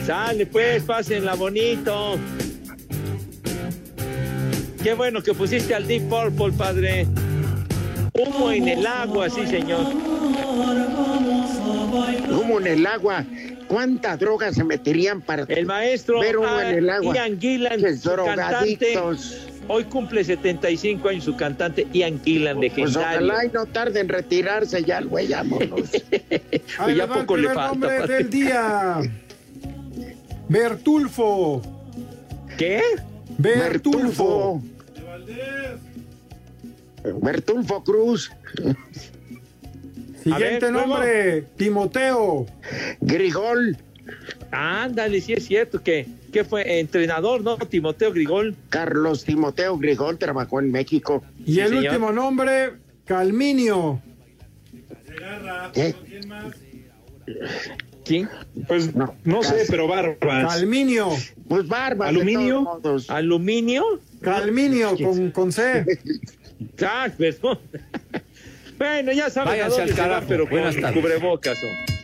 Sale 0.06 0.46
pues, 0.46 0.84
pásenla 0.84 1.34
bonito. 1.34 2.18
Qué 4.82 4.94
bueno 4.94 5.22
que 5.22 5.34
pusiste 5.34 5.74
al 5.74 5.86
Deep 5.86 6.08
Purple, 6.08 6.52
padre. 6.56 7.06
Humo 8.14 8.52
en 8.52 8.68
el 8.68 8.86
agua, 8.86 9.28
sí, 9.30 9.46
señor. 9.46 9.86
Humo 12.30 12.60
en 12.60 12.66
el 12.66 12.86
agua. 12.86 13.24
¿Cuánta 13.70 14.16
droga 14.16 14.52
se 14.52 14.64
meterían 14.64 15.20
para 15.22 15.44
El 15.44 15.64
maestro 15.64 16.18
ver 16.18 16.34
ah, 16.44 16.68
en 16.70 16.78
el 16.78 16.90
agua? 16.90 17.14
Ian 17.14 17.40
Gillan, 17.40 17.78
su 17.78 17.86
cantante. 17.86 18.10
drogadictos. 18.10 19.46
Hoy 19.68 19.84
cumple 19.84 20.24
75 20.24 21.08
años 21.08 21.22
su 21.22 21.36
cantante 21.36 21.86
Ian 21.92 22.20
Gillan, 22.24 22.56
Pues 22.58 22.72
legendario. 22.76 23.00
ojalá 23.28 23.44
y 23.44 23.48
no 23.50 23.66
tarde 23.66 24.00
en 24.00 24.08
retirarse 24.08 24.82
ya 24.82 24.98
el 24.98 25.06
güey, 25.06 25.28
vámonos. 25.28 25.88
Pues 25.88 26.96
ya 26.96 27.06
poco 27.06 27.36
le 27.36 27.46
falta, 27.50 27.68
nombre 27.68 27.98
padre. 28.00 28.14
del 28.16 28.30
día. 28.30 29.00
Bertulfo. 30.48 31.62
¿Qué? 32.58 32.82
Bertulfo. 33.38 34.60
Bertulfo 37.22 37.84
Cruz. 37.84 38.32
Siguiente 40.22 40.66
ver, 40.66 40.72
nombre, 40.72 41.42
Timoteo. 41.56 42.46
Grigol. 43.00 43.76
Ándale, 44.50 45.20
sí 45.20 45.32
es 45.32 45.46
cierto 45.46 45.82
que, 45.82 46.06
que 46.32 46.44
fue 46.44 46.80
entrenador, 46.80 47.42
¿no? 47.42 47.56
Timoteo 47.56 48.12
Grigol. 48.12 48.56
Carlos 48.68 49.24
Timoteo 49.24 49.78
Grigol 49.78 50.18
trabajó 50.18 50.60
en 50.60 50.72
México. 50.72 51.22
Y 51.38 51.54
Sí, 51.54 51.60
el 51.60 51.68
señor. 51.68 51.84
último 51.84 52.12
nombre, 52.12 52.72
Calminio. 53.04 54.02
¿Qué? 55.72 55.94
¿Quién? 58.04 58.28
Pues 58.66 58.94
no, 58.94 59.42
sé, 59.42 59.64
pero 59.68 59.86
barbas. 59.86 60.54
Calminio. 60.54 61.08
Pues 61.48 61.68
barbas. 61.68 62.08
¿Aluminio? 62.08 62.80
¿Aluminio? 63.08 63.84
Calminio 64.20 64.96
con, 64.96 65.30
con 65.30 65.52
C. 65.52 65.84
Ah, 66.82 67.08
perdón. 67.16 67.58
Bueno, 68.80 69.12
ya 69.12 69.28
saben 69.28 69.50
Váyanse 69.50 69.74
a 69.76 69.78
dónde 69.86 69.92
al 69.92 69.96
se 70.08 70.08
va, 70.08 70.20
pero 70.26 70.44
con 70.44 70.50
Buenas 70.52 70.74
tardes. 70.74 71.02
cubrebocas. 71.02 71.58
¿no? 71.62 71.99